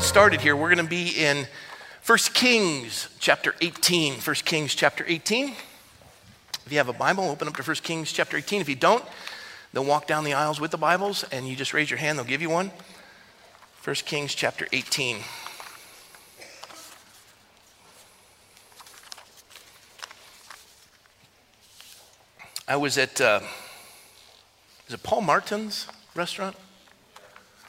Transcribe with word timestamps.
get 0.00 0.06
started 0.06 0.40
here, 0.40 0.56
we're 0.56 0.74
going 0.74 0.82
to 0.82 0.90
be 0.90 1.10
in 1.10 1.46
1 2.06 2.18
Kings 2.32 3.10
chapter 3.18 3.54
18. 3.60 4.14
1 4.14 4.34
Kings 4.46 4.74
chapter 4.74 5.04
18. 5.06 5.48
If 6.64 6.72
you 6.72 6.78
have 6.78 6.88
a 6.88 6.94
Bible, 6.94 7.24
open 7.24 7.46
up 7.46 7.54
to 7.56 7.62
1 7.62 7.76
Kings 7.82 8.10
chapter 8.10 8.38
18. 8.38 8.62
If 8.62 8.68
you 8.70 8.76
don't, 8.76 9.04
they'll 9.74 9.84
walk 9.84 10.06
down 10.06 10.24
the 10.24 10.32
aisles 10.32 10.58
with 10.58 10.70
the 10.70 10.78
Bibles 10.78 11.24
and 11.24 11.46
you 11.46 11.54
just 11.54 11.74
raise 11.74 11.90
your 11.90 11.98
hand, 11.98 12.18
they'll 12.18 12.24
give 12.24 12.40
you 12.40 12.48
one. 12.48 12.70
1 13.84 13.94
Kings 14.06 14.34
chapter 14.34 14.66
18. 14.72 15.18
I 22.66 22.76
was 22.76 22.96
at, 22.96 23.20
uh, 23.20 23.40
is 24.88 24.94
it 24.94 25.02
Paul 25.02 25.20
Martin's 25.20 25.88
restaurant? 26.14 26.56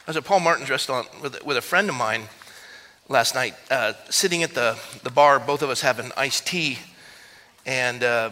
I 0.08 0.10
was 0.10 0.18
at 0.18 0.26
Paul 0.26 0.40
Martin's 0.40 0.72
restaurant 0.72 1.08
with, 1.22 1.46
with 1.46 1.58
a 1.58 1.62
friend 1.62 1.88
of 1.88 1.94
mine 1.94 2.24
last 3.08 3.36
night, 3.36 3.54
uh, 3.70 3.94
sitting 4.10 4.42
at 4.42 4.56
the, 4.56 4.76
the 5.04 5.12
bar, 5.12 5.40
both 5.40 5.62
of 5.62 5.70
us 5.70 5.82
having 5.82 6.12
iced 6.18 6.48
tea. 6.48 6.80
And 7.68 8.04
uh, 8.04 8.32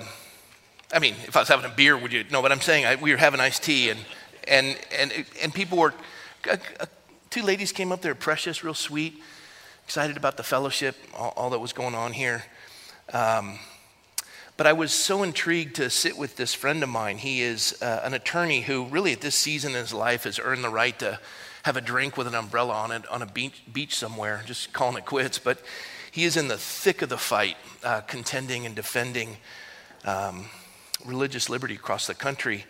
I 0.91 0.97
mean, 0.97 1.13
if 1.27 1.35
I 1.37 1.41
was 1.41 1.47
having 1.47 1.65
a 1.65 1.73
beer, 1.73 1.95
would 1.95 2.11
you 2.11 2.23
know 2.31 2.41
what 2.41 2.51
I'm 2.51 2.59
saying? 2.59 2.85
I, 2.85 2.95
we 2.95 3.11
were 3.11 3.17
having 3.17 3.39
iced 3.39 3.61
tea, 3.61 3.91
and, 3.91 3.99
and, 4.47 4.79
and, 4.97 5.13
and 5.43 5.53
people 5.53 5.77
were, 5.77 5.93
uh, 6.49 6.57
uh, 6.79 6.87
two 7.29 7.43
ladies 7.43 7.71
came 7.71 7.91
up 7.91 8.01
there, 8.01 8.15
precious, 8.15 8.63
real 8.63 8.73
sweet, 8.73 9.21
excited 9.85 10.17
about 10.17 10.37
the 10.37 10.43
fellowship, 10.43 10.95
all, 11.13 11.33
all 11.37 11.49
that 11.51 11.59
was 11.59 11.71
going 11.71 11.93
on 11.93 12.13
here. 12.13 12.45
Um, 13.13 13.59
but 14.57 14.65
I 14.65 14.73
was 14.73 14.91
so 14.91 15.21
intrigued 15.21 15.75
to 15.75 15.91
sit 15.91 16.17
with 16.17 16.35
this 16.35 16.55
friend 16.55 16.81
of 16.81 16.89
mine. 16.89 17.19
He 17.19 17.43
is 17.43 17.79
uh, 17.79 18.01
an 18.03 18.15
attorney 18.15 18.61
who, 18.61 18.85
really, 18.85 19.13
at 19.13 19.21
this 19.21 19.35
season 19.35 19.73
in 19.73 19.77
his 19.77 19.93
life, 19.93 20.23
has 20.23 20.39
earned 20.39 20.63
the 20.63 20.69
right 20.69 20.97
to 20.97 21.19
have 21.69 21.77
a 21.77 21.81
drink 21.81 22.17
with 22.17 22.25
an 22.25 22.33
umbrella 22.33 22.73
on 22.73 22.91
it 22.91 23.07
on 23.09 23.21
a 23.21 23.27
beach, 23.27 23.61
beach 23.71 23.95
somewhere, 23.95 24.41
just 24.47 24.73
calling 24.73 24.97
it 24.97 25.05
quits. 25.05 25.37
But 25.37 25.61
he 26.11 26.23
is 26.23 26.35
in 26.35 26.47
the 26.47 26.57
thick 26.57 27.03
of 27.03 27.09
the 27.09 27.17
fight, 27.17 27.57
uh, 27.83 28.01
contending 28.01 28.65
and 28.65 28.75
defending 28.75 29.37
um, 30.03 30.45
religious 31.05 31.47
liberty 31.47 31.75
across 31.75 32.07
the 32.07 32.15
country. 32.15 32.65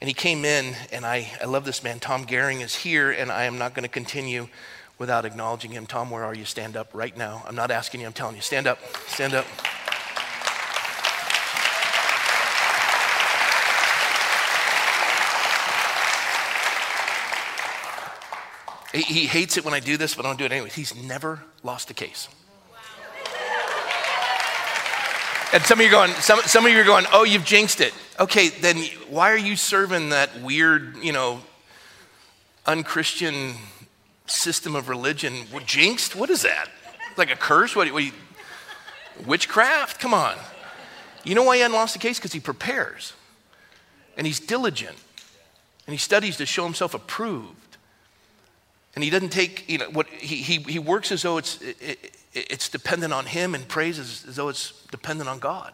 And 0.00 0.06
he 0.06 0.14
came 0.14 0.44
in, 0.44 0.76
and 0.92 1.04
I, 1.04 1.32
I 1.42 1.46
love 1.46 1.64
this 1.64 1.82
man. 1.82 1.98
Tom 1.98 2.26
Gehring 2.26 2.62
is 2.62 2.76
here, 2.76 3.10
and 3.10 3.32
I 3.32 3.46
am 3.46 3.58
not 3.58 3.74
going 3.74 3.82
to 3.82 3.88
continue 3.88 4.46
without 4.98 5.24
acknowledging 5.24 5.72
him. 5.72 5.84
Tom, 5.84 6.08
where 6.08 6.22
are 6.22 6.34
you? 6.34 6.44
Stand 6.44 6.76
up 6.76 6.90
right 6.94 7.16
now. 7.16 7.42
I'm 7.48 7.56
not 7.56 7.72
asking 7.72 8.02
you, 8.02 8.06
I'm 8.06 8.12
telling 8.12 8.36
you. 8.36 8.42
Stand 8.42 8.68
up. 8.68 8.78
Stand 9.08 9.34
up. 9.34 9.46
He 18.94 19.26
hates 19.26 19.56
it 19.56 19.64
when 19.64 19.74
I 19.74 19.80
do 19.80 19.96
this, 19.96 20.14
but 20.14 20.24
I 20.24 20.28
don't 20.28 20.38
do 20.38 20.44
it 20.44 20.52
anyway. 20.52 20.70
He's 20.70 20.94
never 20.94 21.42
lost 21.64 21.90
a 21.90 21.94
case. 21.94 22.28
And 25.52 25.62
some 25.64 25.78
of 25.78 25.84
you 25.84 25.88
are 25.88 26.06
going, 26.06 26.10
some, 26.14 26.40
some 26.40 26.64
of 26.64 26.72
you 26.72 26.80
are 26.80 26.84
going, 26.84 27.04
oh, 27.12 27.24
you've 27.24 27.44
jinxed 27.44 27.80
it. 27.80 27.92
Okay, 28.18 28.48
then 28.48 28.76
why 29.08 29.32
are 29.32 29.38
you 29.38 29.56
serving 29.56 30.10
that 30.10 30.40
weird, 30.40 30.96
you 30.96 31.12
know, 31.12 31.40
unchristian 32.66 33.54
system 34.26 34.74
of 34.74 34.88
religion? 34.88 35.32
What, 35.50 35.66
jinxed? 35.66 36.16
What 36.16 36.30
is 36.30 36.42
that? 36.42 36.68
Like 37.16 37.30
a 37.30 37.36
curse? 37.36 37.74
What, 37.74 37.92
what 37.92 38.04
witchcraft? 39.26 40.00
Come 40.00 40.14
on. 40.14 40.36
You 41.24 41.34
know 41.34 41.42
why 41.42 41.56
he 41.56 41.62
hadn't 41.62 41.76
lost 41.76 41.94
the 41.94 42.00
case? 42.00 42.18
Because 42.18 42.32
he 42.32 42.40
prepares 42.40 43.12
and 44.16 44.26
he's 44.26 44.40
diligent 44.40 44.96
and 45.86 45.94
he 45.94 45.98
studies 45.98 46.36
to 46.38 46.46
show 46.46 46.64
himself 46.64 46.94
approved. 46.94 47.63
And 48.94 49.02
he 49.02 49.10
doesn't 49.10 49.30
take, 49.30 49.68
you 49.68 49.78
know, 49.78 49.90
what 49.90 50.06
he, 50.06 50.36
he, 50.36 50.58
he 50.58 50.78
works 50.78 51.10
as 51.10 51.22
though 51.22 51.38
it's, 51.38 51.60
it, 51.60 52.12
it's 52.32 52.68
dependent 52.68 53.12
on 53.12 53.26
him 53.26 53.54
and 53.54 53.66
prays 53.66 53.98
as, 53.98 54.24
as 54.28 54.36
though 54.36 54.48
it's 54.48 54.84
dependent 54.90 55.28
on 55.28 55.38
God. 55.38 55.72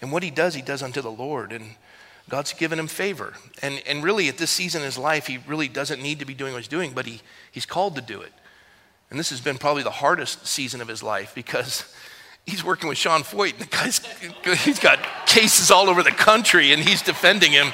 And 0.00 0.10
what 0.10 0.22
he 0.22 0.30
does, 0.30 0.54
he 0.54 0.62
does 0.62 0.82
unto 0.82 1.00
the 1.00 1.10
Lord. 1.10 1.52
And 1.52 1.76
God's 2.28 2.52
given 2.52 2.78
him 2.78 2.88
favor. 2.88 3.34
And, 3.62 3.82
and 3.86 4.02
really, 4.02 4.28
at 4.28 4.38
this 4.38 4.50
season 4.50 4.82
in 4.82 4.86
his 4.86 4.98
life, 4.98 5.26
he 5.26 5.38
really 5.46 5.68
doesn't 5.68 6.02
need 6.02 6.18
to 6.18 6.24
be 6.24 6.34
doing 6.34 6.52
what 6.52 6.60
he's 6.60 6.68
doing, 6.68 6.92
but 6.92 7.06
he, 7.06 7.20
he's 7.50 7.66
called 7.66 7.94
to 7.96 8.02
do 8.02 8.20
it. 8.20 8.32
And 9.10 9.18
this 9.18 9.30
has 9.30 9.40
been 9.40 9.58
probably 9.58 9.82
the 9.82 9.90
hardest 9.90 10.46
season 10.46 10.80
of 10.80 10.88
his 10.88 11.02
life 11.02 11.34
because 11.34 11.84
he's 12.46 12.64
working 12.64 12.88
with 12.88 12.98
Sean 12.98 13.22
Feucht. 13.22 13.58
The 13.58 13.66
guy's 13.66 14.00
he's 14.64 14.78
got 14.78 14.98
cases 15.26 15.70
all 15.70 15.88
over 15.88 16.02
the 16.02 16.10
country 16.10 16.72
and 16.72 16.82
he's 16.82 17.02
defending 17.02 17.52
him. 17.52 17.72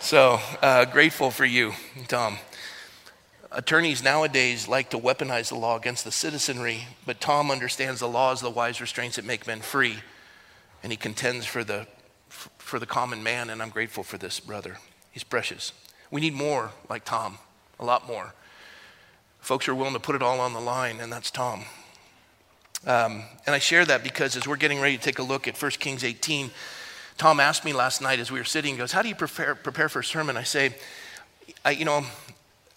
So 0.00 0.38
uh, 0.62 0.84
grateful 0.84 1.30
for 1.30 1.44
you, 1.44 1.72
Tom. 2.06 2.38
Attorneys 3.50 4.02
nowadays 4.02 4.68
like 4.68 4.90
to 4.90 4.98
weaponize 4.98 5.48
the 5.48 5.54
law 5.54 5.76
against 5.76 6.04
the 6.04 6.12
citizenry, 6.12 6.86
but 7.06 7.20
Tom 7.20 7.50
understands 7.50 8.00
the 8.00 8.08
law 8.08 8.32
as 8.32 8.40
the 8.40 8.50
wise 8.50 8.80
restraints 8.80 9.16
that 9.16 9.24
make 9.24 9.46
men 9.46 9.60
free, 9.60 9.96
and 10.82 10.92
he 10.92 10.96
contends 10.96 11.46
for 11.46 11.64
the, 11.64 11.86
for 12.28 12.78
the 12.78 12.86
common 12.86 13.22
man, 13.22 13.48
and 13.48 13.62
I'm 13.62 13.70
grateful 13.70 14.02
for 14.04 14.18
this 14.18 14.38
brother. 14.38 14.76
He's 15.12 15.24
precious. 15.24 15.72
We 16.10 16.20
need 16.20 16.34
more 16.34 16.72
like 16.90 17.06
Tom, 17.06 17.38
a 17.80 17.86
lot 17.86 18.06
more. 18.06 18.34
Folks 19.40 19.64
who 19.64 19.72
are 19.72 19.74
willing 19.74 19.94
to 19.94 20.00
put 20.00 20.14
it 20.14 20.22
all 20.22 20.40
on 20.40 20.52
the 20.52 20.60
line, 20.60 21.00
and 21.00 21.10
that's 21.10 21.30
Tom. 21.30 21.64
Um, 22.86 23.22
and 23.46 23.54
I 23.54 23.58
share 23.58 23.84
that 23.86 24.02
because 24.02 24.36
as 24.36 24.46
we're 24.46 24.56
getting 24.56 24.80
ready 24.80 24.98
to 24.98 25.02
take 25.02 25.18
a 25.18 25.22
look 25.22 25.48
at 25.48 25.60
1 25.60 25.70
Kings 25.72 26.04
18, 26.04 26.50
Tom 27.16 27.40
asked 27.40 27.64
me 27.64 27.72
last 27.72 28.02
night 28.02 28.20
as 28.20 28.30
we 28.30 28.38
were 28.38 28.44
sitting, 28.44 28.74
he 28.74 28.78
goes, 28.78 28.92
How 28.92 29.02
do 29.02 29.08
you 29.08 29.14
prepare, 29.14 29.54
prepare 29.54 29.88
for 29.88 30.00
a 30.00 30.04
sermon? 30.04 30.36
I 30.36 30.44
say, 30.44 30.76
I, 31.64 31.70
You 31.70 31.84
know, 31.84 32.04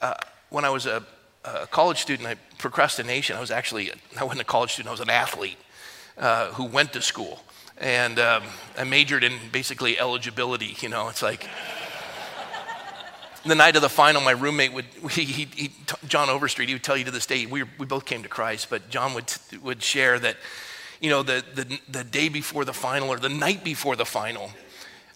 uh, 0.02 0.16
when 0.52 0.66
I 0.66 0.70
was 0.70 0.86
a, 0.86 1.04
a, 1.44 1.66
college 1.68 2.00
student, 2.00 2.28
I 2.28 2.36
procrastination. 2.60 3.36
I 3.36 3.40
was 3.40 3.50
actually, 3.50 3.92
I 4.20 4.24
wasn't 4.24 4.42
a 4.42 4.46
college 4.46 4.74
student, 4.74 4.90
I 4.90 4.92
was 4.92 5.00
an 5.00 5.10
athlete 5.10 5.58
uh, 6.18 6.48
who 6.52 6.66
went 6.66 6.94
to 6.94 7.02
school. 7.02 7.40
And 7.80 8.20
um, 8.20 8.44
I 8.78 8.84
majored 8.84 9.24
in 9.24 9.34
basically 9.52 10.00
eligibility, 10.00 10.76
you 10.82 10.90
know, 10.90 11.10
it's 11.10 11.24
like, 11.24 11.48
the 13.44 13.56
night 13.56 13.76
of 13.76 13.82
the 13.82 13.90
final, 13.90 14.22
my 14.22 14.32
roommate 14.32 14.72
would, 14.74 14.86
he, 15.10 15.24
he, 15.24 15.46
he, 15.46 15.72
John 16.08 16.30
Overstreet, 16.30 16.70
he 16.70 16.76
would 16.76 16.84
tell 16.84 16.98
you 16.98 17.06
to 17.06 17.12
this 17.12 17.26
day, 17.26 17.48
we, 17.48 17.64
we 17.80 17.86
both 17.88 18.06
came 18.06 18.22
to 18.22 18.30
Christ, 18.30 18.70
but 18.70 18.90
John 18.90 19.14
would, 19.16 19.34
would 19.64 19.82
share 19.82 20.20
that, 20.20 20.38
you 21.00 21.10
know, 21.10 21.24
the, 21.24 21.44
the, 21.56 21.80
the 21.90 22.04
day 22.04 22.30
before 22.30 22.66
the 22.66 22.74
final 22.74 23.10
or 23.10 23.18
the 23.18 23.30
night 23.30 23.64
before 23.64 23.96
the 23.96 24.06
final, 24.06 24.52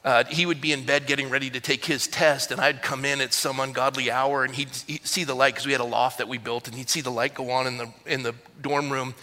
uh, 0.05 0.23
he 0.25 0.45
would 0.45 0.61
be 0.61 0.71
in 0.71 0.85
bed 0.85 1.07
getting 1.07 1.31
ready 1.31 1.49
to 1.49 1.59
take 1.59 1.83
his 1.83 2.05
test, 2.05 2.51
and 2.51 2.61
I'd 2.61 2.83
come 2.83 3.05
in 3.05 3.21
at 3.21 3.33
some 3.33 3.59
ungodly 3.59 4.11
hour, 4.11 4.43
and 4.43 4.53
he'd, 4.53 4.69
he'd 4.85 5.05
see 5.05 5.23
the 5.23 5.33
light 5.33 5.55
because 5.55 5.65
we 5.65 5.71
had 5.71 5.81
a 5.81 5.85
loft 5.85 6.19
that 6.19 6.27
we 6.27 6.37
built, 6.37 6.67
and 6.67 6.77
he'd 6.77 6.91
see 6.91 7.01
the 7.01 7.09
light 7.09 7.33
go 7.33 7.49
on 7.49 7.65
in 7.65 7.77
the 7.77 7.89
in 8.05 8.21
the 8.21 8.35
dorm 8.61 8.91
room, 8.91 9.15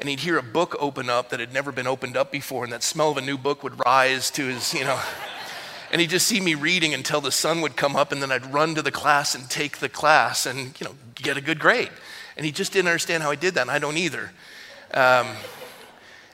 and 0.00 0.08
he'd 0.08 0.20
hear 0.20 0.38
a 0.38 0.42
book 0.42 0.74
open 0.80 1.10
up 1.10 1.28
that 1.28 1.38
had 1.38 1.52
never 1.52 1.70
been 1.70 1.86
opened 1.86 2.16
up 2.16 2.32
before, 2.32 2.64
and 2.64 2.72
that 2.72 2.82
smell 2.82 3.10
of 3.10 3.18
a 3.18 3.20
new 3.20 3.36
book 3.36 3.62
would 3.62 3.78
rise 3.84 4.30
to 4.30 4.46
his, 4.46 4.72
you 4.72 4.84
know. 4.84 4.98
and 5.92 6.00
he'd 6.00 6.08
just 6.08 6.26
see 6.26 6.40
me 6.40 6.54
reading 6.54 6.94
until 6.94 7.20
the 7.20 7.30
sun 7.30 7.60
would 7.60 7.76
come 7.76 7.94
up, 7.94 8.10
and 8.10 8.22
then 8.22 8.32
I'd 8.32 8.54
run 8.54 8.74
to 8.74 8.82
the 8.82 8.90
class 8.90 9.34
and 9.34 9.50
take 9.50 9.78
the 9.78 9.88
class 9.90 10.46
and, 10.46 10.78
you 10.80 10.86
know, 10.86 10.94
get 11.14 11.36
a 11.36 11.42
good 11.42 11.58
grade. 11.58 11.90
And 12.38 12.46
he 12.46 12.52
just 12.52 12.72
didn't 12.72 12.88
understand 12.88 13.22
how 13.22 13.30
I 13.30 13.36
did 13.36 13.52
that, 13.54 13.62
and 13.62 13.70
I 13.70 13.78
don't 13.78 13.98
either. 13.98 14.30
Um, 14.94 15.28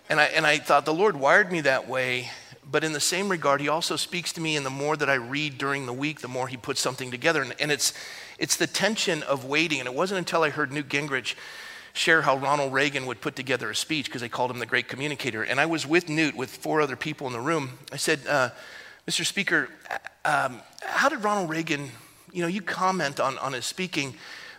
and, 0.08 0.20
I, 0.20 0.26
and 0.26 0.46
I 0.46 0.58
thought, 0.58 0.84
the 0.84 0.94
Lord 0.94 1.16
wired 1.16 1.50
me 1.50 1.62
that 1.62 1.88
way 1.88 2.30
but 2.72 2.82
in 2.82 2.92
the 2.94 3.00
same 3.00 3.28
regard, 3.28 3.60
he 3.60 3.68
also 3.68 3.96
speaks 3.96 4.32
to 4.32 4.40
me, 4.40 4.56
and 4.56 4.64
the 4.64 4.70
more 4.70 4.96
that 4.96 5.10
I 5.10 5.14
read 5.14 5.58
during 5.58 5.84
the 5.84 5.92
week, 5.92 6.22
the 6.22 6.28
more 6.28 6.48
he 6.48 6.56
puts 6.56 6.80
something 6.80 7.10
together. 7.10 7.42
And, 7.42 7.54
and 7.60 7.70
it's, 7.70 7.92
it's 8.38 8.56
the 8.56 8.66
tension 8.66 9.22
of 9.24 9.44
waiting. 9.44 9.78
And 9.78 9.86
it 9.86 9.94
wasn't 9.94 10.18
until 10.18 10.42
I 10.42 10.48
heard 10.48 10.72
Newt 10.72 10.88
Gingrich 10.88 11.34
share 11.92 12.22
how 12.22 12.38
Ronald 12.38 12.72
Reagan 12.72 13.04
would 13.04 13.20
put 13.20 13.36
together 13.36 13.70
a 13.70 13.76
speech 13.76 14.06
because 14.06 14.22
they 14.22 14.28
called 14.30 14.50
him 14.50 14.58
the 14.58 14.66
great 14.66 14.88
communicator. 14.88 15.42
And 15.42 15.60
I 15.60 15.66
was 15.66 15.86
with 15.86 16.08
Newt 16.08 16.34
with 16.34 16.48
four 16.48 16.80
other 16.80 16.96
people 16.96 17.26
in 17.26 17.34
the 17.34 17.40
room. 17.40 17.78
I 17.92 17.96
said, 17.96 18.20
uh, 18.26 18.48
Mr. 19.06 19.26
Speaker, 19.26 19.68
um, 20.24 20.60
how 20.82 21.10
did 21.10 21.22
Ronald 21.22 21.50
Reagan, 21.50 21.90
you 22.32 22.40
know, 22.40 22.48
you 22.48 22.62
comment 22.62 23.20
on, 23.20 23.36
on 23.38 23.52
his 23.52 23.66
speaking 23.66 24.14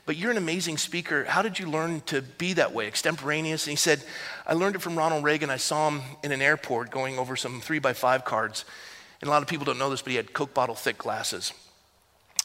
but 0.05 0.17
you're 0.17 0.31
an 0.31 0.37
amazing 0.37 0.77
speaker. 0.77 1.23
How 1.23 1.41
did 1.41 1.59
you 1.59 1.67
learn 1.69 2.01
to 2.07 2.21
be 2.21 2.53
that 2.53 2.73
way, 2.73 2.87
extemporaneous? 2.87 3.65
And 3.65 3.71
he 3.71 3.77
said, 3.77 4.03
I 4.45 4.53
learned 4.53 4.75
it 4.75 4.81
from 4.81 4.97
Ronald 4.97 5.23
Reagan. 5.23 5.49
I 5.49 5.57
saw 5.57 5.89
him 5.89 6.01
in 6.23 6.31
an 6.31 6.41
airport 6.41 6.91
going 6.91 7.17
over 7.17 7.35
some 7.35 7.61
three 7.61 7.79
by 7.79 7.93
five 7.93 8.25
cards. 8.25 8.65
And 9.21 9.29
a 9.29 9.31
lot 9.31 9.41
of 9.41 9.47
people 9.47 9.65
don't 9.65 9.79
know 9.79 9.89
this, 9.89 10.01
but 10.01 10.11
he 10.11 10.17
had 10.17 10.33
Coke 10.33 10.53
bottle 10.53 10.75
thick 10.75 10.97
glasses. 10.97 11.53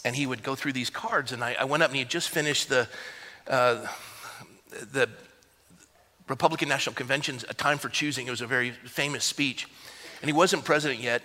And 0.04 0.14
he 0.14 0.26
would 0.26 0.44
go 0.44 0.54
through 0.54 0.74
these 0.74 0.90
cards. 0.90 1.32
And 1.32 1.42
I, 1.42 1.56
I 1.58 1.64
went 1.64 1.82
up 1.82 1.90
and 1.90 1.96
he 1.96 2.02
had 2.02 2.10
just 2.10 2.28
finished 2.28 2.68
the, 2.68 2.88
uh, 3.48 3.84
the 4.92 5.08
Republican 6.28 6.68
National 6.68 6.94
Convention's 6.94 7.44
A 7.48 7.54
Time 7.54 7.78
for 7.78 7.88
Choosing. 7.88 8.28
It 8.28 8.30
was 8.30 8.40
a 8.40 8.46
very 8.46 8.70
famous 8.70 9.24
speech. 9.24 9.66
And 10.22 10.28
he 10.28 10.32
wasn't 10.32 10.64
president 10.64 11.00
yet. 11.00 11.22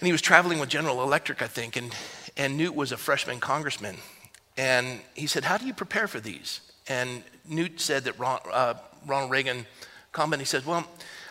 And 0.00 0.06
he 0.06 0.12
was 0.12 0.22
traveling 0.22 0.58
with 0.58 0.68
General 0.68 1.02
Electric, 1.04 1.40
I 1.40 1.46
think. 1.46 1.76
And, 1.76 1.94
and 2.36 2.56
Newt 2.56 2.74
was 2.74 2.90
a 2.90 2.96
freshman 2.96 3.38
congressman. 3.38 3.98
And 4.56 5.00
he 5.14 5.26
said, 5.26 5.44
How 5.44 5.58
do 5.58 5.66
you 5.66 5.74
prepare 5.74 6.08
for 6.08 6.20
these? 6.20 6.60
And 6.88 7.22
Newt 7.48 7.80
said 7.80 8.04
that 8.04 8.18
Ron, 8.18 8.40
uh, 8.52 8.74
Ronald 9.06 9.30
Reagan 9.30 9.66
commented, 10.12 10.46
he 10.46 10.48
said, 10.48 10.66
Well, 10.66 10.86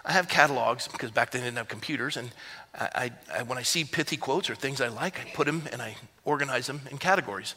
I 0.05 0.13
have 0.13 0.27
catalogs 0.27 0.87
because 0.87 1.11
back 1.11 1.31
then 1.31 1.41
they 1.41 1.47
didn't 1.47 1.57
have 1.57 1.67
computers. 1.67 2.17
And 2.17 2.31
I, 2.73 3.11
I, 3.33 3.43
when 3.43 3.57
I 3.57 3.63
see 3.63 3.83
pithy 3.83 4.17
quotes 4.17 4.49
or 4.49 4.55
things 4.55 4.81
I 4.81 4.87
like, 4.87 5.19
I 5.19 5.29
put 5.33 5.45
them 5.45 5.63
and 5.71 5.81
I 5.81 5.97
organize 6.23 6.67
them 6.67 6.81
in 6.89 6.97
categories. 6.97 7.55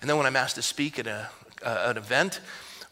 And 0.00 0.10
then 0.10 0.16
when 0.16 0.26
I'm 0.26 0.36
asked 0.36 0.56
to 0.56 0.62
speak 0.62 0.98
at 0.98 1.06
a, 1.06 1.28
uh, 1.62 1.86
an 1.90 1.96
event, 1.96 2.40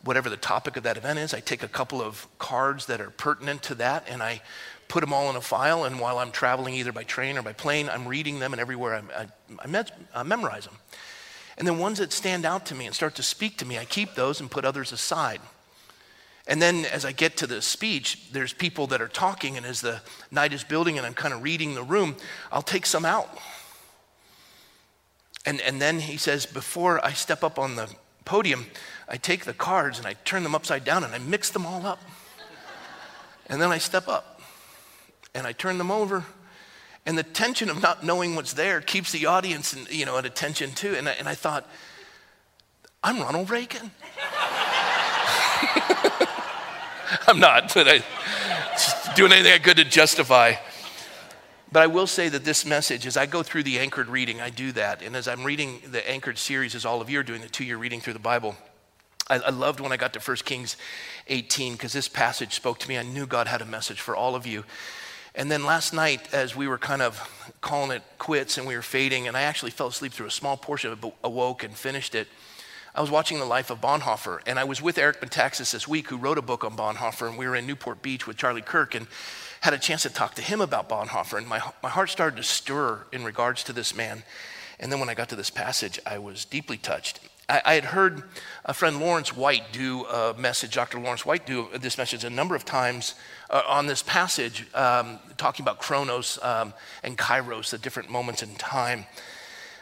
whatever 0.04 0.28
the 0.28 0.36
topic 0.36 0.76
of 0.76 0.82
that 0.82 0.96
event 0.96 1.18
is. 1.18 1.32
I 1.32 1.40
take 1.40 1.62
a 1.62 1.68
couple 1.68 2.00
of 2.00 2.26
cards 2.38 2.86
that 2.86 3.00
are 3.00 3.10
pertinent 3.10 3.62
to 3.64 3.74
that 3.76 4.08
and 4.08 4.22
I 4.22 4.42
put 4.88 5.00
them 5.00 5.12
all 5.12 5.30
in 5.30 5.36
a 5.36 5.40
file. 5.40 5.84
And 5.84 6.00
while 6.00 6.18
I'm 6.18 6.32
traveling 6.32 6.74
either 6.74 6.92
by 6.92 7.04
train 7.04 7.38
or 7.38 7.42
by 7.42 7.52
plane, 7.52 7.88
I'm 7.88 8.06
reading 8.06 8.40
them 8.40 8.52
and 8.52 8.60
everywhere 8.60 9.02
I, 9.16 9.22
I, 9.22 9.78
I, 9.78 9.84
I 10.14 10.22
memorize 10.22 10.64
them. 10.64 10.76
And 11.58 11.66
then 11.66 11.78
ones 11.78 11.98
that 11.98 12.12
stand 12.12 12.44
out 12.44 12.66
to 12.66 12.74
me 12.74 12.86
and 12.86 12.94
start 12.94 13.14
to 13.16 13.22
speak 13.22 13.58
to 13.58 13.66
me, 13.66 13.78
I 13.78 13.84
keep 13.84 14.14
those 14.14 14.40
and 14.40 14.50
put 14.50 14.64
others 14.64 14.92
aside. 14.92 15.40
And 16.46 16.60
then 16.60 16.84
as 16.86 17.04
I 17.04 17.12
get 17.12 17.36
to 17.38 17.46
the 17.46 17.62
speech, 17.62 18.32
there's 18.32 18.52
people 18.52 18.88
that 18.88 19.00
are 19.00 19.08
talking, 19.08 19.56
and 19.56 19.64
as 19.64 19.80
the 19.80 20.00
night 20.30 20.52
is 20.52 20.64
building 20.64 20.98
and 20.98 21.06
I'm 21.06 21.14
kind 21.14 21.32
of 21.32 21.42
reading 21.42 21.74
the 21.74 21.82
room, 21.82 22.16
I'll 22.50 22.62
take 22.62 22.86
some 22.86 23.04
out. 23.04 23.38
And, 25.44 25.60
and 25.60 25.80
then 25.80 26.00
he 26.00 26.16
says, 26.16 26.46
before 26.46 27.04
I 27.04 27.12
step 27.12 27.44
up 27.44 27.58
on 27.58 27.76
the 27.76 27.92
podium, 28.24 28.66
I 29.08 29.16
take 29.16 29.44
the 29.44 29.52
cards 29.52 29.98
and 29.98 30.06
I 30.06 30.14
turn 30.24 30.42
them 30.42 30.54
upside 30.54 30.84
down 30.84 31.04
and 31.04 31.14
I 31.14 31.18
mix 31.18 31.50
them 31.50 31.66
all 31.66 31.84
up. 31.86 32.00
And 33.46 33.60
then 33.60 33.70
I 33.70 33.78
step 33.78 34.08
up 34.08 34.40
and 35.34 35.46
I 35.46 35.52
turn 35.52 35.78
them 35.78 35.90
over. 35.90 36.24
And 37.04 37.18
the 37.18 37.22
tension 37.22 37.68
of 37.68 37.82
not 37.82 38.04
knowing 38.04 38.36
what's 38.36 38.52
there 38.52 38.80
keeps 38.80 39.10
the 39.12 39.26
audience 39.26 39.74
in, 39.74 39.86
you 39.90 40.06
know, 40.06 40.18
at 40.18 40.24
attention 40.24 40.72
too. 40.72 40.94
And 40.94 41.08
I, 41.08 41.12
and 41.12 41.28
I 41.28 41.34
thought, 41.34 41.68
I'm 43.02 43.20
Ronald 43.20 43.50
Reagan. 43.50 43.90
I'm 47.26 47.40
not, 47.40 47.74
but 47.74 47.88
I 47.88 48.02
doing 49.14 49.32
anything 49.32 49.52
I 49.52 49.58
could 49.58 49.76
to 49.76 49.84
justify. 49.84 50.54
But 51.70 51.82
I 51.82 51.86
will 51.86 52.06
say 52.06 52.28
that 52.28 52.44
this 52.44 52.66
message, 52.66 53.06
as 53.06 53.16
I 53.16 53.26
go 53.26 53.42
through 53.42 53.62
the 53.62 53.78
anchored 53.78 54.08
reading, 54.08 54.40
I 54.40 54.50
do 54.50 54.72
that. 54.72 55.02
And 55.02 55.16
as 55.16 55.26
I'm 55.26 55.42
reading 55.42 55.80
the 55.90 56.08
anchored 56.08 56.38
series, 56.38 56.74
as 56.74 56.84
all 56.84 57.00
of 57.00 57.08
you 57.08 57.18
are 57.18 57.22
doing 57.22 57.40
the 57.40 57.48
two 57.48 57.64
year 57.64 57.78
reading 57.78 58.00
through 58.00 58.12
the 58.12 58.18
Bible, 58.18 58.56
I, 59.28 59.36
I 59.36 59.50
loved 59.50 59.80
when 59.80 59.90
I 59.90 59.96
got 59.96 60.12
to 60.12 60.20
1 60.20 60.36
Kings 60.38 60.76
18 61.28 61.72
because 61.72 61.92
this 61.92 62.08
passage 62.08 62.54
spoke 62.54 62.78
to 62.80 62.88
me. 62.88 62.98
I 62.98 63.02
knew 63.02 63.26
God 63.26 63.46
had 63.46 63.62
a 63.62 63.66
message 63.66 64.00
for 64.00 64.14
all 64.14 64.34
of 64.34 64.46
you. 64.46 64.64
And 65.34 65.50
then 65.50 65.64
last 65.64 65.94
night, 65.94 66.32
as 66.34 66.54
we 66.54 66.68
were 66.68 66.78
kind 66.78 67.00
of 67.00 67.18
calling 67.60 67.90
it 67.90 68.02
quits 68.18 68.58
and 68.58 68.66
we 68.66 68.76
were 68.76 68.82
fading, 68.82 69.28
and 69.28 69.36
I 69.36 69.42
actually 69.42 69.70
fell 69.70 69.86
asleep 69.86 70.12
through 70.12 70.26
a 70.26 70.30
small 70.30 70.56
portion 70.56 70.92
of 70.92 70.98
it, 70.98 71.00
but 71.00 71.14
awoke 71.24 71.64
and 71.64 71.74
finished 71.74 72.14
it. 72.14 72.28
I 72.94 73.00
was 73.00 73.10
watching 73.10 73.38
the 73.38 73.46
life 73.46 73.70
of 73.70 73.80
Bonhoeffer, 73.80 74.40
and 74.46 74.58
I 74.58 74.64
was 74.64 74.82
with 74.82 74.98
Eric 74.98 75.22
Metaxas 75.22 75.72
this 75.72 75.88
week, 75.88 76.08
who 76.08 76.18
wrote 76.18 76.36
a 76.36 76.42
book 76.42 76.62
on 76.62 76.76
Bonhoeffer, 76.76 77.26
and 77.26 77.38
we 77.38 77.46
were 77.46 77.56
in 77.56 77.66
Newport 77.66 78.02
Beach 78.02 78.26
with 78.26 78.36
Charlie 78.36 78.60
Kirk 78.60 78.94
and 78.94 79.06
had 79.62 79.72
a 79.72 79.78
chance 79.78 80.02
to 80.02 80.10
talk 80.10 80.34
to 80.34 80.42
him 80.42 80.60
about 80.60 80.90
Bonhoeffer, 80.90 81.38
and 81.38 81.48
my, 81.48 81.62
my 81.82 81.88
heart 81.88 82.10
started 82.10 82.36
to 82.36 82.42
stir 82.42 83.06
in 83.10 83.24
regards 83.24 83.64
to 83.64 83.72
this 83.72 83.96
man. 83.96 84.24
And 84.78 84.92
then 84.92 85.00
when 85.00 85.08
I 85.08 85.14
got 85.14 85.30
to 85.30 85.36
this 85.36 85.48
passage, 85.48 85.98
I 86.04 86.18
was 86.18 86.44
deeply 86.44 86.76
touched. 86.76 87.20
I, 87.48 87.62
I 87.64 87.74
had 87.74 87.84
heard 87.84 88.22
a 88.64 88.74
friend 88.74 89.00
Lawrence 89.00 89.36
White 89.36 89.72
do 89.72 90.04
a 90.06 90.34
message, 90.38 90.74
Dr. 90.74 90.98
Lawrence 90.98 91.26
White 91.26 91.46
do 91.46 91.68
this 91.78 91.98
message 91.98 92.24
a 92.24 92.30
number 92.30 92.54
of 92.54 92.64
times 92.64 93.14
uh, 93.50 93.62
on 93.66 93.86
this 93.86 94.02
passage, 94.02 94.66
um, 94.74 95.18
talking 95.36 95.64
about 95.64 95.78
Chronos 95.78 96.38
um, 96.42 96.72
and 97.02 97.18
Kairos, 97.18 97.70
the 97.70 97.78
different 97.78 98.10
moments 98.10 98.42
in 98.42 98.54
time. 98.56 99.06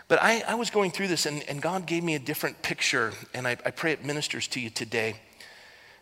But 0.09 0.21
I, 0.23 0.43
I 0.47 0.55
was 0.55 0.71
going 0.71 0.91
through 0.91 1.09
this, 1.09 1.27
and, 1.27 1.49
and, 1.49 1.63
God 1.63 1.87
gave 1.87 2.03
me 2.03 2.17
a 2.17 2.19
different 2.19 2.63
picture, 2.63 3.13
and 3.33 3.47
I, 3.47 3.53
I 3.65 3.71
pray 3.71 3.93
it 3.93 4.05
ministers 4.05 4.49
to 4.49 4.61
you 4.61 4.69
today 4.69 5.15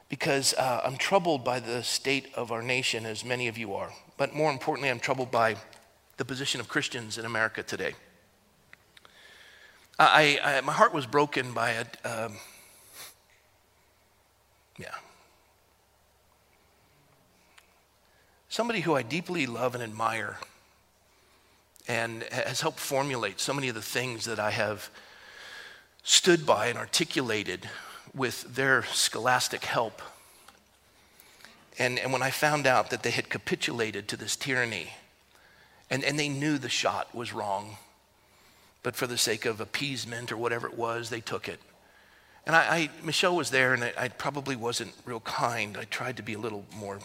because 0.08 0.54
uh, 0.54 0.80
I'm 0.82 0.96
troubled 0.96 1.44
by 1.44 1.60
the 1.60 1.82
state 1.82 2.32
of 2.34 2.50
our 2.50 2.62
nation, 2.62 3.04
as 3.04 3.24
many 3.24 3.48
of 3.48 3.58
you 3.58 3.74
are. 3.74 3.90
But 4.16 4.34
more 4.34 4.50
importantly, 4.50 4.88
I'm 4.88 4.98
troubled 4.98 5.30
by 5.30 5.56
the 6.16 6.24
position 6.24 6.60
of 6.60 6.68
Christians 6.68 7.18
in 7.18 7.26
America 7.26 7.62
today. 7.62 7.94
I, 9.98 10.38
I 10.42 10.60
my 10.60 10.72
heart 10.72 10.94
was 10.94 11.06
broken 11.06 11.52
by 11.52 11.70
a, 11.70 11.84
um, 12.04 12.36
yeah, 14.78 14.94
somebody 18.48 18.80
who 18.80 18.94
I 18.94 19.02
deeply 19.02 19.46
love 19.46 19.74
and 19.74 19.82
admire 19.82 20.38
and 21.88 22.22
has 22.24 22.60
helped 22.60 22.78
formulate 22.78 23.40
so 23.40 23.52
many 23.52 23.68
of 23.68 23.74
the 23.74 23.82
things 23.82 24.26
that 24.26 24.38
I 24.38 24.50
have 24.50 24.90
stood 26.02 26.46
by 26.46 26.66
and 26.66 26.78
articulated 26.78 27.68
with 28.14 28.54
their 28.54 28.84
scholastic 28.84 29.64
help. 29.64 30.00
And, 31.78 31.98
and 31.98 32.12
when 32.12 32.22
I 32.22 32.30
found 32.30 32.66
out 32.66 32.90
that 32.90 33.02
they 33.02 33.10
had 33.10 33.28
capitulated 33.28 34.08
to 34.08 34.16
this 34.16 34.36
tyranny, 34.36 34.90
and, 35.90 36.04
and 36.04 36.18
they 36.18 36.28
knew 36.28 36.58
the 36.58 36.68
shot 36.68 37.14
was 37.14 37.32
wrong, 37.32 37.76
but 38.82 38.96
for 38.96 39.06
the 39.06 39.18
sake 39.18 39.44
of 39.44 39.60
appeasement 39.60 40.32
or 40.32 40.36
whatever 40.36 40.66
it 40.66 40.76
was, 40.76 41.10
they 41.10 41.20
took 41.20 41.48
it. 41.48 41.60
And 42.46 42.56
I, 42.56 42.60
I 42.60 42.90
Michelle 43.02 43.36
was 43.36 43.50
there, 43.50 43.74
and 43.74 43.84
I, 43.84 43.92
I, 43.98 44.08
probably 44.08 44.56
wasn't 44.56 44.92
real 45.04 45.20
kind. 45.20 45.76
I 45.76 45.84
tried 45.84 46.16
to 46.16 46.22
be 46.22 46.32
a 46.32 46.38
little 46.38 46.64
more 46.74 46.98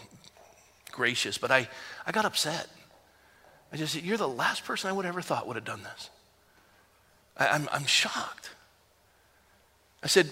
gracious, 0.91 1.37
but 1.37 1.51
I, 1.51 1.67
I 2.05 2.11
got 2.11 2.23
upset. 2.23 2.67
I 3.73 3.77
just 3.77 3.93
said, 3.93 4.03
You're 4.03 4.17
the 4.17 4.27
last 4.27 4.63
person 4.63 4.89
I 4.89 4.93
would 4.93 5.05
ever 5.05 5.21
thought 5.21 5.47
would 5.47 5.57
have 5.57 5.65
done 5.65 5.83
this. 5.83 6.09
I, 7.35 7.47
I'm, 7.47 7.67
I'm 7.71 7.85
shocked. 7.85 8.51
I 10.01 10.07
said, 10.07 10.29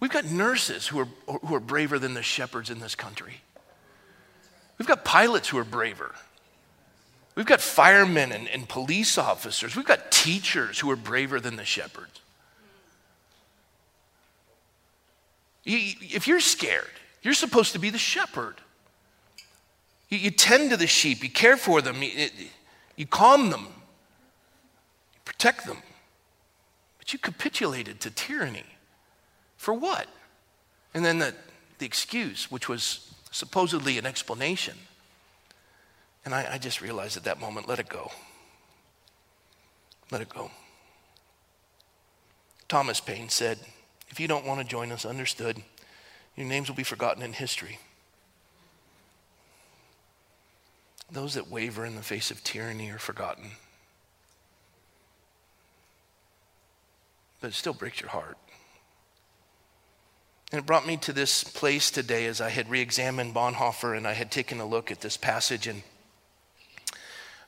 We've 0.00 0.10
got 0.10 0.24
nurses 0.24 0.86
who 0.88 1.00
are, 1.00 1.08
who 1.26 1.54
are 1.54 1.60
braver 1.60 1.98
than 1.98 2.14
the 2.14 2.22
shepherds 2.22 2.70
in 2.70 2.80
this 2.80 2.94
country. 2.94 3.40
We've 4.78 4.88
got 4.88 5.04
pilots 5.04 5.48
who 5.48 5.58
are 5.58 5.64
braver. 5.64 6.14
We've 7.40 7.46
got 7.46 7.62
firemen 7.62 8.32
and, 8.32 8.48
and 8.50 8.68
police 8.68 9.16
officers. 9.16 9.74
We've 9.74 9.86
got 9.86 10.10
teachers 10.10 10.78
who 10.78 10.90
are 10.90 10.96
braver 10.96 11.40
than 11.40 11.56
the 11.56 11.64
shepherds. 11.64 12.20
If 15.64 16.28
you're 16.28 16.40
scared, 16.40 16.90
you're 17.22 17.32
supposed 17.32 17.72
to 17.72 17.78
be 17.78 17.88
the 17.88 17.96
shepherd. 17.96 18.56
You, 20.10 20.18
you 20.18 20.30
tend 20.30 20.68
to 20.68 20.76
the 20.76 20.86
sheep, 20.86 21.22
you 21.22 21.30
care 21.30 21.56
for 21.56 21.80
them, 21.80 22.02
you, 22.02 22.28
you 22.94 23.06
calm 23.06 23.48
them, 23.48 23.68
you 25.14 25.20
protect 25.24 25.64
them. 25.64 25.78
But 26.98 27.14
you 27.14 27.18
capitulated 27.18 28.00
to 28.00 28.10
tyranny. 28.10 28.66
For 29.56 29.72
what? 29.72 30.08
And 30.92 31.06
then 31.06 31.20
the, 31.20 31.34
the 31.78 31.86
excuse, 31.86 32.50
which 32.50 32.68
was 32.68 33.10
supposedly 33.30 33.96
an 33.96 34.04
explanation. 34.04 34.76
And 36.24 36.34
I, 36.34 36.54
I 36.54 36.58
just 36.58 36.80
realized 36.80 37.16
at 37.16 37.24
that 37.24 37.40
moment 37.40 37.68
let 37.68 37.78
it 37.78 37.88
go. 37.88 38.10
Let 40.10 40.20
it 40.20 40.28
go. 40.28 40.50
Thomas 42.68 43.00
Paine 43.00 43.28
said, 43.28 43.58
If 44.08 44.20
you 44.20 44.28
don't 44.28 44.46
want 44.46 44.60
to 44.60 44.66
join 44.66 44.92
us, 44.92 45.04
understood, 45.04 45.62
your 46.36 46.46
names 46.46 46.68
will 46.68 46.76
be 46.76 46.84
forgotten 46.84 47.22
in 47.22 47.32
history. 47.32 47.78
Those 51.10 51.34
that 51.34 51.50
waver 51.50 51.84
in 51.84 51.96
the 51.96 52.02
face 52.02 52.30
of 52.30 52.44
tyranny 52.44 52.90
are 52.90 52.98
forgotten. 52.98 53.50
But 57.40 57.48
it 57.48 57.54
still 57.54 57.72
breaks 57.72 58.00
your 58.00 58.10
heart. 58.10 58.36
And 60.52 60.58
it 60.58 60.66
brought 60.66 60.86
me 60.86 60.96
to 60.98 61.12
this 61.12 61.44
place 61.44 61.90
today 61.90 62.26
as 62.26 62.40
I 62.40 62.50
had 62.50 62.68
re 62.68 62.80
examined 62.80 63.34
Bonhoeffer 63.34 63.96
and 63.96 64.06
I 64.06 64.12
had 64.12 64.30
taken 64.30 64.60
a 64.60 64.66
look 64.66 64.90
at 64.90 65.00
this 65.00 65.16
passage. 65.16 65.66
And 65.66 65.82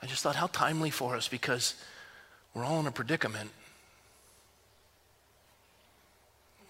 I 0.02 0.06
just 0.06 0.22
thought, 0.22 0.34
how 0.34 0.48
timely 0.48 0.90
for 0.90 1.14
us 1.14 1.28
because 1.28 1.74
we're 2.54 2.64
all 2.64 2.80
in 2.80 2.86
a 2.86 2.92
predicament. 2.92 3.50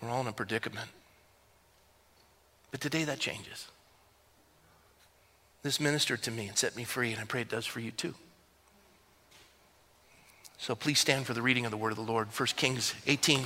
We're 0.00 0.10
all 0.10 0.20
in 0.20 0.26
a 0.26 0.32
predicament. 0.32 0.88
But 2.70 2.80
today 2.80 3.04
that 3.04 3.18
changes. 3.18 3.68
This 5.62 5.80
ministered 5.80 6.22
to 6.22 6.30
me 6.30 6.48
and 6.48 6.58
set 6.58 6.76
me 6.76 6.84
free, 6.84 7.12
and 7.12 7.20
I 7.20 7.24
pray 7.24 7.40
it 7.40 7.48
does 7.48 7.66
for 7.66 7.80
you 7.80 7.90
too. 7.90 8.14
So 10.58 10.74
please 10.74 10.98
stand 10.98 11.26
for 11.26 11.34
the 11.34 11.42
reading 11.42 11.64
of 11.64 11.70
the 11.70 11.76
word 11.76 11.90
of 11.90 11.96
the 11.96 12.02
Lord. 12.02 12.28
1 12.28 12.46
Kings 12.56 12.94
18. 13.06 13.44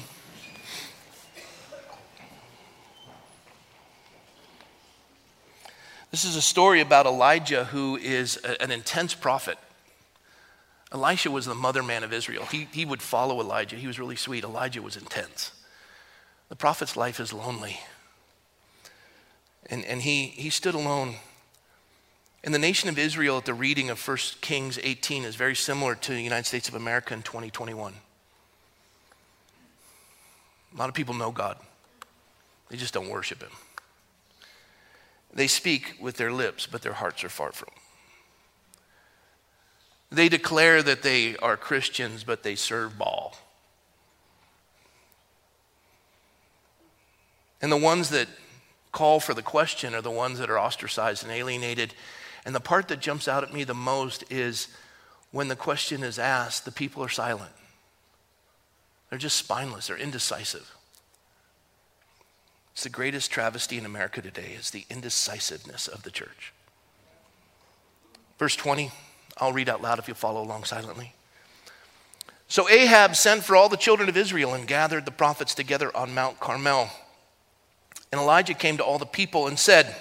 This 6.11 6.25
is 6.25 6.37
a 6.37 6.43
story 6.43 6.81
about 6.81 7.05
Elijah, 7.05 7.65
who 7.65 7.97
is 7.97 8.39
a, 8.43 8.61
an 8.63 8.71
intense 8.71 9.15
prophet. 9.15 9.59
Elisha 10.93 11.31
was 11.31 11.47
the 11.47 11.55
mother 11.55 11.83
man 11.83 12.05
of 12.05 12.13
Israel. 12.13 12.45
He, 12.45 12.69
he 12.73 12.85
would 12.85 13.03
follow 13.03 13.41
Elijah. 13.41 13.77
He 13.77 13.87
was 13.87 13.99
really 13.99 14.17
sweet. 14.17 14.45
Elijah 14.45 14.83
was 14.83 14.97
intense. 14.97 15.53
The 16.49 16.57
prophet's 16.57 16.97
life 16.97 17.19
is 17.19 17.33
lonely. 17.33 17.81
And, 19.69 19.85
and 19.85 20.03
he, 20.03 20.27
he 20.27 20.51
stood 20.51 20.75
alone 20.75 21.17
and 22.47 22.55
the 22.55 22.61
nation 22.61 22.89
of 22.89 22.97
Israel 22.97 23.39
at 23.39 23.45
the 23.45 23.53
reading 23.53 23.91
of 23.91 24.07
1 24.07 24.17
Kings 24.41 24.79
18 24.81 25.25
is 25.25 25.35
very 25.35 25.57
similar 25.57 25.97
to 25.97 26.13
the 26.13 26.23
United 26.23 26.47
States 26.47 26.69
of 26.69 26.77
America 26.77 27.13
in 27.13 27.23
2021. 27.23 27.93
A 30.73 30.79
lot 30.79 30.89
of 30.89 30.95
people 30.95 31.13
know 31.13 31.33
God, 31.33 31.57
they 32.69 32.77
just 32.77 32.95
don't 32.95 33.09
worship 33.09 33.43
Him. 33.43 33.51
They 35.35 35.49
speak 35.49 35.97
with 36.01 36.19
their 36.19 36.33
lips, 36.33 36.69
but 36.69 36.83
their 36.83 36.93
hearts 36.93 37.25
are 37.25 37.29
far 37.29 37.51
from 37.51 37.69
Him. 37.75 37.83
They 40.11 40.29
declare 40.29 40.83
that 40.83 41.03
they 41.03 41.37
are 41.37 41.57
Christians, 41.57 42.25
but 42.25 42.43
they 42.43 42.55
serve 42.55 42.99
Baal. 42.99 43.37
And 47.61 47.73
the 47.73 47.77
ones 47.77 48.11
that 48.11 48.29
call 48.93 49.21
for 49.21 49.35
the 49.35 49.43
question 49.43 49.95
are 49.95 50.03
the 50.03 50.11
ones 50.11 50.39
that 50.39 50.51
are 50.51 50.59
ostracized 50.59 51.23
and 51.23 51.33
alienated. 51.33 51.95
And 52.45 52.55
the 52.55 52.61
part 52.61 52.89
that 52.89 53.01
jumps 53.01 53.29
out 53.29 53.43
at 53.43 53.53
me 53.53 53.65
the 53.65 53.75
most 53.75 54.25
is 54.31 54.69
when 55.33 55.49
the 55.49 55.57
question 55.57 56.03
is 56.03 56.19
asked, 56.19 56.65
the 56.65 56.73
people 56.73 57.03
are 57.03 57.09
silent. 57.09 57.53
They're 59.11 59.19
just 59.19 59.37
spineless, 59.37 59.89
they're 59.89 59.97
indecisive. 59.97 60.73
It's 62.73 62.83
the 62.83 62.91
greatest 62.91 63.31
travesty 63.31 63.79
in 63.79 63.87
America 63.87 64.21
today 64.21 64.55
is 64.59 64.71
the 64.71 64.85
indecisiveness 64.91 65.89
of 65.89 66.03
the 66.03 66.11
church. 66.11 66.53
Verse 68.39 68.55
20, 68.55 68.93
I'll 69.39 69.53
read 69.53 69.69
out 69.69 69.83
loud 69.83 69.99
if 69.99 70.09
you'll 70.09 70.17
follow 70.17 70.43
along 70.43 70.65
silently. 70.65 71.13
So 72.49 72.69
Ahab 72.69 73.17
sent 73.17 73.43
for 73.43 73.57
all 73.57 73.69
the 73.69 73.77
children 73.77 74.09
of 74.09 74.17
Israel 74.17 74.55
and 74.55 74.67
gathered 74.67 75.05
the 75.05 75.11
prophets 75.11 75.55
together 75.55 75.95
on 75.97 76.15
Mount 76.15 76.39
Carmel. 76.39 76.91
And 78.13 78.21
Elijah 78.21 78.55
came 78.55 78.77
to 78.77 78.85
all 78.85 78.99
the 78.99 79.07
people 79.07 79.47
and 79.47 79.59
said, 79.59 79.95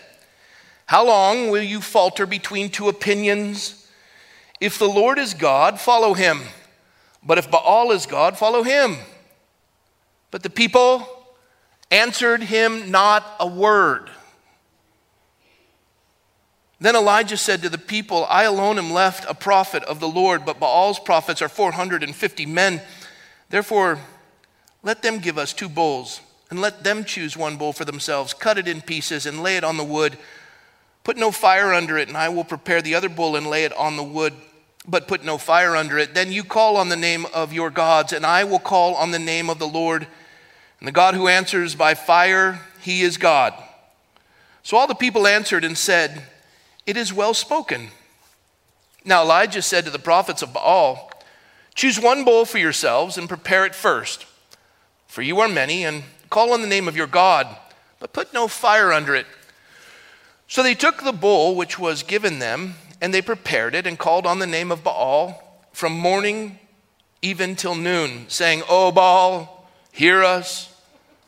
How 0.86 1.06
long 1.06 1.50
will 1.50 1.64
you 1.64 1.82
falter 1.82 2.26
between 2.26 2.70
two 2.70 2.88
opinions? 2.88 3.90
If 4.62 4.78
the 4.78 4.88
Lord 4.88 5.18
is 5.18 5.34
God, 5.34 5.80
follow 5.80 6.14
him. 6.14 6.42
But 7.24 7.40
if 7.40 7.50
Baal 7.50 7.92
is 7.92 8.06
God, 8.06 8.38
follow 8.38 8.62
him. 8.62 8.98
But 10.30 10.44
the 10.44 10.50
people 10.50 11.08
answered 11.90 12.44
him 12.44 12.92
not 12.92 13.26
a 13.40 13.48
word. 13.48 14.10
Then 16.86 16.96
Elijah 16.96 17.36
said 17.36 17.64
to 17.64 17.70
the 17.70 17.80
people, 17.80 18.28
I 18.30 18.44
alone 18.44 18.78
am 18.78 18.92
left 18.92 19.26
a 19.28 19.34
prophet 19.34 19.84
of 19.86 20.00
the 20.00 20.08
Lord, 20.08 20.46
but 20.46 20.60
Baal's 20.60 21.00
prophets 21.00 21.42
are 21.42 21.50
450 21.50 22.46
men. 22.46 22.80
Therefore, 23.50 23.98
let 24.84 25.02
them 25.02 25.18
give 25.18 25.40
us 25.40 25.52
two 25.52 25.68
bulls, 25.68 26.22
and 26.52 26.62
let 26.62 26.84
them 26.84 27.04
choose 27.04 27.36
one 27.36 27.58
bull 27.58 27.74
for 27.74 27.86
themselves, 27.86 28.36
cut 28.36 28.60
it 28.60 28.68
in 28.68 28.82
pieces, 28.82 29.26
and 29.26 29.42
lay 29.42 29.58
it 29.58 29.64
on 29.64 29.78
the 29.78 29.84
wood. 29.84 30.16
Put 31.04 31.18
no 31.18 31.32
fire 31.32 31.74
under 31.74 31.98
it, 31.98 32.08
and 32.08 32.16
I 32.16 32.30
will 32.30 32.44
prepare 32.44 32.84
the 32.84 32.94
other 32.94 33.10
bull 33.10 33.36
and 33.36 33.48
lay 33.48 33.64
it 33.64 33.74
on 33.74 33.98
the 33.98 34.04
wood, 34.04 34.36
but 34.88 35.08
put 35.08 35.24
no 35.24 35.40
fire 35.40 35.76
under 35.76 35.98
it. 35.98 36.14
Then 36.14 36.32
you 36.32 36.44
call 36.44 36.78
on 36.78 36.90
the 36.90 36.96
name 36.96 37.26
of 37.34 37.52
your 37.52 37.72
gods, 37.72 38.14
and 38.14 38.24
I 38.24 38.44
will 38.44 38.60
call 38.60 38.94
on 38.94 39.10
the 39.10 39.18
name 39.18 39.50
of 39.50 39.58
the 39.58 39.68
Lord. 39.68 40.06
And 40.80 40.88
the 40.88 40.92
God 40.92 41.16
who 41.16 41.30
answers 41.30 41.74
by 41.74 41.96
fire, 41.96 42.62
he 42.80 43.02
is 43.02 43.18
God. 43.18 43.56
So 44.62 44.78
all 44.78 44.86
the 44.86 44.94
people 44.94 45.26
answered 45.26 45.64
and 45.64 45.76
said, 45.76 46.22
it 46.86 46.98
is 46.98 47.14
well 47.14 47.34
spoken. 47.34 47.90
Now 49.04 49.22
Elijah 49.22 49.62
said 49.62 49.86
to 49.86 49.92
the 49.92 50.00
prophets 50.00 50.42
of 50.42 50.54
Baal, 50.54 51.12
Choose 51.76 52.00
one 52.00 52.24
bull 52.24 52.46
for 52.46 52.58
yourselves 52.58 53.18
and 53.18 53.28
prepare 53.28 53.66
it 53.66 53.76
first, 53.76 54.26
for 55.08 55.22
you 55.22 55.40
are 55.42 55.50
many, 55.50 55.84
and 55.84 56.04
call 56.30 56.54
on 56.54 56.62
the 56.62 56.68
name 56.68 56.88
of 56.88 56.96
your 56.96 57.08
God, 57.08 57.48
but 58.00 58.14
put 58.14 58.34
no 58.34 58.48
fire 58.48 58.94
under 58.94 59.14
it. 59.14 59.26
So 60.48 60.64
they 60.64 60.74
took 60.74 61.04
the 61.04 61.12
bull 61.12 61.56
which 61.56 61.78
was 61.78 62.04
given 62.04 62.40
them, 62.40 62.76
and 63.02 63.14
they 63.14 63.22
prepared 63.22 63.76
it 63.76 63.86
and 63.86 64.00
called 64.00 64.26
on 64.26 64.40
the 64.40 64.48
name 64.48 64.72
of 64.72 64.84
Baal 64.84 65.42
from 65.74 65.92
morning 65.92 66.60
even 67.22 67.56
till 67.56 67.76
noon, 67.76 68.26
saying, 68.30 68.62
O 68.70 68.92
Baal, 68.92 69.68
hear 69.92 70.24
us. 70.24 70.72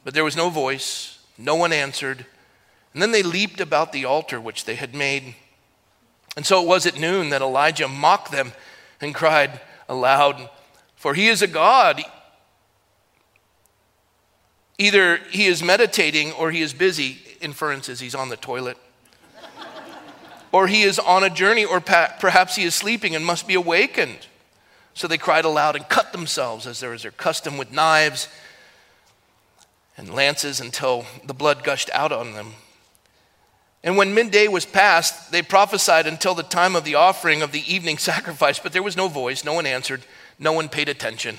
But 0.03 0.13
there 0.13 0.23
was 0.23 0.37
no 0.37 0.49
voice, 0.49 1.19
no 1.37 1.55
one 1.55 1.73
answered. 1.73 2.25
And 2.93 3.01
then 3.01 3.11
they 3.11 3.23
leaped 3.23 3.59
about 3.59 3.91
the 3.91 4.05
altar 4.05 4.39
which 4.39 4.65
they 4.65 4.75
had 4.75 4.95
made. 4.95 5.35
And 6.38 6.46
so 6.46 6.62
it 6.62 6.67
was 6.67 6.86
at 6.86 7.00
noon 7.00 7.32
that 7.32 7.41
Elijah 7.41 7.88
mocked 7.88 8.32
them 8.32 8.53
and 9.01 9.13
cried 9.13 9.60
aloud, 9.89 10.51
For 10.96 11.15
he 11.15 11.29
is 11.29 11.41
a 11.41 11.48
God. 11.48 12.03
Either 14.77 15.17
he 15.32 15.48
is 15.48 15.63
meditating 15.63 16.32
or 16.34 16.51
he 16.51 16.62
is 16.62 16.74
busy. 16.74 17.17
Inference 17.41 17.89
is 17.89 18.00
he's 18.00 18.13
on 18.13 18.29
the 18.29 18.38
toilet. 18.38 18.77
or 20.51 20.67
he 20.67 20.84
is 20.84 21.00
on 21.00 21.24
a 21.24 21.29
journey, 21.32 21.65
or 21.65 21.82
perhaps 21.82 22.56
he 22.56 22.65
is 22.65 22.75
sleeping 22.75 23.15
and 23.15 23.25
must 23.25 23.48
be 23.48 23.56
awakened. 23.56 24.27
So 24.94 25.08
they 25.08 25.17
cried 25.17 25.44
aloud 25.44 25.75
and 25.75 25.89
cut 25.89 26.12
themselves, 26.12 26.67
as 26.67 26.79
there 26.79 26.91
was 26.91 27.01
their 27.01 27.12
custom, 27.12 27.58
with 27.58 27.72
knives 27.72 28.27
and 29.98 30.13
lances 30.13 30.60
until 30.60 31.06
the 31.25 31.34
blood 31.34 31.63
gushed 31.63 31.89
out 31.94 32.12
on 32.12 32.34
them. 32.34 32.53
And 33.84 33.96
when 33.96 34.13
midday 34.13 34.48
was 34.48 34.65
past, 34.65 35.31
they 35.31 35.41
prophesied 35.41 36.07
until 36.07 36.34
the 36.34 36.43
time 36.43 36.75
of 36.75 36.84
the 36.84 36.96
offering 36.96 37.41
of 37.41 37.51
the 37.51 37.74
evening 37.74 37.98
sacrifice, 38.00 38.60
but 38.60 38.74
there 38.74 38.84
was 38.84 38.98
no 38.98 39.07
voice, 39.07 39.43
no 39.43 39.53
one 39.53 39.65
answered, 39.65 40.03
no 40.39 40.53
one 40.53 40.69
paid 40.69 40.89
attention. 40.89 41.38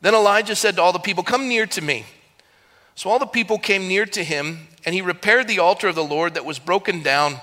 Then 0.00 0.14
Elijah 0.14 0.56
said 0.56 0.76
to 0.76 0.82
all 0.82 0.92
the 0.92 0.98
people, 0.98 1.22
Come 1.22 1.48
near 1.48 1.66
to 1.66 1.80
me. 1.80 2.04
So 2.94 3.08
all 3.08 3.18
the 3.18 3.26
people 3.26 3.58
came 3.58 3.88
near 3.88 4.04
to 4.06 4.24
him, 4.24 4.68
and 4.84 4.94
he 4.94 5.00
repaired 5.00 5.48
the 5.48 5.60
altar 5.60 5.88
of 5.88 5.94
the 5.94 6.04
Lord 6.04 6.34
that 6.34 6.44
was 6.44 6.58
broken 6.58 7.02
down. 7.02 7.40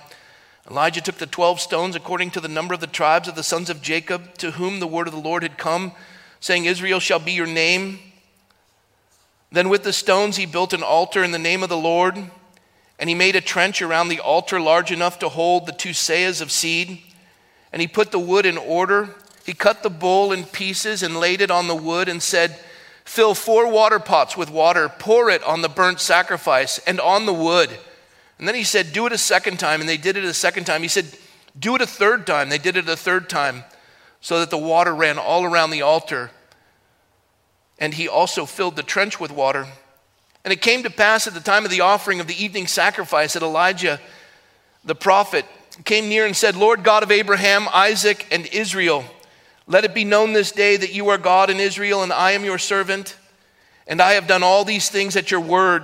Elijah 0.69 1.01
took 1.01 1.15
the 1.15 1.25
12 1.25 1.59
stones 1.59 1.95
according 1.95 2.31
to 2.31 2.39
the 2.39 2.47
number 2.47 2.73
of 2.73 2.79
the 2.79 2.87
tribes 2.87 3.27
of 3.27 3.35
the 3.35 3.43
sons 3.43 3.69
of 3.69 3.81
Jacob, 3.81 4.37
to 4.37 4.51
whom 4.51 4.79
the 4.79 4.87
word 4.87 5.07
of 5.07 5.13
the 5.13 5.19
Lord 5.19 5.41
had 5.41 5.57
come, 5.57 5.93
saying, 6.39 6.65
Israel 6.65 6.99
shall 6.99 7.19
be 7.19 7.31
your 7.31 7.47
name. 7.47 7.99
Then 9.51 9.69
with 9.69 9.83
the 9.83 9.93
stones 9.93 10.37
he 10.37 10.45
built 10.45 10.73
an 10.73 10.83
altar 10.83 11.23
in 11.23 11.31
the 11.31 11.39
name 11.39 11.63
of 11.63 11.69
the 11.69 11.77
Lord. 11.77 12.29
And 12.99 13.09
he 13.09 13.15
made 13.15 13.35
a 13.35 13.41
trench 13.41 13.81
around 13.81 14.09
the 14.09 14.19
altar 14.19 14.59
large 14.59 14.91
enough 14.91 15.19
to 15.19 15.29
hold 15.29 15.65
the 15.65 15.71
two 15.71 15.91
seahs 15.91 16.41
of 16.41 16.51
seed. 16.51 17.01
And 17.71 17.81
he 17.81 17.87
put 17.87 18.11
the 18.11 18.19
wood 18.19 18.45
in 18.45 18.57
order. 18.57 19.15
He 19.45 19.53
cut 19.53 19.83
the 19.83 19.89
bull 19.89 20.31
in 20.33 20.43
pieces 20.43 21.01
and 21.01 21.17
laid 21.17 21.41
it 21.41 21.49
on 21.49 21.67
the 21.67 21.75
wood 21.75 22.09
and 22.09 22.21
said, 22.21 22.59
Fill 23.05 23.33
four 23.33 23.71
water 23.71 23.99
pots 23.99 24.37
with 24.37 24.51
water, 24.51 24.87
pour 24.87 25.31
it 25.31 25.43
on 25.43 25.63
the 25.63 25.69
burnt 25.69 25.99
sacrifice 25.99 26.77
and 26.85 26.99
on 26.99 27.25
the 27.25 27.33
wood. 27.33 27.71
And 28.37 28.47
then 28.47 28.55
he 28.55 28.63
said, 28.63 28.93
Do 28.93 29.05
it 29.07 29.13
a 29.13 29.17
second 29.17 29.59
time. 29.59 29.79
And 29.79 29.89
they 29.89 29.97
did 29.97 30.17
it 30.17 30.23
a 30.23 30.33
second 30.33 30.65
time. 30.65 30.81
He 30.81 30.87
said, 30.87 31.07
Do 31.57 31.75
it 31.75 31.81
a 31.81 31.87
third 31.87 32.27
time. 32.27 32.49
They 32.49 32.57
did 32.57 32.77
it 32.77 32.87
a 32.87 32.95
third 32.95 33.29
time 33.29 33.63
so 34.21 34.39
that 34.39 34.49
the 34.49 34.57
water 34.57 34.93
ran 34.93 35.17
all 35.17 35.43
around 35.43 35.71
the 35.71 35.81
altar. 35.81 36.31
And 37.79 37.93
he 37.93 38.07
also 38.07 38.45
filled 38.45 38.75
the 38.75 38.83
trench 38.83 39.19
with 39.19 39.31
water. 39.31 39.67
And 40.45 40.53
it 40.53 40.61
came 40.61 40.83
to 40.83 40.89
pass 40.89 41.27
at 41.27 41.33
the 41.33 41.39
time 41.39 41.65
of 41.65 41.71
the 41.71 41.81
offering 41.81 42.19
of 42.19 42.27
the 42.27 42.43
evening 42.43 42.67
sacrifice 42.67 43.33
that 43.33 43.43
Elijah, 43.43 43.99
the 44.85 44.95
prophet, 44.95 45.45
came 45.85 46.09
near 46.09 46.25
and 46.25 46.35
said, 46.35 46.55
Lord 46.55 46.83
God 46.83 47.03
of 47.03 47.11
Abraham, 47.11 47.67
Isaac, 47.73 48.25
and 48.31 48.45
Israel, 48.47 49.03
let 49.67 49.85
it 49.85 49.93
be 49.93 50.03
known 50.03 50.33
this 50.33 50.51
day 50.51 50.77
that 50.77 50.93
you 50.93 51.09
are 51.09 51.17
God 51.17 51.49
in 51.49 51.59
Israel, 51.59 52.03
and 52.03 52.11
I 52.11 52.31
am 52.31 52.43
your 52.43 52.57
servant, 52.57 53.15
and 53.85 54.01
I 54.01 54.13
have 54.13 54.27
done 54.27 54.43
all 54.43 54.65
these 54.65 54.89
things 54.89 55.15
at 55.15 55.29
your 55.29 55.41
word. 55.41 55.83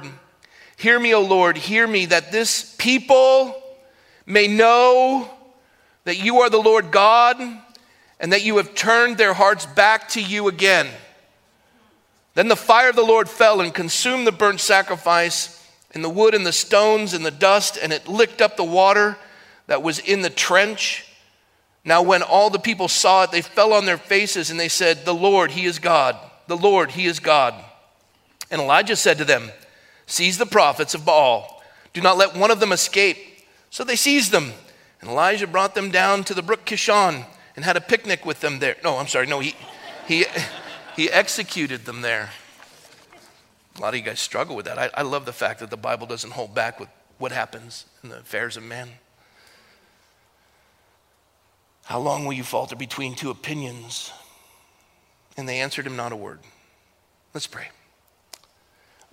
Hear 0.78 1.00
me, 1.00 1.14
O 1.14 1.22
Lord, 1.22 1.58
hear 1.58 1.86
me, 1.86 2.08
that 2.08 2.32
this 2.32 2.76
people 2.78 3.56
may 4.26 4.48
know 4.48 5.30
that 6.04 6.18
you 6.18 6.40
are 6.40 6.50
the 6.50 6.58
Lord 6.62 6.92
God, 6.92 7.40
and 8.20 8.34
that 8.34 8.44
you 8.44 8.58
have 8.58 8.74
turned 8.74 9.18
their 9.18 9.34
hearts 9.34 9.66
back 9.66 10.10
to 10.10 10.22
you 10.22 10.48
again. 10.48 10.88
Then 12.36 12.50
the 12.50 12.56
fire 12.56 12.90
of 12.90 12.96
the 12.96 13.02
Lord 13.02 13.30
fell 13.30 13.62
and 13.62 13.74
consumed 13.74 14.28
the 14.28 14.32
burnt 14.32 14.60
sacrifice, 14.60 15.66
and 15.92 16.04
the 16.04 16.10
wood 16.10 16.36
and 16.36 16.46
the 16.46 16.52
stones 16.52 17.14
and 17.14 17.26
the 17.26 17.32
dust, 17.32 17.80
and 17.82 17.92
it 17.92 18.08
licked 18.08 18.42
up 18.42 18.58
the 18.58 18.64
water 18.64 19.18
that 19.68 19.82
was 19.82 20.00
in 20.00 20.22
the 20.22 20.30
trench. 20.30 21.06
Now, 21.86 22.02
when 22.02 22.22
all 22.22 22.50
the 22.50 22.60
people 22.60 22.90
saw 22.90 23.24
it, 23.24 23.32
they 23.32 23.42
fell 23.42 23.72
on 23.74 23.86
their 23.86 23.98
faces 23.98 24.52
and 24.52 24.60
they 24.60 24.68
said, 24.68 25.06
The 25.06 25.14
Lord, 25.14 25.52
He 25.52 25.66
is 25.66 25.80
God. 25.80 26.18
The 26.48 26.58
Lord, 26.58 26.92
He 26.92 27.06
is 27.06 27.20
God. 27.20 27.56
And 28.52 28.62
Elijah 28.62 28.98
said 28.98 29.18
to 29.20 29.26
them, 29.26 29.50
Seize 30.06 30.38
the 30.38 30.46
prophets 30.46 30.94
of 30.94 31.06
Baal. 31.06 31.64
Do 31.94 32.02
not 32.02 32.18
let 32.18 32.36
one 32.36 32.52
of 32.52 32.60
them 32.60 32.74
escape. 32.74 33.18
So 33.70 33.84
they 33.84 33.96
seized 33.96 34.32
them. 34.32 34.52
And 35.00 35.10
Elijah 35.10 35.48
brought 35.48 35.76
them 35.76 35.92
down 35.92 36.24
to 36.26 36.34
the 36.34 36.44
brook 36.44 36.66
Kishon 36.66 37.26
and 37.56 37.64
had 37.64 37.78
a 37.78 37.82
picnic 37.82 38.26
with 38.26 38.42
them 38.42 38.60
there. 38.60 38.76
No, 38.84 38.98
I'm 38.98 39.08
sorry. 39.08 39.28
No, 39.28 39.40
he, 39.40 39.56
he, 40.08 40.26
he 40.96 41.12
executed 41.12 41.86
them 41.86 42.02
there. 42.02 42.30
A 43.78 43.82
lot 43.82 43.90
of 43.90 43.96
you 43.96 44.06
guys 44.06 44.20
struggle 44.20 44.56
with 44.56 44.66
that. 44.66 44.80
I, 44.80 44.90
I 44.94 45.02
love 45.02 45.26
the 45.26 45.34
fact 45.34 45.60
that 45.60 45.70
the 45.70 45.78
Bible 45.78 46.08
doesn't 46.08 46.32
hold 46.32 46.56
back 46.56 46.80
with 46.80 46.90
what 47.18 47.32
happens 47.32 47.86
in 48.04 48.10
the 48.10 48.20
affairs 48.20 48.56
of 48.56 48.64
men. 48.64 48.90
How 51.84 52.00
long 52.00 52.26
will 52.26 52.34
you 52.34 52.44
falter 52.44 52.76
between 52.76 53.16
two 53.16 53.30
opinions? 53.30 54.12
And 55.38 55.48
they 55.48 55.60
answered 55.60 55.86
him 55.86 55.98
not 55.98 56.14
a 56.14 56.16
word. 56.16 56.40
Let's 57.34 57.48
pray. 57.48 57.68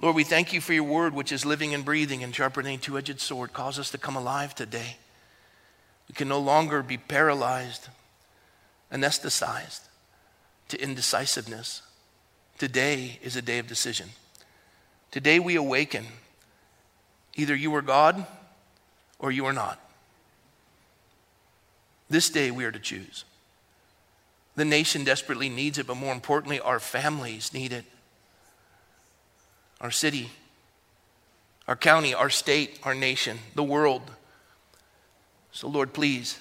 Lord, 0.00 0.14
we 0.14 0.24
thank 0.24 0.52
you 0.52 0.60
for 0.60 0.72
your 0.72 0.84
word, 0.84 1.14
which 1.14 1.32
is 1.32 1.44
living 1.44 1.74
and 1.74 1.84
breathing 1.84 2.22
and 2.22 2.34
sharpening 2.34 2.78
two 2.78 2.96
edged 2.96 3.20
sword. 3.20 3.52
Cause 3.52 3.78
us 3.78 3.90
to 3.90 3.98
come 3.98 4.16
alive 4.16 4.54
today. 4.54 4.96
We 6.08 6.14
can 6.14 6.28
no 6.28 6.38
longer 6.38 6.82
be 6.82 6.98
paralyzed, 6.98 7.88
anesthetized 8.92 9.80
to 10.72 10.82
indecisiveness. 10.82 11.82
Today 12.56 13.18
is 13.22 13.36
a 13.36 13.42
day 13.42 13.58
of 13.58 13.66
decision. 13.66 14.08
Today 15.10 15.38
we 15.38 15.54
awaken. 15.56 16.06
Either 17.34 17.54
you 17.54 17.74
are 17.74 17.82
God 17.82 18.26
or 19.18 19.30
you 19.30 19.44
are 19.44 19.52
not. 19.52 19.78
This 22.08 22.30
day 22.30 22.50
we 22.50 22.64
are 22.64 22.72
to 22.72 22.78
choose. 22.78 23.26
The 24.56 24.64
nation 24.64 25.04
desperately 25.04 25.50
needs 25.50 25.76
it, 25.76 25.86
but 25.86 25.98
more 25.98 26.14
importantly, 26.14 26.58
our 26.58 26.80
families 26.80 27.52
need 27.52 27.74
it. 27.74 27.84
Our 29.78 29.90
city, 29.90 30.30
our 31.68 31.76
county, 31.76 32.14
our 32.14 32.30
state, 32.30 32.80
our 32.82 32.94
nation, 32.94 33.38
the 33.54 33.62
world. 33.62 34.10
So, 35.52 35.68
Lord, 35.68 35.92
please, 35.92 36.38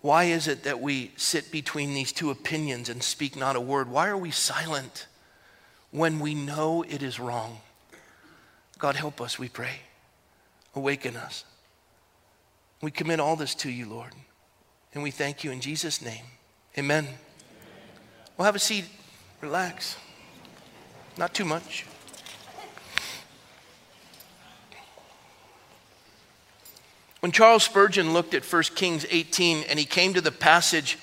why 0.00 0.24
is 0.24 0.46
it 0.46 0.62
that 0.64 0.80
we 0.80 1.12
sit 1.16 1.50
between 1.50 1.94
these 1.94 2.12
two 2.12 2.30
opinions 2.30 2.88
and 2.88 3.02
speak 3.02 3.36
not 3.36 3.56
a 3.56 3.60
word? 3.60 3.90
Why 3.90 4.08
are 4.08 4.16
we 4.16 4.30
silent 4.30 5.06
when 5.90 6.20
we 6.20 6.34
know 6.34 6.82
it 6.82 7.02
is 7.02 7.18
wrong? 7.18 7.58
God, 8.78 8.96
help 8.96 9.20
us, 9.20 9.38
we 9.38 9.48
pray. 9.48 9.80
Awaken 10.74 11.16
us. 11.16 11.44
We 12.82 12.90
commit 12.90 13.20
all 13.20 13.36
this 13.36 13.54
to 13.56 13.70
you, 13.70 13.86
Lord. 13.88 14.12
And 14.92 15.02
we 15.02 15.10
thank 15.10 15.42
you 15.42 15.50
in 15.50 15.60
Jesus' 15.60 16.02
name. 16.02 16.24
Amen. 16.78 17.04
Amen. 17.04 17.18
Well, 18.36 18.44
have 18.44 18.54
a 18.54 18.58
seat. 18.58 18.84
Relax. 19.40 19.96
Not 21.16 21.32
too 21.32 21.46
much. 21.46 21.86
When 27.20 27.32
Charles 27.32 27.64
Spurgeon 27.64 28.12
looked 28.12 28.34
at 28.34 28.44
1 28.44 28.62
Kings 28.74 29.06
18 29.08 29.64
and 29.68 29.78
he 29.78 29.84
came 29.84 30.14
to 30.14 30.20
the 30.20 30.32
passage 30.32 30.98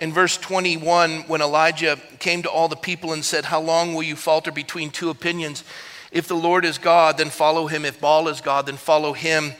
in 0.00 0.12
verse 0.12 0.36
21 0.36 1.22
when 1.22 1.40
Elijah 1.40 1.98
came 2.18 2.42
to 2.42 2.50
all 2.50 2.68
the 2.68 2.76
people 2.76 3.12
and 3.12 3.24
said, 3.24 3.46
How 3.46 3.60
long 3.60 3.94
will 3.94 4.02
you 4.02 4.16
falter 4.16 4.50
between 4.50 4.90
two 4.90 5.10
opinions? 5.10 5.64
If 6.10 6.28
the 6.28 6.34
Lord 6.34 6.64
is 6.64 6.78
God, 6.78 7.18
then 7.18 7.30
follow 7.30 7.66
him. 7.66 7.84
If 7.84 8.00
Baal 8.00 8.28
is 8.28 8.40
God, 8.40 8.66
then 8.66 8.76
follow 8.76 9.12
him. 9.12 9.52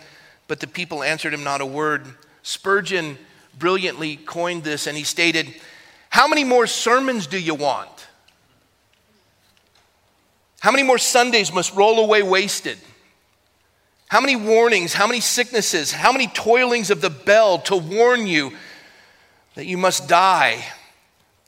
But 0.48 0.60
the 0.60 0.66
people 0.66 1.02
answered 1.02 1.34
him 1.34 1.44
not 1.44 1.60
a 1.60 1.66
word. 1.66 2.06
Spurgeon 2.42 3.18
brilliantly 3.58 4.16
coined 4.16 4.64
this 4.64 4.86
and 4.86 4.96
he 4.96 5.04
stated, 5.04 5.54
How 6.10 6.28
many 6.28 6.44
more 6.44 6.66
sermons 6.66 7.26
do 7.26 7.38
you 7.38 7.54
want? 7.54 8.06
How 10.60 10.70
many 10.70 10.82
more 10.82 10.98
Sundays 10.98 11.52
must 11.52 11.74
roll 11.74 12.00
away 12.00 12.22
wasted? 12.22 12.78
How 14.08 14.20
many 14.20 14.36
warnings, 14.36 14.92
how 14.92 15.06
many 15.06 15.20
sicknesses, 15.20 15.90
how 15.90 16.12
many 16.12 16.28
toilings 16.28 16.90
of 16.90 17.00
the 17.00 17.10
bell 17.10 17.58
to 17.62 17.76
warn 17.76 18.26
you 18.26 18.52
that 19.54 19.66
you 19.66 19.76
must 19.76 20.08
die? 20.08 20.64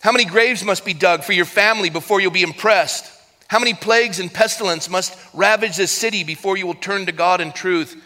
How 0.01 0.13
many 0.13 0.25
graves 0.25 0.65
must 0.65 0.85
be 0.85 0.95
dug 0.95 1.23
for 1.23 1.33
your 1.33 1.45
family 1.45 1.89
before 1.89 2.21
you'll 2.21 2.31
be 2.33 2.43
impressed? 2.43 3.13
How 3.47 3.59
many 3.59 3.75
plagues 3.75 4.19
and 4.19 4.33
pestilence 4.33 4.91
must 4.91 5.17
ravage 5.33 5.77
this 5.77 5.93
city 5.93 6.25
before 6.25 6.57
you 6.57 6.67
will 6.67 6.75
turn 6.75 7.07
to 7.07 7.13
God 7.13 7.41
in 7.41 7.53
truth? 7.53 8.01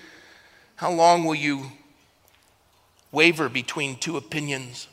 How 0.76 0.92
long 0.92 1.24
will 1.24 1.34
you 1.34 1.72
waver 3.10 3.48
between 3.48 3.96
two 3.96 4.16
opinions? 4.16 4.86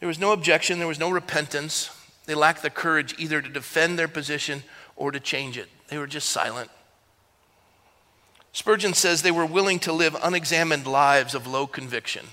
There 0.00 0.08
was 0.08 0.18
no 0.18 0.32
objection, 0.32 0.78
there 0.78 0.88
was 0.88 0.98
no 0.98 1.10
repentance. 1.10 1.90
They 2.26 2.34
lacked 2.34 2.62
the 2.62 2.70
courage 2.70 3.14
either 3.18 3.40
to 3.40 3.48
defend 3.48 3.98
their 3.98 4.08
position 4.08 4.62
or 4.96 5.10
to 5.12 5.20
change 5.20 5.56
it. 5.56 5.68
They 5.88 5.98
were 5.98 6.06
just 6.06 6.30
silent. 6.30 6.70
Spurgeon 8.58 8.92
says 8.92 9.22
they 9.22 9.30
were 9.30 9.46
willing 9.46 9.78
to 9.78 9.92
live 9.92 10.16
unexamined 10.20 10.84
lives 10.84 11.36
of 11.36 11.46
low 11.46 11.64
conviction. 11.68 12.26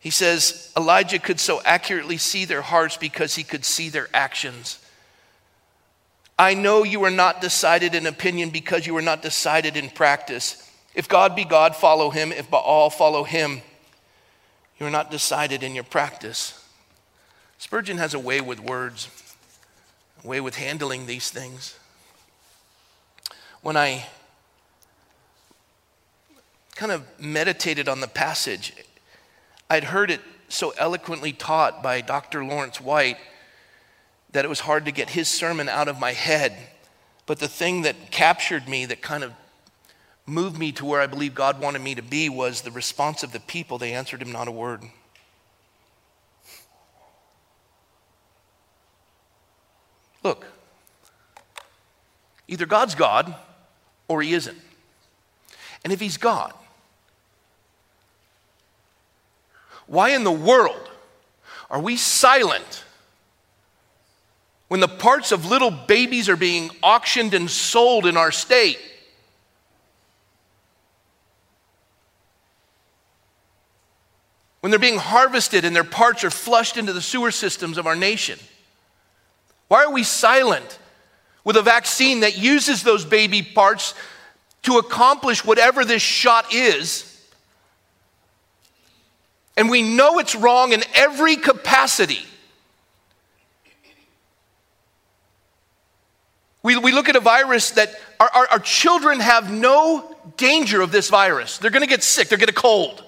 He 0.00 0.10
says 0.10 0.72
Elijah 0.76 1.20
could 1.20 1.38
so 1.38 1.62
accurately 1.64 2.16
see 2.16 2.44
their 2.44 2.60
hearts 2.60 2.96
because 2.96 3.36
he 3.36 3.44
could 3.44 3.64
see 3.64 3.88
their 3.88 4.08
actions. 4.12 4.80
I 6.36 6.54
know 6.54 6.82
you 6.82 7.04
are 7.04 7.10
not 7.12 7.40
decided 7.40 7.94
in 7.94 8.04
opinion 8.04 8.50
because 8.50 8.84
you 8.84 8.96
are 8.96 9.00
not 9.00 9.22
decided 9.22 9.76
in 9.76 9.90
practice. 9.90 10.68
If 10.92 11.08
God 11.08 11.36
be 11.36 11.44
God, 11.44 11.76
follow 11.76 12.10
him. 12.10 12.32
If 12.32 12.50
Baal, 12.50 12.90
follow 12.90 13.22
him. 13.22 13.62
You 14.80 14.86
are 14.86 14.90
not 14.90 15.12
decided 15.12 15.62
in 15.62 15.76
your 15.76 15.84
practice. 15.84 16.66
Spurgeon 17.58 17.98
has 17.98 18.12
a 18.12 18.18
way 18.18 18.40
with 18.40 18.58
words, 18.58 19.08
a 20.24 20.26
way 20.26 20.40
with 20.40 20.56
handling 20.56 21.06
these 21.06 21.30
things. 21.30 21.76
When 23.62 23.76
I 23.76 24.06
kind 26.74 26.92
of 26.92 27.04
meditated 27.20 27.88
on 27.88 28.00
the 28.00 28.08
passage, 28.08 28.72
I'd 29.68 29.84
heard 29.84 30.10
it 30.10 30.20
so 30.48 30.72
eloquently 30.78 31.32
taught 31.32 31.82
by 31.82 32.00
Dr. 32.00 32.42
Lawrence 32.42 32.80
White 32.80 33.18
that 34.32 34.46
it 34.46 34.48
was 34.48 34.60
hard 34.60 34.86
to 34.86 34.92
get 34.92 35.10
his 35.10 35.28
sermon 35.28 35.68
out 35.68 35.88
of 35.88 36.00
my 36.00 36.12
head. 36.12 36.56
But 37.26 37.38
the 37.38 37.48
thing 37.48 37.82
that 37.82 38.10
captured 38.10 38.66
me, 38.66 38.86
that 38.86 39.02
kind 39.02 39.22
of 39.22 39.32
moved 40.24 40.58
me 40.58 40.72
to 40.72 40.86
where 40.86 41.02
I 41.02 41.06
believe 41.06 41.34
God 41.34 41.60
wanted 41.60 41.82
me 41.82 41.94
to 41.96 42.02
be, 42.02 42.30
was 42.30 42.62
the 42.62 42.70
response 42.70 43.22
of 43.22 43.32
the 43.32 43.40
people. 43.40 43.76
They 43.76 43.92
answered 43.92 44.22
him 44.22 44.32
not 44.32 44.48
a 44.48 44.52
word. 44.52 44.84
Look, 50.22 50.46
either 52.48 52.66
God's 52.66 52.94
God 52.94 53.34
or 54.10 54.20
he 54.20 54.34
isn't. 54.34 54.58
And 55.84 55.92
if 55.92 56.00
he's 56.00 56.16
God, 56.16 56.52
why 59.86 60.10
in 60.10 60.24
the 60.24 60.32
world 60.32 60.90
are 61.70 61.80
we 61.80 61.96
silent 61.96 62.84
when 64.66 64.80
the 64.80 64.88
parts 64.88 65.30
of 65.30 65.46
little 65.46 65.70
babies 65.70 66.28
are 66.28 66.36
being 66.36 66.70
auctioned 66.82 67.34
and 67.34 67.48
sold 67.48 68.04
in 68.04 68.16
our 68.16 68.32
state? 68.32 68.80
When 74.58 74.70
they're 74.70 74.80
being 74.80 74.98
harvested 74.98 75.64
and 75.64 75.74
their 75.74 75.84
parts 75.84 76.24
are 76.24 76.30
flushed 76.30 76.76
into 76.76 76.92
the 76.92 77.00
sewer 77.00 77.30
systems 77.30 77.78
of 77.78 77.86
our 77.86 77.96
nation? 77.96 78.40
Why 79.68 79.84
are 79.84 79.92
we 79.92 80.02
silent 80.02 80.79
with 81.50 81.56
a 81.56 81.62
vaccine 81.62 82.20
that 82.20 82.38
uses 82.38 82.84
those 82.84 83.04
baby 83.04 83.42
parts 83.42 83.92
to 84.62 84.78
accomplish 84.78 85.44
whatever 85.44 85.84
this 85.84 86.00
shot 86.00 86.54
is? 86.54 87.20
And 89.56 89.68
we 89.68 89.82
know 89.82 90.20
it's 90.20 90.36
wrong 90.36 90.70
in 90.72 90.84
every 90.94 91.34
capacity. 91.34 92.20
We, 96.62 96.76
we 96.76 96.92
look 96.92 97.08
at 97.08 97.16
a 97.16 97.20
virus 97.20 97.72
that 97.72 97.96
our, 98.20 98.30
our, 98.32 98.46
our 98.52 98.58
children 98.60 99.18
have 99.18 99.50
no 99.50 100.16
danger 100.36 100.82
of 100.82 100.92
this 100.92 101.10
virus. 101.10 101.58
They're 101.58 101.72
going 101.72 101.82
to 101.82 101.88
get 101.88 102.04
sick, 102.04 102.28
they're 102.28 102.38
going 102.38 102.46
to 102.46 102.52
get 102.52 102.60
a 102.60 102.62
cold. 102.62 103.02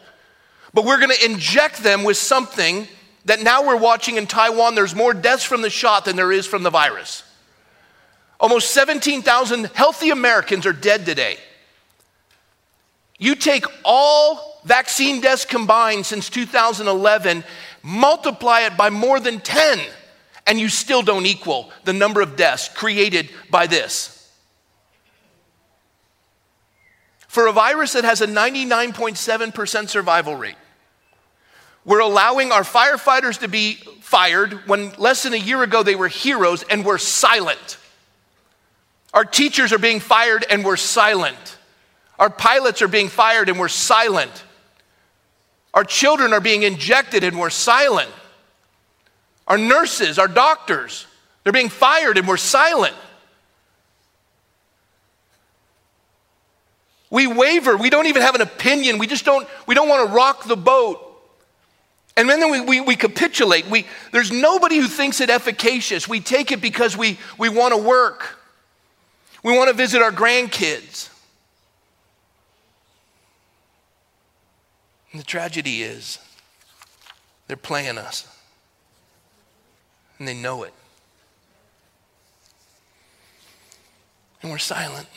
But 0.75 0.85
we're 0.85 0.99
going 0.99 1.15
to 1.17 1.25
inject 1.25 1.81
them 1.85 2.03
with 2.03 2.17
something 2.17 2.89
that 3.25 3.41
now 3.41 3.65
we're 3.65 3.77
watching 3.77 4.17
in 4.17 4.27
Taiwan. 4.27 4.75
There's 4.75 4.97
more 4.97 5.15
deaths 5.15 5.45
from 5.45 5.63
the 5.63 5.71
shot 5.71 6.07
than 6.07 6.17
there 6.17 6.33
is 6.33 6.45
from 6.45 6.65
the 6.65 6.71
virus. 6.71 7.23
Almost 8.43 8.73
17,000 8.73 9.67
healthy 9.67 10.11
Americans 10.11 10.67
are 10.67 10.73
dead 10.73 11.07
today. 11.07 11.37
You 13.17 13.37
take 13.37 13.65
all 13.85 14.61
vaccine 14.65 15.21
deaths 15.21 15.45
combined 15.45 16.05
since 16.05 16.29
2011, 16.29 17.45
multiply 17.85 18.63
it 18.63 18.77
by 18.77 18.91
more 18.91 19.21
than 19.21 19.39
10, 19.39 19.79
and 20.45 20.59
you 20.59 20.69
still 20.69 21.03
don't 21.03 21.25
equal 21.25 21.71
the 21.85 21.93
number 21.93 22.21
of 22.21 22.35
deaths 22.35 22.69
created 22.69 23.31
by 23.49 23.69
this. 23.69 24.29
For 27.29 27.47
a 27.47 27.53
virus 27.53 27.93
that 27.93 28.03
has 28.03 28.23
a 28.23 28.27
99.7% 28.27 29.89
survival 29.89 30.35
rate, 30.35 30.57
we're 31.85 32.01
allowing 32.01 32.51
our 32.51 32.65
firefighters 32.65 33.39
to 33.39 33.49
be 33.49 33.75
fired 34.01 34.67
when 34.67 34.91
less 34.99 35.23
than 35.23 35.33
a 35.33 35.37
year 35.37 35.63
ago 35.63 35.85
they 35.85 35.95
were 35.95 36.09
heroes 36.09 36.65
and 36.65 36.85
we're 36.85 36.99
silent. 36.99 37.79
Our 39.13 39.25
teachers 39.25 39.73
are 39.73 39.79
being 39.79 40.01
fired 40.01 40.45
and 40.49 40.65
we're 40.65 40.77
silent. 40.77 41.59
Our 42.19 42.31
pilots 42.31 42.83
are 42.83 42.89
being 42.89 43.09
fired 43.09 43.49
and 43.49 43.59
we're 43.59 43.69
silent. 43.69 44.45
Our 45.75 45.85
children 45.85 46.33
are 46.33 46.41
being 46.41 46.63
injected 46.63 47.25
and 47.25 47.39
we're 47.39 47.51
silent. 47.51 48.11
Our 49.47 49.59
nurses, 49.59 50.19
our 50.19 50.29
doctors, 50.29 51.07
they're 51.43 51.53
being 51.53 51.69
fired 51.69 52.17
and 52.17 52.29
we're 52.29 52.37
silent. 52.37 52.95
We 57.11 57.27
waver. 57.27 57.77
We 57.77 57.91
don't 57.91 58.07
even 58.07 58.23
have 58.23 58.35
an 58.35 58.41
opinion. 58.41 58.97
We 58.97 59.07
just 59.07 59.25
don't, 59.25 59.47
we 59.67 59.75
don't 59.75 59.89
want 59.89 60.09
to 60.09 60.15
rock 60.15 60.45
the 60.45 60.57
boat. 60.57 61.09
And 62.17 62.29
then 62.29 62.51
we, 62.51 62.61
we, 62.61 62.81
we 62.81 62.97
capitulate. 62.97 63.67
We, 63.67 63.87
there's 64.13 64.31
nobody 64.31 64.79
who 64.79 64.87
thinks 64.87 65.21
it 65.21 65.29
efficacious. 65.29 66.09
We 66.09 66.21
take 66.21 66.53
it 66.53 66.61
because 66.63 66.97
we, 66.97 67.19
we 67.37 67.49
want 67.51 67.75
to 67.75 67.79
work. 67.79 68.39
We 69.43 69.57
want 69.57 69.69
to 69.69 69.75
visit 69.75 70.01
our 70.03 70.13
grandkids. 70.13 71.09
And 75.11 75.21
the 75.21 75.25
tragedy 75.25 75.83
is, 75.83 76.19
they're 77.49 77.57
playing 77.57 77.99
us. 77.99 78.27
And 80.19 80.27
they 80.27 80.35
know 80.35 80.63
it. 80.63 80.73
And 84.43 84.51
we're 84.51 84.59
silent. 84.59 85.09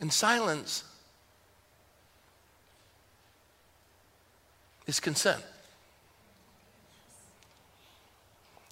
And 0.00 0.12
silence 0.12 0.84
is 4.86 5.00
consent. 5.00 5.42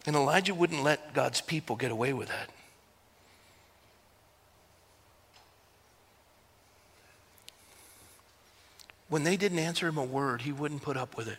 And 0.07 0.17
Elijah 0.17 0.55
wouldn't 0.55 0.83
let 0.83 1.13
God's 1.15 1.41
people 1.41 1.77
get 1.77 1.91
away 1.91 2.13
with 2.13 2.29
that. 2.29 2.51
When 9.09 9.25
they 9.25 9.37
didn't 9.37 9.59
answer 9.59 9.89
him 9.89 9.99
a 9.99 10.05
word, 10.05 10.43
he 10.43 10.53
wouldn't 10.53 10.83
put 10.83 10.97
up 10.97 11.17
with 11.17 11.29
it. 11.29 11.39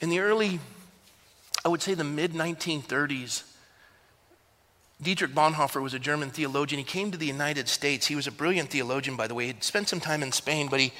In 0.00 0.10
the 0.10 0.20
early, 0.20 0.60
I 1.64 1.68
would 1.68 1.82
say 1.82 1.94
the 1.94 2.04
mid 2.04 2.32
1930s, 2.32 3.42
Dietrich 5.00 5.34
Bonhoeffer 5.34 5.82
was 5.82 5.94
a 5.94 5.98
German 5.98 6.30
theologian. 6.30 6.78
He 6.78 6.84
came 6.84 7.10
to 7.10 7.18
the 7.18 7.26
United 7.26 7.68
States. 7.68 8.06
He 8.06 8.14
was 8.14 8.26
a 8.26 8.32
brilliant 8.32 8.70
theologian, 8.70 9.16
by 9.16 9.26
the 9.26 9.34
way. 9.34 9.46
He'd 9.46 9.64
spent 9.64 9.88
some 9.88 10.00
time 10.00 10.22
in 10.22 10.32
Spain, 10.32 10.68
but 10.68 10.80
he, 10.80 10.92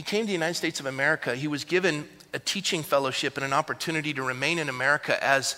he 0.00 0.04
came 0.04 0.22
to 0.22 0.28
the 0.28 0.32
United 0.32 0.54
States 0.54 0.80
of 0.80 0.86
America. 0.86 1.36
He 1.36 1.46
was 1.46 1.64
given 1.64 2.08
a 2.32 2.38
teaching 2.38 2.82
fellowship 2.82 3.36
and 3.36 3.44
an 3.44 3.52
opportunity 3.52 4.14
to 4.14 4.22
remain 4.22 4.58
in 4.58 4.70
America 4.70 5.22
as 5.22 5.56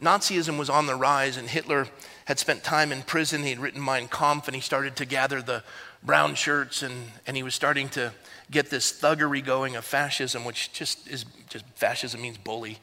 Nazism 0.00 0.56
was 0.60 0.70
on 0.70 0.86
the 0.86 0.94
rise 0.94 1.36
and 1.36 1.48
Hitler 1.48 1.88
had 2.26 2.38
spent 2.38 2.62
time 2.62 2.92
in 2.92 3.02
prison. 3.02 3.42
He 3.42 3.50
had 3.50 3.58
written 3.58 3.84
Mein 3.84 4.06
Kampf 4.06 4.46
and 4.46 4.54
he 4.54 4.60
started 4.60 4.94
to 4.94 5.04
gather 5.04 5.42
the 5.42 5.64
brown 6.04 6.36
shirts 6.36 6.84
and, 6.84 6.94
and 7.26 7.36
he 7.36 7.42
was 7.42 7.56
starting 7.56 7.88
to 7.88 8.12
get 8.48 8.70
this 8.70 8.92
thuggery 8.92 9.44
going 9.44 9.74
of 9.74 9.84
fascism, 9.84 10.44
which 10.44 10.72
just 10.72 11.08
is 11.08 11.24
just 11.48 11.64
fascism 11.74 12.22
means 12.22 12.38
bully. 12.38 12.78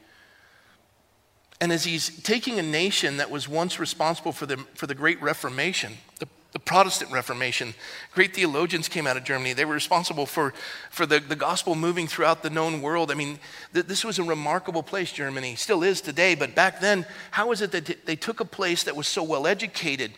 And 1.61 1.71
as 1.71 1.85
he's 1.85 2.21
taking 2.21 2.59
a 2.59 2.63
nation 2.63 3.15
that 3.15 3.31
was 3.31 3.47
once 3.47 3.79
responsible 3.79 4.33
for 4.33 4.45
the, 4.45 4.57
for 4.75 4.87
the 4.87 4.93
Great 4.93 5.21
Reformation, 5.21 5.93
the, 6.19 6.27
the 6.57 6.63
Protestant 6.63 7.11
Reformation, 7.11 7.75
great 8.15 8.33
theologians 8.33 8.89
came 8.89 9.05
out 9.05 9.15
of 9.15 9.23
Germany. 9.23 9.53
They 9.53 9.63
were 9.63 9.75
responsible 9.75 10.25
for, 10.25 10.55
for 10.89 11.05
the, 11.05 11.19
the 11.19 11.35
gospel 11.35 11.75
moving 11.75 12.07
throughout 12.07 12.41
the 12.41 12.49
known 12.49 12.81
world. 12.81 13.11
I 13.11 13.13
mean, 13.13 13.37
th- 13.75 13.85
this 13.85 14.03
was 14.03 14.17
a 14.17 14.23
remarkable 14.23 14.81
place, 14.81 15.11
Germany. 15.11 15.53
Still 15.53 15.83
is 15.83 16.01
today, 16.01 16.33
but 16.33 16.55
back 16.55 16.79
then, 16.79 17.05
how 17.29 17.51
is 17.51 17.61
it 17.61 17.71
that 17.73 18.07
they 18.07 18.15
took 18.15 18.39
a 18.39 18.45
place 18.45 18.81
that 18.85 18.95
was 18.95 19.07
so 19.07 19.21
well 19.21 19.45
educated, 19.45 20.13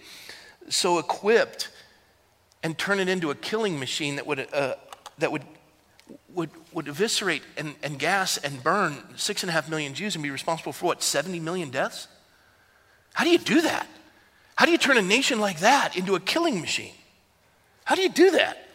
so 0.70 0.98
equipped, 0.98 1.72
and 2.64 2.78
turn 2.78 3.02
it 3.02 3.10
into 3.10 3.32
a 3.32 3.36
killing 3.36 3.78
machine 3.78 4.16
that 4.16 4.26
would, 4.26 4.48
uh, 4.54 4.76
that 5.18 5.34
would, 5.34 5.44
would, 6.34 6.52
would 6.72 6.88
eviscerate 6.88 7.44
and, 7.58 7.76
and 7.84 8.00
gas 8.00 8.38
and 8.38 8.64
burn 8.64 8.96
six 9.18 9.44
and 9.44 9.50
a 9.50 9.52
half 9.52 9.70
million 9.70 9.94
Jews 9.94 10.16
and 10.16 10.24
be 10.24 10.32
responsible 10.32 10.72
for 10.72 10.86
what, 10.86 11.04
70 11.04 11.42
million 11.42 11.70
deaths? 11.70 12.08
How 13.12 13.26
do 13.26 13.30
you 13.30 13.40
do 13.40 13.60
that? 13.64 13.90
How 14.60 14.66
do 14.66 14.74
you 14.74 14.78
turn 14.78 14.98
a 14.98 15.02
nation 15.02 15.40
like 15.40 15.60
that 15.60 15.96
into 15.96 16.16
a 16.16 16.20
killing 16.20 16.60
machine? 16.60 16.92
How 17.86 17.96
do 17.96 18.02
you 18.02 18.10
do 18.10 18.32
that? 18.32 18.68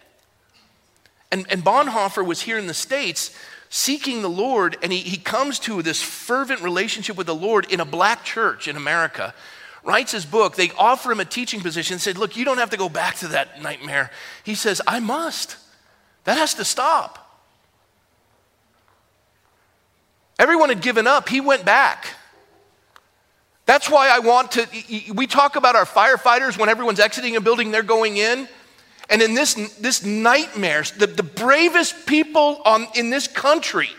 And, 1.31 1.45
and 1.51 1.63
Bonhoeffer 1.63 2.25
was 2.25 2.41
here 2.41 2.57
in 2.57 2.67
the 2.69 2.73
States 2.73 3.37
seeking 3.69 4.23
the 4.23 4.31
Lord, 4.31 4.79
and 4.83 4.91
he, 4.91 5.01
he 5.01 5.19
comes 5.19 5.59
to 5.59 5.83
this 5.83 6.01
fervent 6.01 6.63
relationship 6.63 7.19
with 7.19 7.27
the 7.27 7.35
Lord 7.35 7.71
in 7.71 7.81
a 7.81 7.85
black 7.85 8.25
church 8.25 8.67
in 8.67 8.79
America 8.79 9.35
writes 9.85 10.13
his 10.13 10.25
book, 10.25 10.57
they 10.57 10.71
offer 10.79 11.13
him 11.13 11.21
a 11.21 11.25
teaching 11.27 11.61
position, 11.61 11.99
said, 11.99 12.17
Look, 12.17 12.35
you 12.35 12.47
don't 12.47 12.57
have 12.57 12.71
to 12.71 12.79
go 12.79 12.89
back 12.89 13.17
to 13.17 13.29
that 13.29 13.61
nightmare. 13.61 14.11
He 14.43 14.55
says, 14.55 14.81
I 14.87 15.01
must. 15.01 15.59
That 16.25 16.39
has 16.39 16.55
to 16.55 16.65
stop. 16.65 17.43
Everyone 20.39 20.71
had 20.71 20.81
given 20.81 21.07
up. 21.07 21.29
He 21.29 21.43
went 21.43 21.67
back. 21.67 22.07
That's 23.67 23.89
why 23.89 24.11
I 24.11 24.19
want 24.19 24.53
to. 24.53 24.67
We 25.15 25.27
talk 25.27 25.57
about 25.57 25.75
our 25.75 25.87
firefighters 25.87 26.59
when 26.59 26.69
everyone's 26.69 27.01
exiting 27.01 27.37
a 27.37 27.41
building, 27.41 27.71
they're 27.71 27.83
going 27.83 28.17
in. 28.19 28.49
And 29.11 29.21
in 29.21 29.35
this, 29.35 29.55
this 29.79 30.05
nightmare, 30.05 30.85
the, 30.99 31.07
the 31.07 31.23
bravest 31.23 32.07
people 32.07 32.61
on, 32.65 32.87
in 32.95 33.11
this 33.11 33.27
country 33.27 33.91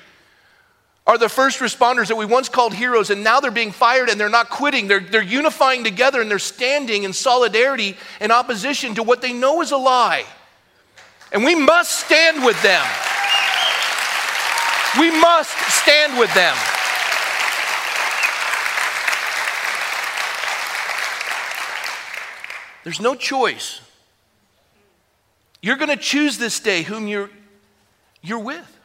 are 1.08 1.17
the 1.17 1.30
first 1.30 1.60
responders 1.60 2.08
that 2.08 2.15
we 2.15 2.25
once 2.25 2.49
called 2.49 2.73
heroes, 2.73 3.12
and 3.12 3.23
now 3.23 3.39
they're 3.39 3.51
being 3.51 3.71
fired 3.71 4.10
and 4.10 4.19
they're 4.19 4.30
not 4.30 4.49
quitting. 4.49 4.88
They're, 4.88 4.99
they're 4.99 5.21
unifying 5.21 5.84
together 5.84 6.21
and 6.21 6.30
they're 6.30 6.39
standing 6.39 7.04
in 7.04 7.13
solidarity 7.13 7.95
in 8.19 8.32
opposition 8.32 8.95
to 8.95 9.04
what 9.04 9.21
they 9.21 9.32
know 9.32 9.62
is 9.62 9.71
a 9.71 9.78
lie. 9.78 10.25
And 11.32 11.43
we 11.43 11.54
must 11.54 11.91
stand 12.06 12.43
with 12.43 12.60
them. 12.63 12.86
We 14.97 15.12
must 15.12 15.51
stand 15.71 16.17
with 16.17 16.34
them. 16.34 16.56
There's 22.86 23.02
no 23.02 23.15
choice. 23.15 23.82
You're 25.60 25.76
going 25.76 25.89
to 25.89 25.98
choose 25.98 26.38
this 26.38 26.60
day 26.60 26.84
whom 26.84 27.08
you're, 27.08 27.32
you're 28.21 28.39
with. 28.39 28.80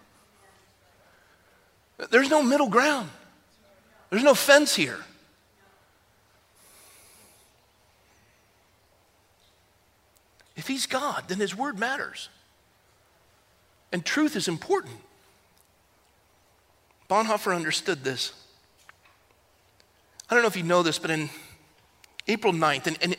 There's 2.10 2.30
no 2.30 2.42
middle 2.42 2.70
ground, 2.70 3.10
there's 4.08 4.24
no 4.24 4.34
fence 4.34 4.74
here. 4.74 4.98
If 10.56 10.66
he's 10.66 10.86
God, 10.86 11.24
then 11.28 11.38
his 11.38 11.54
word 11.54 11.78
matters. 11.78 12.30
And 13.92 14.04
truth 14.04 14.34
is 14.34 14.48
important. 14.48 14.96
Bonhoeffer 17.08 17.54
understood 17.54 18.04
this. 18.04 18.32
I 20.28 20.34
don't 20.34 20.42
know 20.42 20.48
if 20.48 20.56
you 20.56 20.62
know 20.62 20.82
this, 20.82 20.98
but 20.98 21.10
in 21.10 21.28
April 22.28 22.52
9th, 22.52 22.86
in, 22.86 22.94
in 22.96 23.16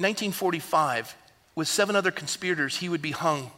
1945, 0.00 1.16
with 1.54 1.68
seven 1.68 1.94
other 1.94 2.10
conspirators, 2.10 2.78
he 2.78 2.88
would 2.88 3.02
be 3.02 3.10
hung 3.10 3.50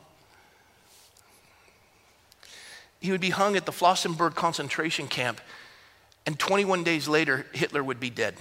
he 3.03 3.11
would 3.11 3.21
be 3.21 3.31
hung 3.31 3.57
at 3.57 3.67
the 3.67 3.73
Flossenburg 3.73 4.37
concentration 4.37 5.09
camp, 5.09 5.41
and 6.25 6.39
21 6.39 6.85
days 6.85 7.09
later, 7.09 7.47
Hitler 7.53 7.83
would 7.83 7.99
be 7.99 8.11
dead. 8.11 8.37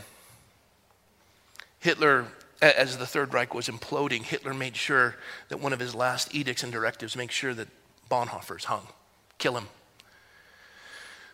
Hitler, 1.79 2.27
as 2.61 2.99
the 2.99 3.07
Third 3.07 3.33
Reich 3.33 3.55
was 3.55 3.67
imploding, 3.67 4.21
Hitler 4.21 4.53
made 4.53 4.75
sure 4.75 5.15
that 5.49 5.59
one 5.59 5.73
of 5.73 5.79
his 5.79 5.95
last 5.95 6.35
edicts 6.35 6.61
and 6.61 6.71
directives 6.71 7.17
make 7.17 7.31
sure 7.31 7.55
that 7.55 7.69
Bonhoeffer's 8.07 8.65
hung, 8.65 8.85
kill 9.39 9.57
him. 9.57 9.67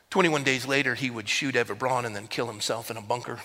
21 0.10 0.46
days 0.46 0.66
later, 0.66 0.96
he 0.96 1.10
would 1.10 1.28
shoot 1.28 1.58
Eva 1.58 1.76
Braun 1.76 2.06
and 2.06 2.16
then 2.16 2.28
kill 2.28 2.48
himself 2.48 2.90
in 2.90 2.96
a 2.96 3.02
bunker. 3.02 3.42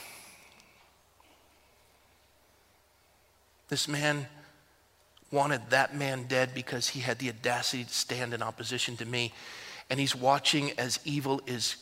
This 3.72 3.88
man 3.88 4.26
wanted 5.30 5.62
that 5.70 5.96
man 5.96 6.24
dead 6.24 6.50
because 6.54 6.88
he 6.88 7.00
had 7.00 7.18
the 7.18 7.30
audacity 7.30 7.84
to 7.84 7.90
stand 7.90 8.34
in 8.34 8.42
opposition 8.42 8.98
to 8.98 9.06
me. 9.06 9.32
And 9.88 9.98
he's 9.98 10.14
watching 10.14 10.72
as 10.72 11.00
evil 11.06 11.40
is 11.46 11.76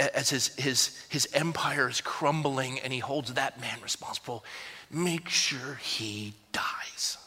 as 0.00 0.30
his, 0.30 0.48
his, 0.56 1.06
his 1.10 1.28
empire 1.32 1.88
is 1.88 2.00
crumbling 2.00 2.80
and 2.80 2.92
he 2.92 2.98
holds 2.98 3.34
that 3.34 3.60
man 3.60 3.78
responsible. 3.84 4.44
Make 4.90 5.28
sure 5.28 5.76
he 5.76 6.34
dies. 6.50 7.18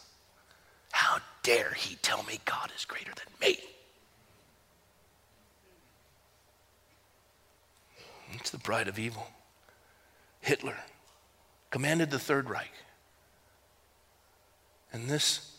How 0.91 1.19
dare 1.41 1.71
he 1.71 1.95
tell 2.01 2.23
me 2.23 2.41
god 2.43 2.69
is 2.75 2.83
greater 2.83 3.13
than 3.15 3.49
me? 3.49 3.59
It's 8.33 8.49
the 8.49 8.59
pride 8.59 8.89
of 8.89 8.99
evil. 8.99 9.25
Hitler 10.41 10.75
commanded 11.69 12.11
the 12.11 12.19
third 12.19 12.49
reich 12.49 12.73
and 14.93 15.09
this 15.09 15.55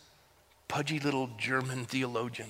pudgy 0.69 0.99
little 0.99 1.31
german 1.39 1.85
theologian 1.85 2.49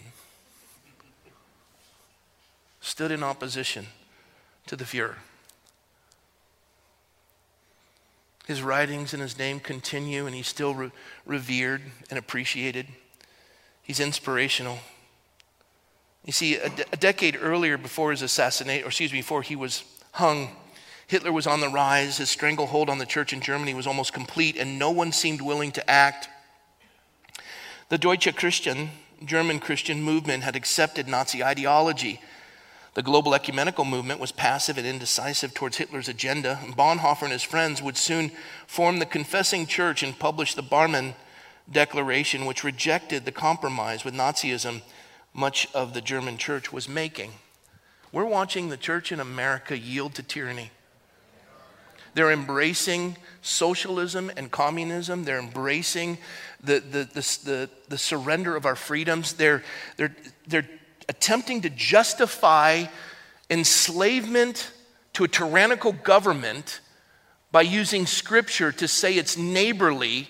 stood 2.83 3.11
in 3.11 3.23
opposition 3.23 3.87
to 4.67 4.77
the 4.77 4.85
Fuhrer. 4.85 5.15
His 8.47 8.61
writings 8.61 9.15
and 9.15 9.23
his 9.23 9.39
name 9.39 9.61
continue, 9.61 10.27
and 10.27 10.35
he's 10.35 10.49
still 10.49 10.75
re- 10.75 10.91
revered 11.25 11.83
and 12.11 12.19
appreciated. 12.19 12.87
He's 13.83 14.01
inspirational. 14.01 14.81
You 16.25 16.33
see, 16.33 16.57
a 16.57 16.97
decade 16.97 17.39
earlier, 17.41 17.79
before 17.79 18.11
his 18.11 18.23
assassination, 18.23 18.85
or 18.85 18.89
excuse 18.89 19.13
me, 19.13 19.21
before 19.21 19.43
he 19.43 19.57
was 19.57 19.85
hung, 20.13 20.51
Hitler 21.07 21.33
was 21.33 21.47
on 21.47 21.61
the 21.61 21.69
rise. 21.69 22.19
His 22.19 22.31
stranglehold 22.31 22.91
on 22.91 22.99
the 22.99 23.07
church 23.07 23.33
in 23.33 23.41
Germany 23.41 23.75
was 23.75 23.87
almost 23.87 24.13
complete, 24.13 24.57
and 24.57 24.79
no 24.79 24.91
one 24.91 25.13
seemed 25.13 25.41
willing 25.41 25.73
to 25.73 25.91
act. 25.91 26.29
The 27.93 27.99
Deutsche 27.99 28.35
Christian, 28.35 28.89
German 29.23 29.61
Christian 29.61 30.01
movement, 30.01 30.45
had 30.45 30.57
accepted 30.57 31.07
Nazi 31.07 31.45
ideology 31.45 32.23
the 32.95 33.03
global 33.03 33.35
ecumenical 33.35 33.85
movement 33.85 34.19
was 34.19 34.33
passive 34.33 34.79
and 34.79 34.87
indecisive 34.87 35.53
towards 35.53 35.77
Hitler's 35.77 36.09
agenda. 36.09 36.59
Bonhoeffer 36.75 37.25
and 37.25 37.33
his 37.33 37.43
friends 37.43 37.83
would 37.83 37.99
soon 37.99 38.33
form 38.67 38.99
the 38.99 39.05
Confessing 39.05 39.67
Church 39.67 40.03
and 40.03 40.19
publish 40.19 40.55
the 40.55 40.63
Barmen 40.63 41.13
Declaration, 41.71 42.47
which 42.47 42.65
rejected 42.65 43.27
the 43.27 43.31
compromise 43.31 44.07
with 44.07 44.15
Nazism 44.15 44.81
much 45.35 45.69
of 45.75 45.93
the 45.93 46.01
German 46.01 46.39
church 46.39 46.73
was 46.73 46.89
making. 46.89 47.33
We're 48.11 48.25
watching 48.25 48.71
the 48.71 48.79
church 48.79 49.13
in 49.13 49.21
America 49.21 49.77
yield 49.77 50.15
to 50.15 50.23
tyranny. 50.23 50.71
They're 52.15 52.33
embracing 52.33 53.17
socialism 53.41 54.31
and 54.37 54.51
communism. 54.51 55.25
They're 55.25 55.39
embracing 55.39 56.19
the, 56.63 56.81
the, 56.81 57.05
the, 57.05 57.39
the, 57.45 57.71
the 57.89 57.99
surrender 57.99 58.57
of 58.57 58.67
our 58.67 58.77
freedoms. 58.77 59.35
They're, 59.35 59.63
they're, 59.97 60.15
they're 60.47 60.69
attempting 61.09 61.63
to 61.63 61.71
justify 61.71 62.85
enslavement 63.51 64.71
to 65.15 65.25
a 65.25 65.29
tyrannical 65.29 65.93
government 65.93 66.81
by 67.51 67.63
using 67.63 68.07
scripture 68.07 68.73
to 68.73 68.89
say 68.89 69.15
it's 69.15 69.37
neighborly 69.37 70.29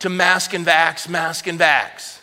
to 0.00 0.08
mask 0.08 0.52
and 0.52 0.66
vax, 0.66 1.08
mask 1.08 1.46
and 1.46 1.58
vax. 1.58 2.18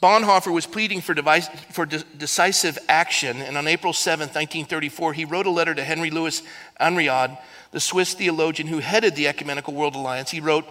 Bonhoeffer 0.00 0.52
was 0.52 0.66
pleading 0.66 1.00
for, 1.00 1.12
device, 1.12 1.48
for 1.72 1.84
de- 1.84 2.04
decisive 2.16 2.78
action, 2.88 3.42
and 3.42 3.56
on 3.58 3.66
April 3.66 3.92
7, 3.92 4.28
1934, 4.28 5.12
he 5.12 5.24
wrote 5.24 5.46
a 5.46 5.50
letter 5.50 5.74
to 5.74 5.82
Henry 5.82 6.10
Louis 6.10 6.40
Henriod, 6.80 7.36
the 7.72 7.80
Swiss 7.80 8.14
theologian 8.14 8.68
who 8.68 8.78
headed 8.78 9.16
the 9.16 9.26
Ecumenical 9.26 9.74
World 9.74 9.96
Alliance. 9.96 10.30
He 10.30 10.38
wrote, 10.38 10.66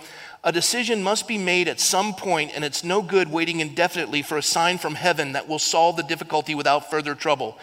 A 0.45 0.53
decision 0.53 1.03
must 1.03 1.27
be 1.27 1.37
made 1.37 1.67
at 1.67 1.81
some 1.81 2.13
point, 2.13 2.53
and 2.55 2.63
it's 2.63 2.85
no 2.85 3.01
good 3.01 3.29
waiting 3.29 3.59
indefinitely 3.59 4.21
for 4.21 4.37
a 4.37 4.41
sign 4.41 4.77
from 4.77 4.95
heaven 4.95 5.33
that 5.33 5.49
will 5.49 5.59
solve 5.59 5.97
the 5.97 6.03
difficulty 6.03 6.55
without 6.55 6.89
further 6.89 7.13
trouble. 7.13 7.57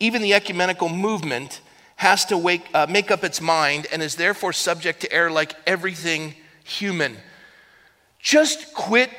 Even 0.00 0.22
the 0.22 0.32
ecumenical 0.32 0.88
movement 0.88 1.60
has 1.96 2.24
to 2.24 2.38
wake, 2.38 2.66
uh, 2.72 2.86
make 2.88 3.10
up 3.10 3.22
its 3.22 3.40
mind 3.40 3.86
and 3.92 4.02
is 4.02 4.16
therefore 4.16 4.54
subject 4.54 5.00
to 5.02 5.12
error 5.12 5.30
like 5.30 5.54
everything 5.66 6.34
human. 6.64 7.18
Just 8.18 8.72
quit 8.72 9.10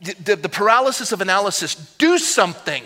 the, 0.00 0.36
the, 0.36 0.48
paralysis 0.48 1.12
of 1.12 1.20
analysis. 1.20 1.74
Do 1.98 2.18
something. 2.18 2.82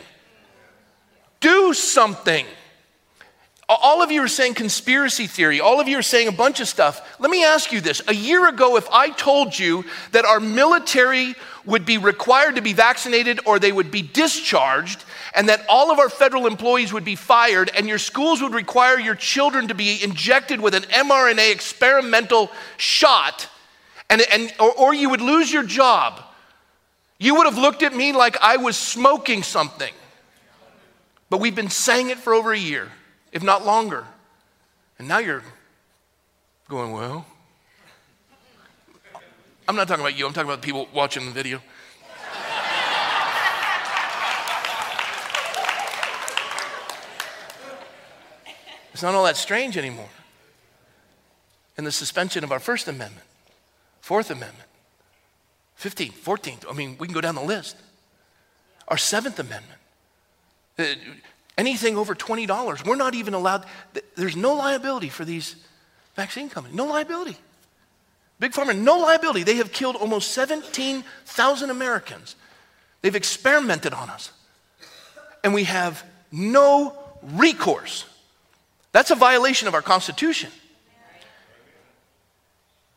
Do 1.40 1.72
something. 1.74 2.46
All 3.68 4.00
of 4.00 4.12
you 4.12 4.22
are 4.22 4.28
saying 4.28 4.54
conspiracy 4.54 5.26
theory. 5.26 5.60
All 5.60 5.80
of 5.80 5.88
you 5.88 5.98
are 5.98 6.02
saying 6.02 6.28
a 6.28 6.32
bunch 6.32 6.60
of 6.60 6.68
stuff. 6.68 7.16
Let 7.18 7.30
me 7.30 7.44
ask 7.44 7.72
you 7.72 7.80
this. 7.80 8.00
A 8.06 8.14
year 8.14 8.48
ago, 8.48 8.76
if 8.76 8.88
I 8.90 9.10
told 9.10 9.58
you 9.58 9.84
that 10.12 10.24
our 10.24 10.38
military 10.38 11.34
would 11.64 11.84
be 11.84 11.98
required 11.98 12.54
to 12.56 12.62
be 12.62 12.72
vaccinated 12.72 13.40
or 13.44 13.58
they 13.58 13.72
would 13.72 13.90
be 13.90 14.02
discharged, 14.02 15.04
and 15.34 15.48
that 15.48 15.66
all 15.68 15.90
of 15.90 15.98
our 15.98 16.08
federal 16.08 16.46
employees 16.46 16.92
would 16.92 17.04
be 17.04 17.16
fired, 17.16 17.70
and 17.76 17.88
your 17.88 17.98
schools 17.98 18.40
would 18.40 18.54
require 18.54 19.00
your 19.00 19.16
children 19.16 19.66
to 19.68 19.74
be 19.74 20.02
injected 20.02 20.60
with 20.60 20.74
an 20.74 20.84
mRNA 20.84 21.50
experimental 21.50 22.52
shot, 22.76 23.48
and, 24.08 24.22
and, 24.32 24.54
or, 24.60 24.72
or 24.72 24.94
you 24.94 25.10
would 25.10 25.20
lose 25.20 25.52
your 25.52 25.64
job, 25.64 26.22
you 27.18 27.34
would 27.36 27.46
have 27.46 27.58
looked 27.58 27.82
at 27.82 27.94
me 27.94 28.12
like 28.12 28.36
I 28.42 28.56
was 28.56 28.76
smoking 28.76 29.42
something. 29.42 29.92
But 31.30 31.40
we've 31.40 31.54
been 31.54 31.70
saying 31.70 32.10
it 32.10 32.18
for 32.18 32.34
over 32.34 32.52
a 32.52 32.58
year, 32.58 32.90
if 33.32 33.42
not 33.42 33.64
longer. 33.64 34.04
And 34.98 35.08
now 35.08 35.18
you're 35.18 35.42
going, 36.68 36.92
well. 36.92 37.26
I'm 39.68 39.74
not 39.74 39.88
talking 39.88 40.04
about 40.04 40.16
you, 40.16 40.26
I'm 40.26 40.32
talking 40.32 40.48
about 40.48 40.60
the 40.60 40.66
people 40.66 40.88
watching 40.94 41.24
the 41.26 41.32
video. 41.32 41.60
It's 48.92 49.02
not 49.02 49.14
all 49.14 49.24
that 49.24 49.36
strange 49.36 49.76
anymore. 49.76 50.08
And 51.76 51.86
the 51.86 51.92
suspension 51.92 52.44
of 52.44 52.52
our 52.52 52.58
First 52.58 52.88
Amendment, 52.88 53.26
Fourth 54.00 54.30
Amendment, 54.30 54.68
15th, 55.80 56.14
14th. 56.14 56.64
I 56.68 56.72
mean, 56.72 56.96
we 56.98 57.06
can 57.06 57.14
go 57.14 57.20
down 57.20 57.34
the 57.34 57.42
list. 57.42 57.76
Our 58.88 58.96
Seventh 58.96 59.38
Amendment. 59.38 59.80
Uh, 60.78 60.84
anything 61.58 61.96
over 61.96 62.14
$20, 62.14 62.86
we're 62.86 62.96
not 62.96 63.14
even 63.14 63.34
allowed, 63.34 63.64
there's 64.14 64.36
no 64.36 64.54
liability 64.54 65.08
for 65.08 65.24
these 65.24 65.56
vaccine 66.14 66.48
companies. 66.48 66.76
No 66.76 66.86
liability. 66.86 67.36
Big 68.38 68.52
Pharma, 68.52 68.76
no 68.76 68.98
liability. 68.98 69.42
They 69.42 69.56
have 69.56 69.72
killed 69.72 69.96
almost 69.96 70.32
17,000 70.32 71.70
Americans. 71.70 72.36
They've 73.00 73.14
experimented 73.14 73.94
on 73.94 74.10
us. 74.10 74.30
And 75.42 75.54
we 75.54 75.64
have 75.64 76.02
no 76.30 76.96
recourse. 77.22 78.04
That's 78.92 79.10
a 79.10 79.14
violation 79.14 79.68
of 79.68 79.74
our 79.74 79.82
Constitution. 79.82 80.50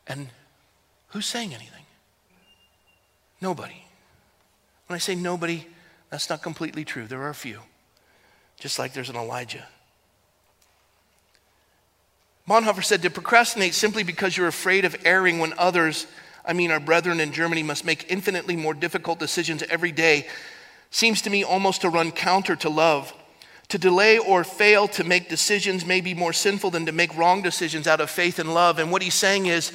And 0.08 0.28
who's 1.10 1.26
saying 1.26 1.54
anything? 1.54 1.79
Nobody. 3.42 3.84
When 4.88 4.96
I 4.96 5.00
say 5.00 5.16
nobody, 5.16 5.66
that's 6.10 6.30
not 6.30 6.42
completely 6.42 6.84
true. 6.84 7.08
There 7.08 7.22
are 7.22 7.30
a 7.30 7.36
few, 7.36 7.60
just 8.60 8.80
like 8.80 8.94
there's 8.94 9.10
an 9.10 9.16
Elijah. 9.16 9.68
Bonhoeffer 12.48 12.84
said 12.84 13.04
to 13.04 13.10
procrastinate 13.10 13.76
simply 13.76 14.04
because 14.04 14.36
you're 14.36 14.48
afraid 14.48 14.84
of 14.84 14.96
erring 15.06 15.38
when 15.38 15.54
others, 15.58 16.08
I 16.44 16.54
mean 16.54 16.72
our 16.72 16.80
brethren 16.80 17.20
in 17.20 17.32
Germany, 17.32 17.62
must 17.62 17.86
make 17.86 18.12
infinitely 18.12 18.56
more 18.56 18.74
difficult 18.74 19.20
decisions 19.20 19.62
every 19.70 19.92
day 19.92 20.28
seems 20.92 21.22
to 21.22 21.30
me 21.30 21.44
almost 21.44 21.82
to 21.82 21.90
run 21.90 22.12
counter 22.12 22.56
to 22.58 22.70
love. 22.70 23.14
To 23.70 23.78
delay 23.78 24.18
or 24.18 24.44
fail 24.44 24.88
to 24.90 25.04
make 25.04 25.30
decisions 25.30 25.86
may 25.86 26.02
be 26.02 26.16
more 26.16 26.34
sinful 26.34 26.72
than 26.72 26.88
to 26.88 26.92
make 26.92 27.16
wrong 27.16 27.44
decisions 27.44 27.86
out 27.88 28.02
of 28.02 28.10
faith 28.10 28.40
and 28.40 28.54
love. 28.54 28.80
And 28.80 28.92
what 28.92 29.04
he's 29.04 29.14
saying 29.14 29.46
is, 29.46 29.72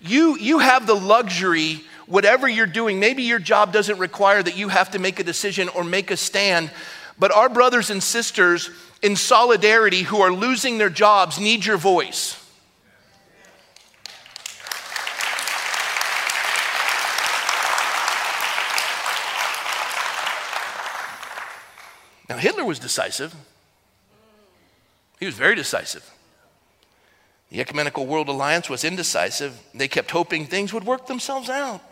you, 0.00 0.36
you 0.38 0.58
have 0.58 0.86
the 0.86 0.94
luxury 0.94 1.80
whatever 2.08 2.48
you're 2.48 2.66
doing, 2.66 2.98
maybe 2.98 3.22
your 3.22 3.38
job 3.38 3.72
doesn't 3.72 3.98
require 3.98 4.42
that 4.42 4.56
you 4.56 4.68
have 4.68 4.90
to 4.92 4.98
make 4.98 5.20
a 5.20 5.24
decision 5.24 5.68
or 5.68 5.84
make 5.84 6.10
a 6.10 6.16
stand, 6.16 6.70
but 7.18 7.30
our 7.32 7.48
brothers 7.48 7.90
and 7.90 8.02
sisters 8.02 8.70
in 9.02 9.14
solidarity 9.14 10.02
who 10.02 10.20
are 10.20 10.32
losing 10.32 10.78
their 10.78 10.90
jobs 10.90 11.38
need 11.38 11.64
your 11.64 11.76
voice. 11.76 12.42
Now, 22.28 22.36
Hitler 22.36 22.64
was 22.64 22.78
decisive. 22.78 23.34
He 25.18 25.26
was 25.26 25.34
very 25.34 25.54
decisive. 25.54 26.08
The 27.50 27.60
Ecumenical 27.60 28.06
World 28.06 28.28
Alliance 28.28 28.68
was 28.68 28.84
indecisive. 28.84 29.58
They 29.72 29.88
kept 29.88 30.10
hoping 30.10 30.46
things 30.46 30.72
would 30.74 30.84
work 30.84 31.06
themselves 31.06 31.48
out. 31.48 31.82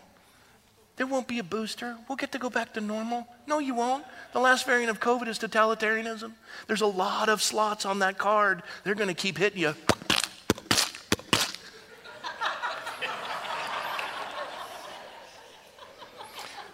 There 0.96 1.06
won't 1.06 1.28
be 1.28 1.38
a 1.38 1.44
booster. 1.44 1.96
We'll 2.08 2.16
get 2.16 2.32
to 2.32 2.38
go 2.38 2.48
back 2.48 2.72
to 2.74 2.80
normal. 2.80 3.26
No, 3.46 3.58
you 3.58 3.74
won't. 3.74 4.04
The 4.32 4.40
last 4.40 4.64
variant 4.64 4.90
of 4.90 4.98
COVID 4.98 5.28
is 5.28 5.38
totalitarianism. 5.38 6.32
There's 6.66 6.80
a 6.80 6.86
lot 6.86 7.28
of 7.28 7.42
slots 7.42 7.84
on 7.84 7.98
that 7.98 8.16
card. 8.16 8.62
They're 8.82 8.94
going 8.94 9.08
to 9.08 9.14
keep 9.14 9.36
hitting 9.36 9.60
you. 9.60 9.74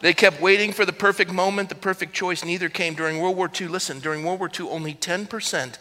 They 0.02 0.12
kept 0.12 0.40
waiting 0.40 0.72
for 0.72 0.84
the 0.84 0.92
perfect 0.92 1.32
moment, 1.32 1.68
the 1.68 1.76
perfect 1.76 2.12
choice. 2.12 2.44
Neither 2.44 2.68
came 2.68 2.94
during 2.94 3.20
World 3.20 3.36
War 3.36 3.48
II. 3.48 3.68
Listen, 3.68 4.00
during 4.00 4.24
World 4.24 4.40
War 4.40 4.50
II, 4.50 4.68
only 4.68 4.94
10% 4.94 5.74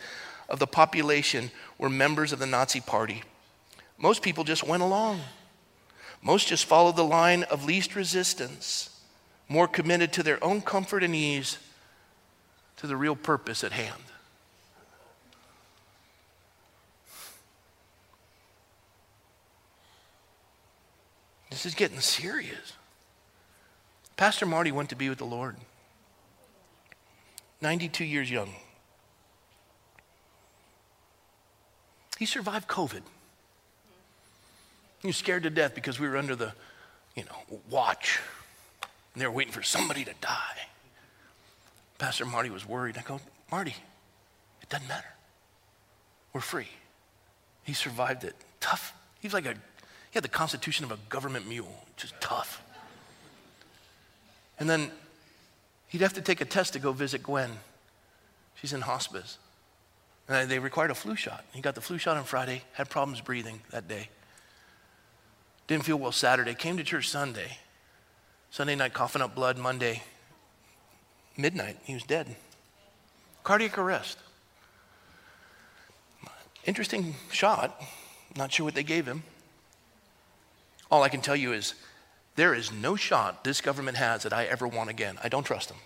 of 0.47 0.60
the 0.60 0.67
population 0.67 1.49
were 1.80 1.89
members 1.89 2.32
of 2.32 2.38
the 2.38 2.45
Nazi 2.45 2.82
Party. 2.82 3.23
Most 3.97 4.21
people 4.21 4.43
just 4.43 4.63
went 4.63 4.84
along. 4.84 5.21
Most 6.21 6.47
just 6.47 6.65
follow 6.65 6.91
the 6.91 7.03
line 7.03 7.43
of 7.43 7.65
least 7.65 7.95
resistance, 7.95 9.01
more 9.49 9.67
committed 9.67 10.13
to 10.13 10.23
their 10.23 10.43
own 10.43 10.62
comfort 10.62 11.03
and 11.03 11.15
ease 11.15 11.57
to 12.77 12.88
the 12.88 12.95
real 12.95 13.15
purpose 13.15 13.63
at 13.63 13.71
hand. 13.71 14.03
This 21.49 21.65
is 21.65 21.75
getting 21.75 21.99
serious. 21.99 22.73
Pastor 24.15 24.45
Marty 24.45 24.71
went 24.71 24.89
to 24.89 24.95
be 24.95 25.10
with 25.10 25.17
the 25.17 25.25
Lord. 25.25 25.57
92 27.62 28.05
years 28.05 28.31
young. 28.31 28.53
He 32.17 32.25
survived 32.25 32.67
COVID. 32.67 33.01
He 35.02 35.08
was 35.08 35.18
scared 35.18 35.44
to 35.44 35.50
death 35.50 35.74
because 35.74 36.00
we 36.00 36.08
were 36.08 36.18
under 36.18 36.36
the, 36.36 36.54
you 37.16 37.24
know, 37.24 37.60
watch. 37.70 38.20
And 39.14 39.22
they 39.22 39.26
were 39.26 39.34
waiting 39.34 39.54
for 39.54 39.64
somebody 39.64 40.06
to 40.06 40.14
die. 40.22 40.68
Pastor 41.98 42.26
Marty 42.26 42.50
was 42.50 42.68
worried. 42.68 42.98
I 42.98 43.02
go, 43.02 43.20
Marty, 43.52 43.76
it 44.62 44.70
doesn't 44.70 44.88
matter. 44.88 45.08
We're 46.34 46.42
free. 46.42 46.70
He 47.64 47.74
survived 47.74 48.24
it. 48.24 48.36
Tough. 48.60 48.94
He's 49.20 49.34
like 49.34 49.46
a, 49.46 49.54
he 49.54 50.16
had 50.16 50.24
the 50.24 50.30
constitution 50.30 50.86
of 50.86 50.92
a 50.92 50.98
government 51.10 51.48
mule, 51.48 51.86
just 51.98 52.20
tough. 52.22 52.64
And 54.60 54.70
then 54.70 54.92
he'd 55.88 56.02
have 56.02 56.14
to 56.14 56.22
take 56.22 56.42
a 56.42 56.46
test 56.46 56.74
to 56.74 56.80
go 56.80 56.92
visit 56.92 57.24
Gwen. 57.24 57.52
She's 58.56 58.74
in 58.74 58.82
hospice. 58.82 59.38
And 60.30 60.50
they 60.50 60.60
required 60.60 60.92
a 60.92 60.96
flu 60.96 61.16
shot. 61.16 61.44
He 61.54 61.62
got 61.62 61.76
the 61.76 61.82
flu 61.82 61.98
shot 61.98 62.18
on 62.18 62.24
Friday, 62.24 62.62
had 62.74 62.90
problems 62.90 63.22
breathing 63.22 63.62
that 63.72 63.88
day. 63.88 64.10
Didn't 65.71 65.86
feel 65.86 65.95
well 65.95 66.12
Saturday. 66.12 66.53
Came 66.53 66.75
to 66.75 66.84
church 66.84 67.07
Sunday. 67.07 67.57
Sunday 68.49 68.75
night, 68.75 68.93
coughing 68.93 69.21
up 69.21 69.34
blood. 69.34 69.57
Monday, 69.57 70.03
midnight, 71.38 71.77
he 71.86 71.93
was 71.93 72.03
dead. 72.03 72.36
Cardiac 73.45 73.77
arrest. 73.77 74.17
Interesting 76.65 77.15
shot. 77.31 77.81
Not 78.36 78.51
sure 78.51 78.65
what 78.65 78.75
they 78.75 78.84
gave 78.84 79.05
him. 79.05 79.23
All 80.91 81.03
I 81.03 81.07
can 81.07 81.21
tell 81.21 81.38
you 81.38 81.53
is 81.53 81.75
there 82.36 82.53
is 82.53 82.69
no 82.73 82.97
shot 82.97 83.45
this 83.45 83.62
government 83.62 83.95
has 83.95 84.23
that 84.23 84.34
I 84.34 84.43
ever 84.47 84.67
want 84.67 84.89
again. 84.89 85.19
I 85.23 85.29
don't 85.29 85.45
trust 85.45 85.69
them. 85.69 85.77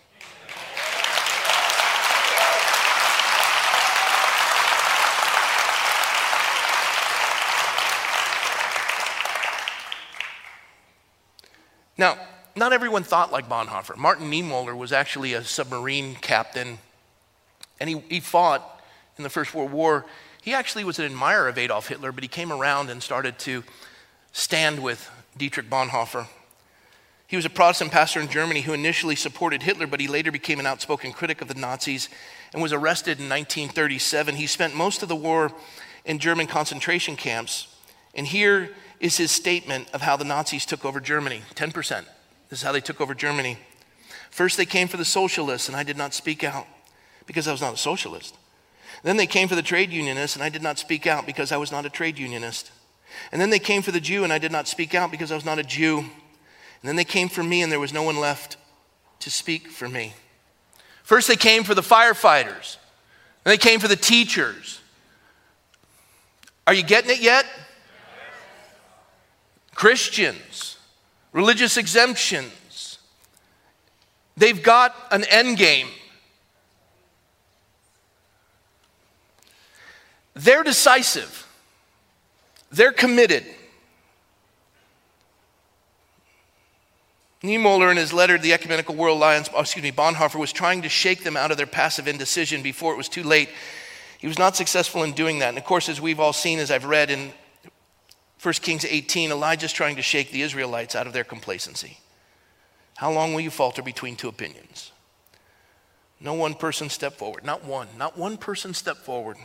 Now, 11.98 12.18
not 12.56 12.74
everyone 12.74 13.04
thought 13.04 13.32
like 13.32 13.50
Bonhoeffer. 13.50 13.98
Martin 13.98 14.30
Niemöller 14.30 14.76
was 14.78 14.92
actually 14.92 15.34
a 15.34 15.44
submarine 15.44 16.16
captain, 16.16 16.78
and 17.80 17.90
he, 17.90 18.02
he 18.10 18.20
fought 18.20 18.82
in 19.18 19.24
the 19.24 19.30
First 19.30 19.54
World 19.54 19.72
War. 19.72 20.06
He 20.42 20.54
actually 20.54 20.84
was 20.84 21.00
an 21.00 21.06
admirer 21.06 21.48
of 21.48 21.58
Adolf 21.58 21.88
Hitler, 21.88 22.12
but 22.12 22.24
he 22.24 22.28
came 22.28 22.52
around 22.52 22.90
and 22.90 23.02
started 23.02 23.40
to 23.40 23.64
stand 24.32 24.80
with 24.80 25.10
Dietrich 25.38 25.70
Bonhoeffer. 25.70 26.28
He 27.28 27.36
was 27.36 27.46
a 27.46 27.50
Protestant 27.50 27.92
pastor 27.92 28.20
in 28.20 28.30
Germany 28.30 28.62
who 28.62 28.74
initially 28.74 29.16
supported 29.16 29.64
Hitler, 29.64 29.88
but 29.88 30.00
he 30.00 30.08
later 30.08 30.32
became 30.32 30.60
an 30.60 30.68
outspoken 30.68 31.12
critic 31.12 31.42
of 31.42 31.48
the 31.48 31.56
Nazis 31.56 32.08
and 32.54 32.62
was 32.62 32.72
arrested 32.72 33.20
in 33.20 33.28
1937. 33.28 34.36
He 34.36 34.48
spent 34.48 34.76
most 34.76 35.02
of 35.02 35.10
the 35.10 35.16
war 35.16 35.52
in 36.06 36.20
German 36.20 36.46
concentration 36.46 37.16
camps. 37.16 37.68
And 38.14 38.28
here 38.28 38.70
is 39.00 39.18
his 39.18 39.32
statement 39.32 39.90
of 39.94 40.02
how 40.02 40.16
the 40.16 40.24
Nazis 40.24 40.66
took 40.66 40.86
over 40.86 41.00
Germany 41.00 41.42
10%. 41.56 42.06
This 42.50 42.60
is 42.60 42.64
how 42.64 42.72
they 42.72 42.82
took 42.82 43.02
over 43.02 43.14
Germany. 43.14 43.58
First, 44.30 44.58
they 44.58 44.66
came 44.66 44.88
for 44.88 44.98
the 44.98 45.06
socialists, 45.06 45.68
and 45.68 45.78
I 45.78 45.84
did 45.84 45.98
not 45.98 46.14
speak 46.14 46.44
out 46.44 46.68
because 47.26 47.48
I 47.48 47.52
was 47.52 47.62
not 47.62 47.74
a 47.74 47.78
socialist. 47.78 48.36
Then 49.04 49.18
they 49.18 49.28
came 49.28 49.48
for 49.48 49.56
the 49.56 49.62
trade 49.62 49.92
unionists, 49.92 50.36
and 50.36 50.44
I 50.44 50.50
did 50.50 50.62
not 50.62 50.80
speak 50.80 51.08
out 51.08 51.26
because 51.26 51.52
I 51.52 51.58
was 51.58 51.72
not 51.72 51.86
a 51.86 51.90
trade 51.90 52.18
unionist. 52.18 52.72
And 53.32 53.42
then 53.42 53.50
they 53.50 53.60
came 53.60 53.82
for 53.82 53.92
the 53.92 54.00
Jew, 54.00 54.24
and 54.24 54.34
I 54.34 54.40
did 54.40 54.52
not 54.52 54.68
speak 54.68 54.96
out 54.96 55.12
because 55.12 55.32
I 55.32 55.36
was 55.36 55.46
not 55.46 55.60
a 55.60 55.64
Jew. 55.64 56.00
And 56.00 56.10
then 56.84 56.96
they 56.96 57.04
came 57.04 57.30
for 57.30 57.44
me, 57.44 57.62
and 57.62 57.72
there 57.72 57.80
was 57.80 57.94
no 57.94 58.04
one 58.04 58.18
left 58.18 58.58
to 59.20 59.30
speak 59.32 59.68
for 59.68 59.88
me. 59.88 60.14
First, 61.04 61.28
they 61.28 61.36
came 61.36 61.64
for 61.64 61.76
the 61.76 61.82
firefighters, 61.82 62.78
and 63.44 63.52
they 63.52 63.58
came 63.58 63.80
for 63.80 63.88
the 63.88 63.96
teachers. 63.96 64.82
Are 66.68 66.74
you 66.74 66.84
getting 66.84 67.12
it 67.12 67.22
yet? 67.22 67.46
Christians, 69.76 70.78
religious 71.34 71.78
exemptions. 71.78 72.98
They've 74.38 74.64
got 74.64 74.96
an 75.12 75.26
end 75.26 75.58
game. 75.58 75.88
They're 80.34 80.64
decisive. 80.64 81.48
They're 82.72 82.92
committed. 82.92 83.46
Niemöller, 87.44 87.92
in 87.92 87.98
his 87.98 88.12
letter 88.12 88.38
to 88.38 88.44
the 88.44 88.54
Ecumenical 88.54 88.96
World 88.96 89.18
Alliance, 89.18 89.50
oh, 89.54 89.62
excuse 89.62 89.84
me, 89.84 89.92
Bonhoeffer, 89.92 90.40
was 90.40 90.52
trying 90.52 90.82
to 90.82 90.90
shake 90.90 91.24
them 91.24 91.38
out 91.38 91.52
of 91.52 91.58
their 91.58 91.68
passive 91.68 92.08
indecision 92.08 92.62
before 92.62 92.92
it 92.94 92.98
was 92.98 93.08
too 93.08 93.24
late. 93.24 93.50
He 94.18 94.28
was 94.28 94.40
not 94.40 94.56
successful 94.56 95.04
in 95.04 95.12
doing 95.12 95.40
that. 95.40 95.50
And 95.50 95.58
of 95.58 95.64
course, 95.64 95.88
as 95.88 96.02
we've 96.02 96.20
all 96.20 96.34
seen, 96.34 96.60
as 96.60 96.72
I've 96.72 96.86
read 96.86 97.12
in 97.12 97.32
1 98.46 98.54
Kings 98.62 98.86
18, 98.86 99.32
Elijah's 99.32 99.74
trying 99.74 99.96
to 99.96 100.04
shake 100.04 100.30
the 100.30 100.44
Israelites 100.44 100.96
out 100.96 101.08
of 101.08 101.14
their 101.14 101.24
complacency. 101.24 101.98
How 102.96 103.12
long 103.12 103.34
will 103.34 103.42
you 103.42 103.50
falter 103.50 103.82
between 103.82 104.16
two 104.16 104.28
opinions? 104.28 104.92
No 106.20 106.36
one 106.36 106.54
person 106.54 106.92
stepped 106.92 107.18
forward. 107.18 107.44
Not 107.44 107.66
one. 107.66 107.88
Not 107.98 108.20
one 108.20 108.38
person 108.38 108.76
stepped 108.76 109.00
forward. 109.00 109.38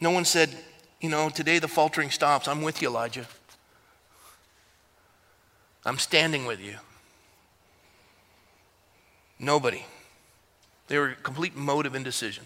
No 0.00 0.10
one 0.10 0.24
said, 0.24 0.48
you 0.98 1.10
know, 1.10 1.28
today 1.28 1.58
the 1.58 1.68
faltering 1.68 2.08
stops. 2.08 2.48
I'm 2.48 2.62
with 2.62 2.80
you, 2.80 2.88
Elijah. 2.88 3.26
I'm 5.84 5.98
standing 5.98 6.46
with 6.46 6.60
you. 6.60 6.76
Nobody. 9.38 9.84
They 10.88 10.98
were 10.98 11.16
complete 11.22 11.54
mode 11.54 11.84
of 11.84 11.94
indecision 11.94 12.44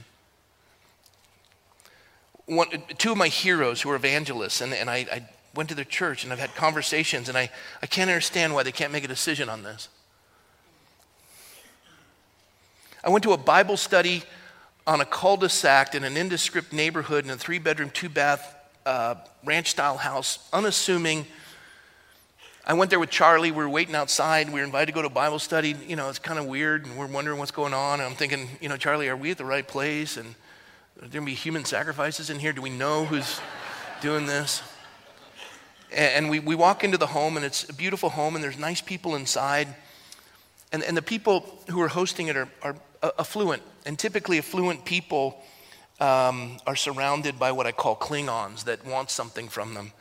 one, 2.48 2.68
two 2.96 3.12
of 3.12 3.18
my 3.18 3.28
heroes 3.28 3.82
who 3.82 3.90
are 3.90 3.96
evangelists, 3.96 4.60
and, 4.60 4.72
and 4.72 4.88
I, 4.88 5.06
I 5.12 5.28
went 5.54 5.68
to 5.68 5.74
their 5.74 5.84
church 5.84 6.24
and 6.24 6.32
I've 6.32 6.38
had 6.38 6.54
conversations, 6.54 7.28
and 7.28 7.36
I, 7.36 7.50
I 7.82 7.86
can't 7.86 8.08
understand 8.08 8.54
why 8.54 8.62
they 8.62 8.72
can't 8.72 8.92
make 8.92 9.04
a 9.04 9.08
decision 9.08 9.48
on 9.48 9.62
this. 9.62 9.88
I 13.04 13.10
went 13.10 13.22
to 13.24 13.32
a 13.32 13.36
Bible 13.36 13.76
study 13.76 14.22
on 14.86 15.00
a 15.00 15.04
cul 15.04 15.36
de 15.36 15.48
sac 15.48 15.94
in 15.94 16.04
an 16.04 16.16
indescript 16.16 16.72
neighborhood 16.72 17.24
in 17.24 17.30
a 17.30 17.36
three 17.36 17.58
bedroom, 17.58 17.90
two 17.90 18.08
bath 18.08 18.56
uh, 18.86 19.16
ranch 19.44 19.70
style 19.70 19.98
house, 19.98 20.48
unassuming. 20.52 21.26
I 22.66 22.72
went 22.72 22.90
there 22.90 22.98
with 22.98 23.10
Charlie. 23.10 23.50
We 23.50 23.58
were 23.58 23.68
waiting 23.68 23.94
outside. 23.94 24.48
We 24.48 24.60
were 24.60 24.64
invited 24.64 24.86
to 24.86 24.92
go 24.92 25.02
to 25.02 25.08
Bible 25.10 25.38
study. 25.38 25.74
You 25.86 25.96
know, 25.96 26.08
it's 26.08 26.18
kind 26.18 26.38
of 26.38 26.46
weird, 26.46 26.86
and 26.86 26.96
we're 26.96 27.06
wondering 27.06 27.38
what's 27.38 27.50
going 27.50 27.74
on. 27.74 28.00
And 28.00 28.08
I'm 28.08 28.14
thinking, 28.14 28.48
you 28.60 28.68
know, 28.68 28.76
Charlie, 28.78 29.08
are 29.08 29.16
we 29.16 29.30
at 29.30 29.38
the 29.38 29.44
right 29.44 29.66
place? 29.66 30.16
And 30.16 30.34
are 30.98 31.02
there 31.02 31.20
going 31.20 31.26
to 31.26 31.30
be 31.30 31.34
human 31.34 31.64
sacrifices 31.64 32.28
in 32.28 32.40
here? 32.40 32.52
Do 32.52 32.60
we 32.60 32.70
know 32.70 33.04
who's 33.04 33.40
doing 34.00 34.26
this? 34.26 34.62
And 35.92 36.28
we, 36.28 36.40
we 36.40 36.56
walk 36.56 36.82
into 36.82 36.98
the 36.98 37.06
home, 37.06 37.36
and 37.36 37.46
it's 37.46 37.68
a 37.68 37.72
beautiful 37.72 38.10
home, 38.10 38.34
and 38.34 38.42
there's 38.42 38.58
nice 38.58 38.80
people 38.80 39.14
inside. 39.14 39.68
And, 40.72 40.82
and 40.82 40.96
the 40.96 41.02
people 41.02 41.46
who 41.70 41.80
are 41.80 41.88
hosting 41.88 42.26
it 42.26 42.36
are, 42.36 42.48
are 42.62 42.74
affluent. 43.16 43.62
And 43.86 43.96
typically, 43.96 44.38
affluent 44.38 44.84
people 44.84 45.40
um, 46.00 46.56
are 46.66 46.74
surrounded 46.74 47.38
by 47.38 47.52
what 47.52 47.66
I 47.66 47.70
call 47.70 47.94
Klingons 47.94 48.64
that 48.64 48.84
want 48.84 49.10
something 49.10 49.48
from 49.48 49.74
them. 49.74 49.92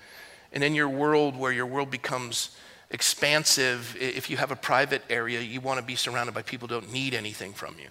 And 0.51 0.63
in 0.63 0.73
your 0.73 0.89
world, 0.89 1.37
where 1.37 1.51
your 1.51 1.67
world 1.67 1.91
becomes 1.91 2.57
expansive, 2.89 3.95
if 3.99 4.31
you 4.31 4.37
have 4.37 4.49
a 4.49 4.55
private 4.55 5.03
area, 5.11 5.41
you 5.41 5.61
want 5.61 5.79
to 5.79 5.85
be 5.85 5.95
surrounded 5.95 6.33
by 6.33 6.41
people 6.41 6.67
who 6.67 6.73
don't 6.73 6.91
need 6.91 7.13
anything 7.13 7.53
from 7.53 7.75
you. 7.77 7.89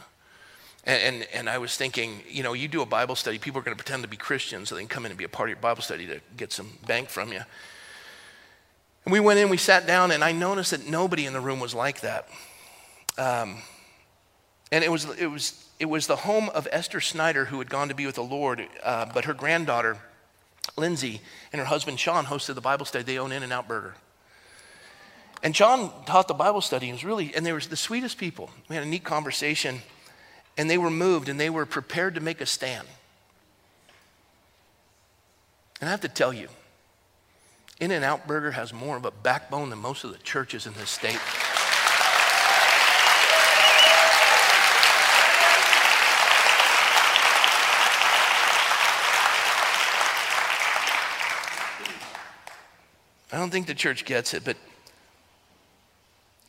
And, 0.86 1.02
and, 1.02 1.28
and, 1.34 1.50
I 1.50 1.58
was 1.58 1.76
thinking, 1.76 2.22
you 2.28 2.44
know, 2.44 2.52
you 2.52 2.68
do 2.68 2.80
a 2.80 2.86
Bible 2.86 3.16
study, 3.16 3.38
people 3.38 3.58
are 3.58 3.64
going 3.64 3.76
to 3.76 3.82
pretend 3.82 4.04
to 4.04 4.08
be 4.08 4.16
Christians 4.16 4.68
so 4.68 4.76
they 4.76 4.82
can 4.82 4.88
come 4.88 5.04
in 5.04 5.10
and 5.10 5.18
be 5.18 5.24
a 5.24 5.28
part 5.28 5.48
of 5.48 5.50
your 5.50 5.60
Bible 5.60 5.82
study 5.82 6.06
to 6.06 6.20
get 6.36 6.52
some 6.52 6.78
bank 6.86 7.08
from 7.08 7.32
you. 7.32 7.42
And 9.04 9.12
we 9.12 9.18
went 9.18 9.40
in, 9.40 9.48
we 9.48 9.56
sat 9.56 9.86
down, 9.86 10.12
and 10.12 10.22
I 10.22 10.30
noticed 10.30 10.70
that 10.70 10.88
nobody 10.88 11.26
in 11.26 11.32
the 11.32 11.40
room 11.40 11.58
was 11.58 11.74
like 11.74 12.02
that. 12.02 12.28
Um, 13.18 13.56
and 14.70 14.84
it 14.84 14.90
was, 14.90 15.06
it, 15.18 15.26
was, 15.26 15.64
it 15.80 15.86
was 15.86 16.06
the 16.06 16.16
home 16.16 16.50
of 16.50 16.68
Esther 16.70 17.00
Snyder, 17.00 17.46
who 17.46 17.58
had 17.58 17.68
gone 17.68 17.88
to 17.88 17.94
be 17.94 18.06
with 18.06 18.14
the 18.14 18.24
Lord, 18.24 18.64
uh, 18.84 19.06
but 19.12 19.24
her 19.24 19.34
granddaughter, 19.34 19.98
Lynsi, 20.76 21.20
and 21.52 21.58
her 21.58 21.66
husband, 21.66 21.98
Sean, 21.98 22.26
hosted 22.26 22.54
the 22.54 22.60
Bible 22.60 22.86
study. 22.86 23.02
They 23.02 23.18
own 23.18 23.32
In 23.32 23.42
N 23.42 23.50
Out 23.50 23.66
Burger. 23.66 23.94
And 25.42 25.52
John 25.52 25.90
taught 26.04 26.28
the 26.28 26.34
Bible 26.34 26.60
study. 26.60 26.88
It 26.88 26.92
was 26.92 27.04
really, 27.04 27.34
and 27.34 27.44
they 27.44 27.52
were 27.52 27.60
the 27.60 27.76
sweetest 27.76 28.18
people. 28.18 28.50
We 28.68 28.76
had 28.76 28.84
a 28.84 28.88
neat 28.88 29.04
conversation 29.04 29.82
and 30.56 30.70
they 30.70 30.78
were 30.78 30.90
moved 30.90 31.28
and 31.28 31.38
they 31.38 31.50
were 31.50 31.66
prepared 31.66 32.14
to 32.14 32.20
make 32.20 32.40
a 32.40 32.46
stand. 32.46 32.86
And 35.80 35.88
I 35.88 35.90
have 35.90 36.00
to 36.02 36.08
tell 36.08 36.32
you, 36.32 36.48
In 37.78 37.92
N 37.92 38.02
Out 38.02 38.26
Burger 38.26 38.52
has 38.52 38.72
more 38.72 38.96
of 38.96 39.04
a 39.04 39.10
backbone 39.10 39.70
than 39.70 39.78
most 39.78 40.04
of 40.04 40.12
the 40.12 40.18
churches 40.18 40.66
in 40.66 40.72
this 40.74 40.90
state. 40.90 41.20
I 53.32 53.38
don't 53.38 53.50
think 53.50 53.66
the 53.66 53.74
church 53.74 54.06
gets 54.06 54.32
it, 54.32 54.44
but 54.46 54.56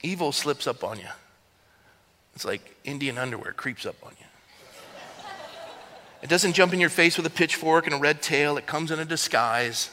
evil 0.02 0.32
slips 0.32 0.68
up 0.68 0.86
on 0.86 1.00
you. 1.00 1.10
It's 2.38 2.46
like 2.46 2.78
Indian 2.84 3.18
underwear 3.18 3.52
creeps 3.52 3.84
up 3.84 3.96
on 4.04 4.12
you. 4.20 4.26
It 6.22 6.30
doesn't 6.30 6.54
jump 6.54 6.72
in 6.72 6.80
your 6.80 6.92
face 6.92 7.18
with 7.18 7.26
a 7.26 7.32
pitchfork 7.32 7.88
and 7.88 7.96
a 7.96 7.98
red 7.98 8.22
tail. 8.22 8.58
It 8.58 8.68
comes 8.68 8.92
in 8.92 9.00
a 9.00 9.06
disguise. 9.06 9.90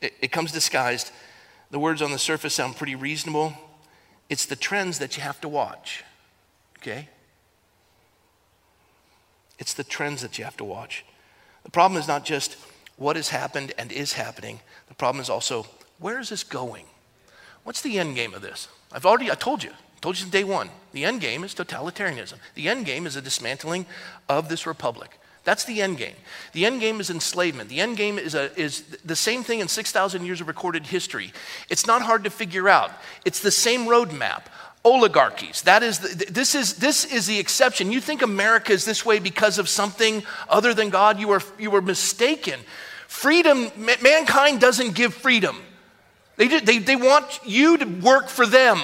It, 0.00 0.12
it, 0.20 0.32
comes 0.32 0.50
disguised. 0.50 1.12
The 1.70 1.78
words 1.78 2.02
on 2.02 2.10
the 2.10 2.18
surface 2.18 2.54
sound 2.54 2.74
pretty 2.74 2.96
reasonable. 2.96 3.52
It's 4.28 4.44
the 4.44 4.56
trends 4.56 4.98
that 4.98 5.16
you 5.16 5.22
have 5.22 5.40
to 5.40 5.48
watch. 5.48 6.02
Okay? 6.80 7.08
It's 9.60 9.72
the 9.72 9.84
trends 9.84 10.20
that 10.22 10.36
you 10.36 10.42
have 10.42 10.56
to 10.56 10.64
watch. 10.64 11.04
The 11.62 11.70
problem 11.70 12.00
is 12.00 12.08
not 12.08 12.24
just 12.24 12.56
what 12.96 13.14
has 13.14 13.28
happened 13.28 13.72
and 13.78 13.92
is 13.92 14.14
happening. 14.14 14.58
The 14.88 14.94
problem 14.94 15.22
is 15.22 15.30
also 15.30 15.64
where 16.00 16.18
is 16.18 16.30
this 16.30 16.42
going? 16.42 16.86
What's 17.62 17.82
the 17.82 18.00
end 18.00 18.16
game 18.16 18.34
of 18.34 18.42
this? 18.42 18.66
I've 18.90 19.06
already 19.06 19.30
I 19.30 19.36
told 19.36 19.62
you. 19.62 19.70
Told 20.00 20.16
you 20.16 20.20
since 20.20 20.32
day 20.32 20.44
one. 20.44 20.70
The 20.92 21.04
end 21.04 21.20
game 21.20 21.44
is 21.44 21.54
totalitarianism. 21.54 22.34
The 22.54 22.68
end 22.68 22.86
game 22.86 23.06
is 23.06 23.16
a 23.16 23.22
dismantling 23.22 23.86
of 24.28 24.48
this 24.48 24.66
republic. 24.66 25.18
That's 25.44 25.64
the 25.64 25.80
end 25.80 25.96
game. 25.96 26.14
The 26.52 26.66
end 26.66 26.80
game 26.80 27.00
is 27.00 27.08
enslavement. 27.08 27.70
The 27.70 27.80
end 27.80 27.96
game 27.96 28.18
is, 28.18 28.34
a, 28.34 28.54
is 28.60 28.82
the 29.04 29.16
same 29.16 29.42
thing 29.42 29.60
in 29.60 29.68
6,000 29.68 30.24
years 30.26 30.40
of 30.40 30.48
recorded 30.48 30.86
history. 30.86 31.32
It's 31.70 31.86
not 31.86 32.02
hard 32.02 32.24
to 32.24 32.30
figure 32.30 32.68
out. 32.68 32.92
It's 33.24 33.40
the 33.40 33.50
same 33.50 33.86
roadmap. 33.86 34.42
Oligarchies. 34.84 35.62
That 35.62 35.82
is 35.82 35.98
the, 35.98 36.26
this, 36.30 36.54
is, 36.54 36.74
this 36.74 37.04
is 37.04 37.26
the 37.26 37.38
exception. 37.38 37.90
You 37.90 38.00
think 38.00 38.22
America 38.22 38.72
is 38.72 38.84
this 38.84 39.04
way 39.04 39.18
because 39.18 39.58
of 39.58 39.68
something 39.68 40.22
other 40.48 40.72
than 40.72 40.90
God, 40.90 41.18
you 41.18 41.30
are, 41.30 41.42
you 41.58 41.74
are 41.74 41.82
mistaken. 41.82 42.60
Freedom, 43.06 43.70
mankind 43.76 44.60
doesn't 44.60 44.94
give 44.94 45.14
freedom. 45.14 45.58
They, 46.36 46.48
do, 46.48 46.60
they, 46.60 46.78
they 46.78 46.96
want 46.96 47.40
you 47.44 47.76
to 47.78 47.84
work 47.84 48.28
for 48.28 48.46
them. 48.46 48.80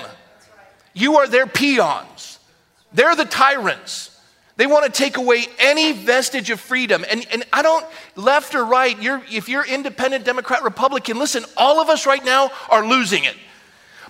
You 0.95 1.19
are 1.19 1.27
their 1.27 1.47
peons, 1.47 2.39
they're 2.93 3.17
the 3.17 3.25
tyrants. 3.25 4.11
They 4.57 4.69
want 4.69 4.87
to 4.87 4.93
take 4.93 5.17
away 5.17 5.47
any 5.59 5.91
vestige 5.91 6.49
of 6.51 6.61
freedom. 6.61 7.05
And, 7.11 7.27
and 7.33 7.45
I 7.53 7.63
don't, 7.63 7.85
left 8.15 8.55
or 8.55 8.65
right, 8.65 8.97
you're, 9.03 9.21
if 9.29 9.49
you're 9.49 9.67
independent, 9.67 10.25
Democrat, 10.25 10.63
Republican, 10.63 11.19
listen, 11.19 11.45
all 11.57 11.81
of 11.81 11.89
us 11.89 12.07
right 12.07 12.25
now 12.25 12.53
are 12.71 12.87
losing 12.87 13.25
it. 13.25 13.35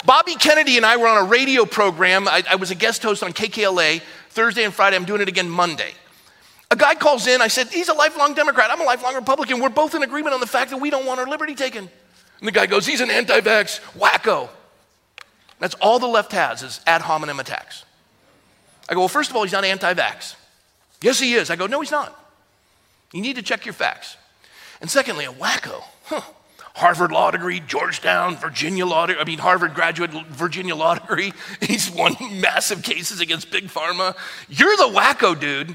Bobby 0.04 0.34
Kennedy 0.34 0.76
and 0.76 0.84
I 0.84 0.98
were 0.98 1.08
on 1.08 1.16
a 1.16 1.26
radio 1.26 1.64
program. 1.64 2.28
I, 2.28 2.42
I 2.50 2.56
was 2.56 2.70
a 2.70 2.74
guest 2.74 3.02
host 3.02 3.22
on 3.22 3.32
KKLA 3.32 4.02
Thursday 4.30 4.64
and 4.64 4.74
Friday. 4.74 4.96
I'm 4.96 5.06
doing 5.06 5.22
it 5.22 5.28
again 5.28 5.48
Monday. 5.48 5.92
A 6.70 6.76
guy 6.76 6.94
calls 6.94 7.26
in. 7.26 7.40
I 7.40 7.48
said, 7.48 7.68
He's 7.68 7.88
a 7.88 7.94
lifelong 7.94 8.34
Democrat. 8.34 8.70
I'm 8.70 8.80
a 8.80 8.84
lifelong 8.84 9.14
Republican. 9.14 9.60
We're 9.60 9.70
both 9.70 9.94
in 9.94 10.02
agreement 10.02 10.34
on 10.34 10.40
the 10.40 10.46
fact 10.46 10.70
that 10.72 10.78
we 10.78 10.90
don't 10.90 11.06
want 11.06 11.20
our 11.20 11.26
liberty 11.26 11.54
taken. 11.54 11.88
And 12.40 12.48
the 12.48 12.52
guy 12.52 12.66
goes, 12.66 12.84
He's 12.84 13.00
an 13.00 13.10
anti 13.10 13.40
vax 13.40 13.80
wacko. 13.96 14.50
That's 15.64 15.76
all 15.76 15.98
the 15.98 16.06
left 16.06 16.32
has 16.32 16.62
is 16.62 16.82
ad 16.86 17.00
hominem 17.00 17.40
attacks. 17.40 17.86
I 18.86 18.92
go, 18.92 19.00
Well, 19.00 19.08
first 19.08 19.30
of 19.30 19.36
all, 19.36 19.44
he's 19.44 19.52
not 19.52 19.64
anti 19.64 19.94
vax. 19.94 20.34
Yes, 21.00 21.18
he 21.18 21.32
is. 21.32 21.48
I 21.48 21.56
go, 21.56 21.66
No, 21.66 21.80
he's 21.80 21.90
not. 21.90 22.14
You 23.14 23.22
need 23.22 23.36
to 23.36 23.42
check 23.42 23.64
your 23.64 23.72
facts. 23.72 24.18
And 24.82 24.90
secondly, 24.90 25.24
a 25.24 25.32
wacko. 25.32 25.82
Huh. 26.04 26.20
Harvard 26.74 27.12
law 27.12 27.30
degree, 27.30 27.60
Georgetown, 27.60 28.36
Virginia 28.36 28.84
law 28.84 29.06
degree, 29.06 29.22
I 29.22 29.24
mean, 29.24 29.38
Harvard 29.38 29.72
graduate, 29.72 30.10
Virginia 30.10 30.76
law 30.76 30.96
degree. 30.96 31.32
He's 31.62 31.90
won 31.90 32.14
massive 32.42 32.82
cases 32.82 33.20
against 33.20 33.50
Big 33.50 33.68
Pharma. 33.68 34.14
You're 34.50 34.76
the 34.76 34.92
wacko, 34.94 35.40
dude. 35.40 35.74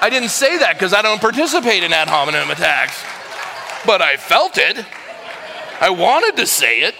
I 0.00 0.10
didn't 0.10 0.30
say 0.30 0.58
that 0.58 0.72
because 0.72 0.92
I 0.92 1.00
don't 1.00 1.20
participate 1.20 1.84
in 1.84 1.92
ad 1.92 2.08
hominem 2.08 2.50
attacks, 2.50 3.00
but 3.86 4.02
I 4.02 4.16
felt 4.16 4.58
it. 4.58 4.84
I 5.80 5.90
wanted 5.90 6.38
to 6.38 6.46
say 6.48 6.80
it. 6.80 6.96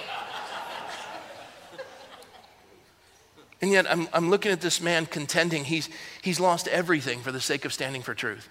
And 3.61 3.71
yet, 3.71 3.91
I'm, 3.91 4.09
I'm 4.13 4.31
looking 4.31 4.53
at 4.53 4.61
this 4.61 4.81
man 4.81 5.07
contending. 5.07 5.65
He's, 5.65 5.89
he's 6.23 6.41
lost 6.41 6.67
everything 6.69 7.21
for 7.21 7.31
the 7.31 7.41
sake 7.41 7.65
of 7.65 7.73
standing 7.73 8.03
for 8.03 8.15
truth. 8.15 8.49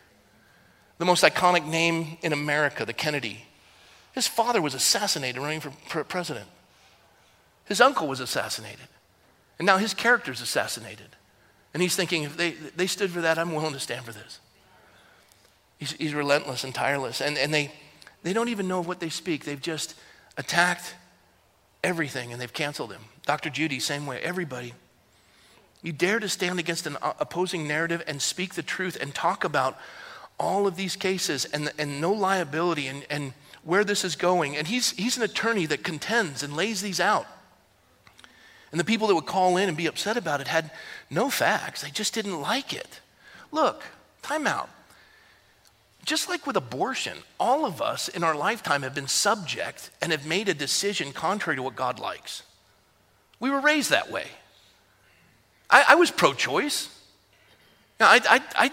The 1.00 1.06
most 1.06 1.24
iconic 1.24 1.66
name 1.66 2.18
in 2.22 2.34
America, 2.34 2.86
the 2.86 2.94
Kennedy, 2.94 3.46
his 4.14 4.28
father 4.28 4.62
was 4.62 4.74
assassinated 4.74 5.42
running 5.42 5.62
for 5.62 6.04
president. 6.04 6.48
His 7.66 7.82
uncle 7.82 8.08
was 8.08 8.20
assassinated. 8.20 8.88
And 9.58 9.66
now 9.66 9.78
his 9.78 9.94
character's 9.94 10.42
assassinated. 10.42 11.16
And 11.74 11.82
he's 11.82 11.96
thinking, 11.96 12.24
if 12.24 12.36
they, 12.36 12.52
they 12.52 12.88
stood 12.88 13.12
for 13.12 13.22
that, 13.22 13.38
I'm 13.38 13.54
willing 13.54 13.74
to 13.74 13.80
stand 13.80 14.06
for 14.06 14.12
this. 14.12 14.40
He's, 15.78 15.92
he's 15.94 16.14
relentless 16.14 16.64
and 16.64 16.74
tireless. 16.74 17.22
And, 17.22 17.38
and 17.38 17.54
they, 17.54 17.72
they 18.24 18.34
don't 18.34 18.50
even 18.50 18.68
know 18.68 18.82
what 18.82 19.00
they 19.00 19.10
speak. 19.10 19.46
They've 19.46 19.62
just 19.62 19.96
attacked 20.38 20.96
everything 21.84 22.32
and 22.32 22.42
they've 22.42 22.52
canceled 22.52 22.92
him. 22.92 23.02
Dr. 23.26 23.50
Judy, 23.50 23.80
same 23.80 24.06
way. 24.06 24.20
Everybody. 24.22 24.74
You 25.82 25.94
dare 25.94 26.20
to 26.20 26.28
stand 26.28 26.60
against 26.60 26.88
an 26.88 26.98
uh, 27.02 27.14
opposing 27.20 27.68
narrative 27.68 28.04
and 28.08 28.22
speak 28.22 28.56
the 28.56 28.64
truth 28.64 28.98
and 29.00 29.16
talk 29.16 29.44
about 29.44 29.78
all 30.38 30.68
of 30.68 30.76
these 30.76 30.96
cases 30.96 31.46
and, 31.46 31.72
and 31.78 32.02
no 32.02 32.12
liability 32.12 32.88
and, 32.88 33.06
and 33.10 33.34
where 33.64 33.84
this 33.84 34.04
is 34.04 34.16
going. 34.16 34.58
And 34.58 34.68
he's, 34.68 34.92
he's 34.92 35.18
an 35.18 35.24
attorney 35.24 35.66
that 35.68 35.84
contends 35.84 36.44
and 36.44 36.56
lays 36.56 36.82
these 36.82 37.00
out. 37.00 37.28
And 38.72 38.80
the 38.80 38.86
people 38.86 39.08
that 39.08 39.16
would 39.16 39.26
call 39.26 39.58
in 39.58 39.68
and 39.68 39.78
be 39.78 39.88
upset 39.88 40.18
about 40.18 40.42
it 40.42 40.48
had 40.48 40.72
no 41.10 41.30
facts, 41.30 41.82
they 41.82 41.90
just 41.90 42.14
didn't 42.14 42.40
like 42.42 42.74
it. 42.74 43.00
Look, 43.52 43.84
time 44.22 44.46
out. 44.46 44.70
Just 46.06 46.30
like 46.30 46.48
with 46.48 46.56
abortion, 46.56 47.18
all 47.40 47.66
of 47.66 47.82
us 47.82 48.08
in 48.08 48.24
our 48.24 48.36
lifetime 48.36 48.84
have 48.84 48.96
been 48.96 49.08
subject 49.08 49.90
and 50.02 50.12
have 50.12 50.26
made 50.26 50.50
a 50.50 50.54
decision 50.54 51.12
contrary 51.12 51.58
to 51.58 51.64
what 51.64 51.76
God 51.76 52.00
likes. 52.00 52.44
We 53.40 53.50
were 53.50 53.60
raised 53.60 53.90
that 53.90 54.12
way. 54.12 54.28
I, 55.70 55.86
I 55.90 55.96
was 55.96 56.12
pro 56.12 56.34
choice. 56.34 56.90
I, 58.00 58.22
I, 58.30 58.66
I 58.66 58.72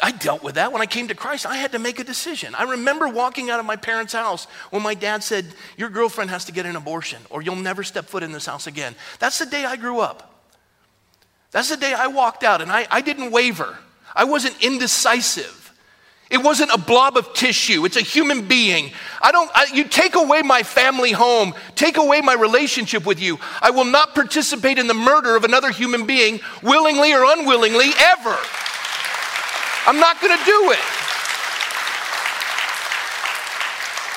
I 0.00 0.10
dealt 0.10 0.42
with 0.42 0.54
that 0.54 0.72
when 0.72 0.80
I 0.80 0.86
came 0.86 1.08
to 1.08 1.14
Christ. 1.14 1.44
I 1.44 1.56
had 1.56 1.72
to 1.72 1.78
make 1.78 1.98
a 1.98 2.04
decision. 2.04 2.54
I 2.54 2.62
remember 2.62 3.08
walking 3.08 3.50
out 3.50 3.60
of 3.60 3.66
my 3.66 3.76
parents' 3.76 4.12
house 4.12 4.46
when 4.70 4.82
my 4.82 4.94
dad 4.94 5.22
said, 5.22 5.46
Your 5.76 5.90
girlfriend 5.90 6.30
has 6.30 6.46
to 6.46 6.52
get 6.52 6.64
an 6.64 6.76
abortion 6.76 7.20
or 7.30 7.42
you'll 7.42 7.56
never 7.56 7.82
step 7.82 8.06
foot 8.06 8.22
in 8.22 8.32
this 8.32 8.46
house 8.46 8.66
again. 8.66 8.94
That's 9.18 9.38
the 9.38 9.46
day 9.46 9.64
I 9.64 9.76
grew 9.76 10.00
up. 10.00 10.46
That's 11.50 11.68
the 11.68 11.76
day 11.76 11.92
I 11.92 12.06
walked 12.06 12.42
out 12.42 12.62
and 12.62 12.72
I, 12.72 12.86
I 12.90 13.02
didn't 13.02 13.30
waver. 13.30 13.78
I 14.14 14.24
wasn't 14.24 14.62
indecisive. 14.62 15.61
It 16.32 16.42
wasn't 16.42 16.70
a 16.72 16.78
blob 16.78 17.18
of 17.18 17.34
tissue. 17.34 17.84
It's 17.84 17.98
a 17.98 18.02
human 18.02 18.48
being. 18.48 18.90
I 19.20 19.32
don't, 19.32 19.50
I, 19.54 19.66
you 19.74 19.84
take 19.84 20.14
away 20.14 20.40
my 20.40 20.62
family 20.62 21.12
home, 21.12 21.52
take 21.74 21.98
away 21.98 22.22
my 22.22 22.32
relationship 22.32 23.04
with 23.04 23.20
you. 23.20 23.38
I 23.60 23.70
will 23.70 23.84
not 23.84 24.14
participate 24.14 24.78
in 24.78 24.86
the 24.86 24.94
murder 24.94 25.36
of 25.36 25.44
another 25.44 25.70
human 25.70 26.06
being 26.06 26.40
willingly 26.62 27.12
or 27.12 27.22
unwillingly 27.22 27.90
ever. 27.98 28.34
I'm 29.84 30.00
not 30.00 30.22
going 30.22 30.34
to 30.38 30.44
do 30.46 30.70
it. 30.70 30.78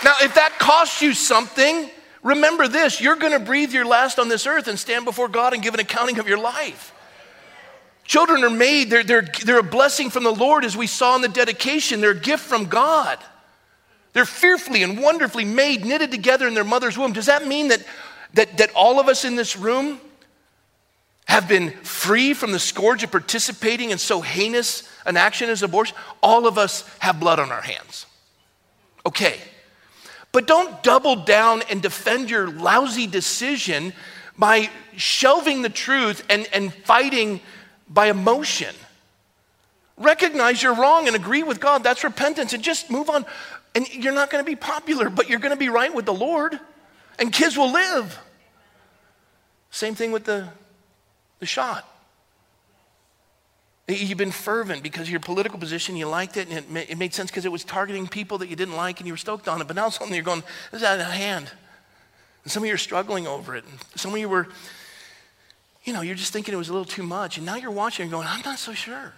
Now, 0.05 0.15
if 0.21 0.35
that 0.35 0.55
costs 0.57 1.01
you 1.01 1.13
something, 1.13 1.89
remember 2.23 2.69
this 2.69 3.01
you're 3.01 3.17
going 3.17 3.33
to 3.33 3.39
breathe 3.39 3.73
your 3.73 3.85
last 3.85 4.19
on 4.19 4.29
this 4.29 4.47
earth 4.47 4.69
and 4.69 4.79
stand 4.79 5.03
before 5.03 5.27
God 5.27 5.53
and 5.53 5.61
give 5.61 5.73
an 5.73 5.81
accounting 5.81 6.17
of 6.19 6.29
your 6.29 6.37
life. 6.37 6.93
Children 8.05 8.43
are 8.43 8.49
made, 8.49 8.89
they're, 8.89 9.03
they're, 9.03 9.27
they're 9.43 9.59
a 9.59 9.63
blessing 9.63 10.09
from 10.09 10.23
the 10.23 10.33
Lord, 10.33 10.63
as 10.63 10.77
we 10.77 10.87
saw 10.87 11.15
in 11.15 11.21
the 11.21 11.27
dedication. 11.27 12.01
They're 12.01 12.11
a 12.11 12.19
gift 12.19 12.43
from 12.43 12.65
God. 12.65 13.17
They're 14.13 14.25
fearfully 14.25 14.83
and 14.83 15.01
wonderfully 15.01 15.43
made, 15.43 15.83
knitted 15.83 16.11
together 16.11 16.47
in 16.47 16.53
their 16.53 16.63
mother's 16.63 16.97
womb. 16.97 17.13
Does 17.13 17.25
that 17.25 17.47
mean 17.47 17.69
that, 17.69 17.85
that, 18.35 18.57
that 18.59 18.71
all 18.75 18.99
of 18.99 19.09
us 19.09 19.25
in 19.25 19.35
this 19.35 19.57
room 19.57 19.99
have 21.25 21.47
been 21.47 21.71
free 21.81 22.33
from 22.33 22.51
the 22.51 22.59
scourge 22.59 23.03
of 23.03 23.11
participating 23.11 23.89
in 23.89 23.97
so 23.97 24.21
heinous 24.21 24.87
an 25.05 25.17
action 25.17 25.49
as 25.49 25.63
abortion, 25.63 25.97
all 26.21 26.47
of 26.47 26.57
us 26.57 26.87
have 26.99 27.19
blood 27.19 27.39
on 27.39 27.51
our 27.51 27.61
hands. 27.61 28.05
Okay. 29.05 29.39
But 30.31 30.47
don't 30.47 30.83
double 30.83 31.15
down 31.15 31.63
and 31.69 31.81
defend 31.81 32.29
your 32.29 32.49
lousy 32.49 33.07
decision 33.07 33.93
by 34.37 34.69
shelving 34.97 35.61
the 35.61 35.69
truth 35.69 36.23
and, 36.29 36.47
and 36.53 36.73
fighting 36.73 37.39
by 37.87 38.07
emotion. 38.07 38.75
Recognize 39.97 40.61
you're 40.61 40.75
wrong 40.75 41.07
and 41.07 41.15
agree 41.15 41.43
with 41.43 41.59
God. 41.59 41.83
That's 41.83 42.03
repentance 42.03 42.53
and 42.53 42.63
just 42.63 42.91
move 42.91 43.09
on. 43.09 43.25
And 43.73 43.87
you're 43.93 44.13
not 44.13 44.29
going 44.29 44.43
to 44.43 44.49
be 44.49 44.55
popular, 44.55 45.09
but 45.09 45.29
you're 45.29 45.39
going 45.39 45.53
to 45.53 45.59
be 45.59 45.69
right 45.69 45.93
with 45.93 46.05
the 46.05 46.13
Lord, 46.13 46.59
and 47.19 47.31
kids 47.31 47.57
will 47.57 47.71
live. 47.71 48.19
Same 49.69 49.95
thing 49.95 50.11
with 50.11 50.23
the 50.23 50.47
the 51.39 51.45
shot. 51.45 51.87
You've 53.87 54.17
been 54.17 54.31
fervent 54.31 54.81
because 54.81 55.11
your 55.11 55.19
political 55.19 55.59
position, 55.59 55.95
you 55.95 56.07
liked 56.07 56.37
it, 56.37 56.49
and 56.49 56.75
it 56.75 56.97
made 56.97 57.13
sense 57.13 57.29
because 57.29 57.45
it 57.45 57.51
was 57.51 57.63
targeting 57.63 58.07
people 58.07 58.39
that 58.39 58.47
you 58.47 58.55
didn't 58.55 58.75
like 58.75 58.99
and 58.99 59.05
you 59.05 59.13
were 59.13 59.17
stoked 59.17 59.47
on 59.47 59.61
it. 59.61 59.67
But 59.67 59.75
now 59.75 59.89
suddenly 59.89 60.15
you're 60.17 60.25
going, 60.25 60.41
this 60.71 60.81
is 60.81 60.87
out 60.87 60.99
of 60.99 61.05
hand. 61.05 61.51
And 62.43 62.51
some 62.51 62.63
of 62.63 62.67
you 62.67 62.73
are 62.73 62.79
struggling 62.79 63.27
over 63.27 63.55
it. 63.55 63.63
And 63.63 63.79
some 63.95 64.11
of 64.11 64.17
you 64.17 64.27
were, 64.27 64.47
you 65.85 65.93
know, 65.93 66.01
you're 66.01 66.15
just 66.15 66.33
thinking 66.33 66.53
it 66.53 66.57
was 66.57 66.69
a 66.69 66.73
little 66.73 66.85
too 66.85 67.03
much. 67.03 67.37
And 67.37 67.45
now 67.45 67.55
you're 67.55 67.71
watching 67.71 68.03
and 68.03 68.11
going, 68.11 68.27
I'm 68.27 68.41
not 68.43 68.59
so 68.59 68.73
sure. 68.73 69.13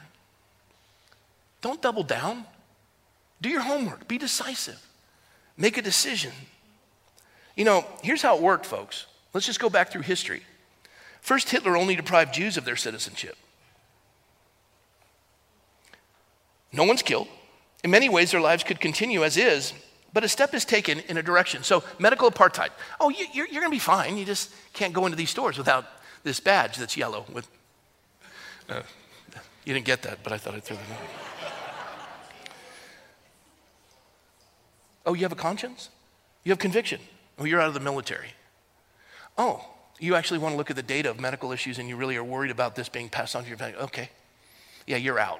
Don't 1.61 1.81
double 1.81 2.03
down. 2.03 2.45
Do 3.41 3.49
your 3.49 3.61
homework. 3.61 4.07
Be 4.07 4.17
decisive. 4.17 4.85
Make 5.55 5.77
a 5.77 5.81
decision. 5.81 6.33
You 7.55 7.65
know, 7.65 7.85
here's 8.03 8.21
how 8.21 8.35
it 8.35 8.41
worked, 8.41 8.65
folks. 8.65 9.07
Let's 9.33 9.45
just 9.45 9.59
go 9.59 9.69
back 9.69 9.91
through 9.91 10.01
history. 10.01 10.43
First, 11.21 11.49
Hitler 11.49 11.75
only 11.75 11.95
deprived 11.95 12.33
Jews 12.33 12.57
of 12.57 12.65
their 12.65 12.75
citizenship. 12.75 13.35
No 16.71 16.83
one's 16.83 17.01
killed. 17.01 17.27
In 17.83 17.91
many 17.91 18.09
ways, 18.09 18.31
their 18.31 18.41
lives 18.41 18.63
could 18.63 18.79
continue 18.79 19.23
as 19.23 19.37
is, 19.37 19.73
but 20.13 20.23
a 20.23 20.27
step 20.27 20.53
is 20.53 20.65
taken 20.65 20.99
in 21.01 21.17
a 21.17 21.23
direction. 21.23 21.63
So, 21.63 21.83
medical 21.97 22.29
apartheid. 22.29 22.69
Oh, 22.99 23.09
you, 23.09 23.43
are 23.43 23.47
going 23.47 23.63
to 23.63 23.69
be 23.69 23.79
fine. 23.79 24.17
You 24.17 24.25
just 24.25 24.51
can't 24.73 24.93
go 24.93 25.05
into 25.05 25.15
these 25.15 25.29
stores 25.29 25.57
without 25.57 25.85
this 26.27 26.39
badge 26.39 26.77
that's 26.77 26.95
yellow. 26.97 27.25
With, 27.33 27.47
uh, 28.69 28.81
you 29.65 29.73
didn't 29.73 29.85
get 29.85 30.03
that, 30.03 30.19
but 30.23 30.33
I 30.33 30.37
thought 30.37 30.53
I'd 30.53 30.63
throw 30.63 30.75
that 30.75 30.89
in. 30.89 30.95
Oh, 35.05 35.13
you 35.13 35.21
have 35.21 35.31
a 35.31 35.35
conscience? 35.35 35.89
You 36.43 36.51
have 36.51 36.59
conviction. 36.59 36.99
Oh, 37.39 37.45
you're 37.45 37.61
out 37.61 37.69
of 37.69 37.73
the 37.73 37.79
military. 37.79 38.33
Oh, 39.37 39.65
you 39.99 40.15
actually 40.15 40.39
want 40.39 40.53
to 40.53 40.57
look 40.57 40.69
at 40.69 40.75
the 40.75 40.83
data 40.83 41.09
of 41.09 41.19
medical 41.19 41.51
issues 41.51 41.79
and 41.79 41.87
you 41.87 41.95
really 41.95 42.17
are 42.17 42.23
worried 42.23 42.51
about 42.51 42.75
this 42.75 42.89
being 42.89 43.07
passed 43.07 43.35
on 43.35 43.43
to 43.43 43.49
your 43.49 43.57
family. 43.57 43.77
Okay. 43.77 44.09
Yeah, 44.85 44.97
you're 44.97 45.19
out. 45.19 45.39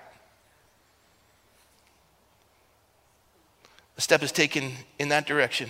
A 3.97 4.01
step 4.01 4.23
is 4.23 4.31
taken 4.31 4.71
in 4.99 5.09
that 5.09 5.27
direction. 5.27 5.69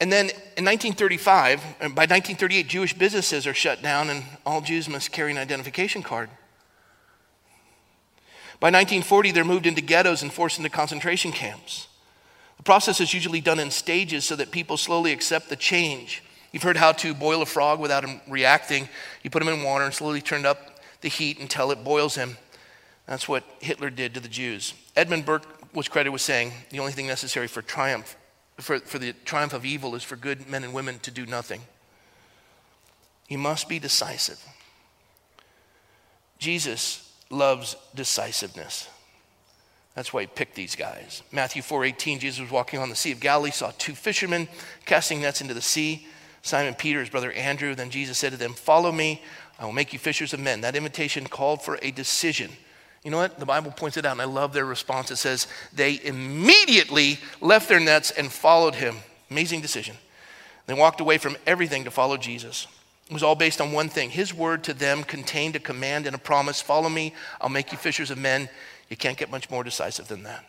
And 0.00 0.10
then 0.10 0.30
in 0.56 0.64
1935, 0.64 1.60
uh, 1.60 1.64
by 1.90 2.06
1938, 2.06 2.66
Jewish 2.66 2.94
businesses 2.94 3.46
are 3.46 3.54
shut 3.54 3.82
down 3.82 4.08
and 4.08 4.24
all 4.46 4.62
Jews 4.62 4.88
must 4.88 5.12
carry 5.12 5.30
an 5.30 5.38
identification 5.38 6.02
card. 6.02 6.30
By 8.60 8.68
1940, 8.68 9.32
they're 9.32 9.44
moved 9.44 9.66
into 9.66 9.80
ghettos 9.82 10.22
and 10.22 10.32
forced 10.32 10.58
into 10.58 10.70
concentration 10.70 11.32
camps. 11.32 11.88
The 12.56 12.62
process 12.62 13.00
is 13.00 13.14
usually 13.14 13.40
done 13.40 13.58
in 13.58 13.70
stages 13.70 14.24
so 14.24 14.36
that 14.36 14.50
people 14.50 14.76
slowly 14.76 15.12
accept 15.12 15.48
the 15.48 15.56
change. 15.56 16.22
You've 16.52 16.62
heard 16.62 16.76
how 16.76 16.92
to 16.92 17.14
boil 17.14 17.40
a 17.42 17.46
frog 17.46 17.80
without 17.80 18.04
him 18.04 18.20
reacting. 18.28 18.88
You 19.22 19.30
put 19.30 19.40
him 19.40 19.48
in 19.48 19.62
water 19.62 19.84
and 19.84 19.94
slowly 19.94 20.20
turn 20.20 20.44
up 20.44 20.78
the 21.00 21.08
heat 21.08 21.38
until 21.38 21.70
it 21.70 21.84
boils 21.84 22.16
him. 22.16 22.36
That's 23.06 23.28
what 23.28 23.44
Hitler 23.60 23.88
did 23.88 24.14
to 24.14 24.20
the 24.20 24.28
Jews. 24.28 24.74
Edmund 24.94 25.24
Burke 25.24 25.46
was 25.74 25.88
credited 25.88 26.12
with 26.12 26.20
saying 26.20 26.52
the 26.70 26.80
only 26.80 26.92
thing 26.92 27.06
necessary 27.06 27.48
for 27.48 27.62
triumph, 27.62 28.14
for, 28.60 28.78
for 28.78 28.98
the 28.98 29.12
triumph 29.24 29.52
of 29.52 29.64
evil, 29.64 29.94
is 29.94 30.02
for 30.02 30.16
good 30.16 30.48
men 30.48 30.64
and 30.64 30.72
women 30.72 30.98
to 31.00 31.10
do 31.10 31.26
nothing. 31.26 31.62
You 33.28 33.38
must 33.38 33.68
be 33.68 33.78
decisive. 33.78 34.42
Jesus 36.38 37.12
loves 37.30 37.76
decisiveness. 37.94 38.88
That's 39.94 40.12
why 40.12 40.22
he 40.22 40.26
picked 40.26 40.54
these 40.54 40.76
guys. 40.76 41.22
Matthew 41.30 41.62
4:18, 41.62 42.20
Jesus 42.20 42.40
was 42.40 42.50
walking 42.50 42.80
on 42.80 42.88
the 42.88 42.96
Sea 42.96 43.12
of 43.12 43.20
Galilee, 43.20 43.50
saw 43.50 43.72
two 43.76 43.94
fishermen 43.94 44.48
casting 44.86 45.20
nets 45.20 45.40
into 45.40 45.54
the 45.54 45.60
sea. 45.60 46.06
Simon 46.42 46.74
Peter, 46.74 47.00
his 47.00 47.10
brother 47.10 47.32
Andrew. 47.32 47.74
Then 47.74 47.90
Jesus 47.90 48.16
said 48.16 48.32
to 48.32 48.38
them, 48.38 48.54
Follow 48.54 48.92
me, 48.92 49.22
I 49.58 49.64
will 49.64 49.72
make 49.72 49.92
you 49.92 49.98
fishers 49.98 50.32
of 50.32 50.40
men. 50.40 50.62
That 50.62 50.76
invitation 50.76 51.26
called 51.26 51.62
for 51.62 51.78
a 51.82 51.90
decision. 51.90 52.50
You 53.02 53.10
know 53.10 53.16
what? 53.16 53.38
The 53.38 53.46
Bible 53.46 53.70
points 53.70 53.96
it 53.96 54.04
out, 54.04 54.12
and 54.12 54.20
I 54.20 54.26
love 54.26 54.52
their 54.52 54.66
response. 54.66 55.10
It 55.10 55.16
says, 55.16 55.46
They 55.72 56.00
immediately 56.02 57.18
left 57.40 57.68
their 57.68 57.80
nets 57.80 58.10
and 58.10 58.30
followed 58.30 58.74
him. 58.74 58.96
Amazing 59.30 59.62
decision. 59.62 59.96
They 60.66 60.74
walked 60.74 61.00
away 61.00 61.18
from 61.18 61.36
everything 61.46 61.84
to 61.84 61.90
follow 61.90 62.16
Jesus. 62.16 62.66
It 63.08 63.14
was 63.14 63.22
all 63.22 63.34
based 63.34 63.60
on 63.60 63.72
one 63.72 63.88
thing. 63.88 64.10
His 64.10 64.34
word 64.34 64.62
to 64.64 64.74
them 64.74 65.02
contained 65.02 65.56
a 65.56 65.60
command 65.60 66.06
and 66.06 66.14
a 66.14 66.18
promise 66.18 66.60
Follow 66.60 66.88
me, 66.88 67.14
I'll 67.40 67.48
make 67.48 67.72
you 67.72 67.78
fishers 67.78 68.10
of 68.10 68.18
men. 68.18 68.48
You 68.88 68.96
can't 68.96 69.18
get 69.18 69.30
much 69.30 69.50
more 69.50 69.64
decisive 69.64 70.08
than 70.08 70.24
that. 70.24 70.44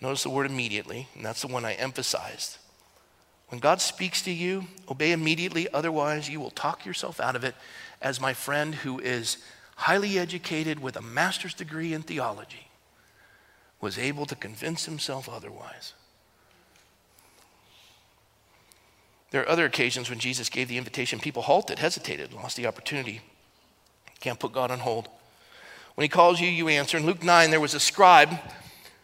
Notice 0.00 0.24
the 0.24 0.30
word 0.30 0.46
immediately, 0.46 1.06
and 1.14 1.24
that's 1.24 1.42
the 1.42 1.46
one 1.46 1.64
I 1.64 1.74
emphasized. 1.74 2.58
When 3.48 3.60
God 3.60 3.80
speaks 3.80 4.22
to 4.22 4.32
you, 4.32 4.64
obey 4.90 5.12
immediately, 5.12 5.68
otherwise, 5.72 6.28
you 6.28 6.40
will 6.40 6.50
talk 6.50 6.84
yourself 6.84 7.20
out 7.20 7.36
of 7.36 7.44
it, 7.44 7.54
as 8.00 8.20
my 8.20 8.34
friend 8.34 8.74
who 8.74 8.98
is 8.98 9.36
highly 9.82 10.16
educated 10.16 10.78
with 10.78 10.96
a 10.96 11.02
master's 11.02 11.54
degree 11.54 11.92
in 11.92 12.02
theology 12.02 12.68
was 13.80 13.98
able 13.98 14.24
to 14.24 14.36
convince 14.36 14.84
himself 14.84 15.28
otherwise. 15.28 15.92
There 19.32 19.42
are 19.42 19.48
other 19.48 19.64
occasions 19.64 20.08
when 20.08 20.20
Jesus 20.20 20.48
gave 20.48 20.68
the 20.68 20.78
invitation, 20.78 21.18
people 21.18 21.42
halted, 21.42 21.80
hesitated, 21.80 22.32
lost 22.32 22.56
the 22.56 22.66
opportunity. 22.66 23.22
Can't 24.20 24.38
put 24.38 24.52
God 24.52 24.70
on 24.70 24.78
hold. 24.78 25.08
When 25.96 26.04
he 26.04 26.08
calls 26.08 26.40
you, 26.40 26.46
you 26.46 26.68
answer. 26.68 26.96
In 26.96 27.04
Luke 27.04 27.24
9, 27.24 27.50
there 27.50 27.58
was 27.58 27.74
a 27.74 27.80
scribe 27.80 28.30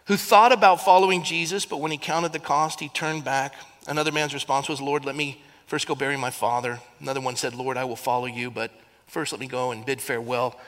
who 0.04 0.16
thought 0.16 0.52
about 0.52 0.84
following 0.84 1.24
Jesus, 1.24 1.66
but 1.66 1.80
when 1.80 1.90
he 1.90 1.98
counted 1.98 2.32
the 2.32 2.38
cost, 2.38 2.78
he 2.78 2.88
turned 2.88 3.24
back. 3.24 3.54
Another 3.88 4.12
man's 4.12 4.32
response 4.32 4.68
was, 4.68 4.80
Lord, 4.80 5.04
let 5.04 5.16
me 5.16 5.42
first 5.66 5.88
go 5.88 5.96
bury 5.96 6.16
my 6.16 6.30
father. 6.30 6.78
Another 7.00 7.20
one 7.20 7.34
said, 7.34 7.52
Lord, 7.52 7.76
I 7.76 7.84
will 7.84 7.96
follow 7.96 8.26
you, 8.26 8.48
but 8.48 8.70
first 9.08 9.32
let 9.32 9.40
me 9.40 9.46
go 9.46 9.72
and 9.72 9.84
bid 9.84 10.00
farewell 10.00 10.58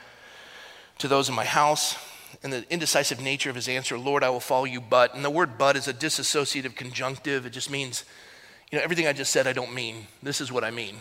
to 0.97 1.07
those 1.07 1.29
in 1.29 1.35
my 1.35 1.45
house. 1.45 1.97
And 2.43 2.51
the 2.51 2.65
indecisive 2.71 3.19
nature 3.19 3.49
of 3.49 3.55
his 3.55 3.67
answer, 3.67 3.97
Lord, 3.97 4.23
I 4.23 4.29
will 4.29 4.39
follow 4.39 4.65
you, 4.65 4.81
but. 4.81 5.15
And 5.15 5.23
the 5.23 5.29
word 5.29 5.57
but 5.57 5.75
is 5.75 5.87
a 5.87 5.93
disassociative 5.93 6.75
conjunctive. 6.75 7.45
It 7.45 7.51
just 7.51 7.69
means 7.69 8.05
you 8.71 8.77
know, 8.77 8.83
everything 8.83 9.05
I 9.05 9.13
just 9.13 9.31
said, 9.31 9.47
I 9.47 9.53
don't 9.53 9.73
mean. 9.73 10.07
This 10.23 10.39
is 10.39 10.51
what 10.51 10.63
I 10.63 10.71
mean. 10.71 10.95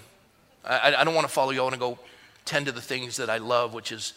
I, 0.65 0.95
I 0.97 1.05
don't 1.05 1.15
want 1.15 1.27
to 1.27 1.33
follow 1.33 1.53
you. 1.53 1.61
I 1.61 1.63
want 1.63 1.75
to 1.75 1.81
go 1.81 1.99
tend 2.45 2.67
to 2.67 2.73
the 2.73 2.81
things 2.81 3.17
that 3.17 3.31
I 3.31 3.39
love, 3.39 3.73
which 3.75 3.93
is 3.93 4.13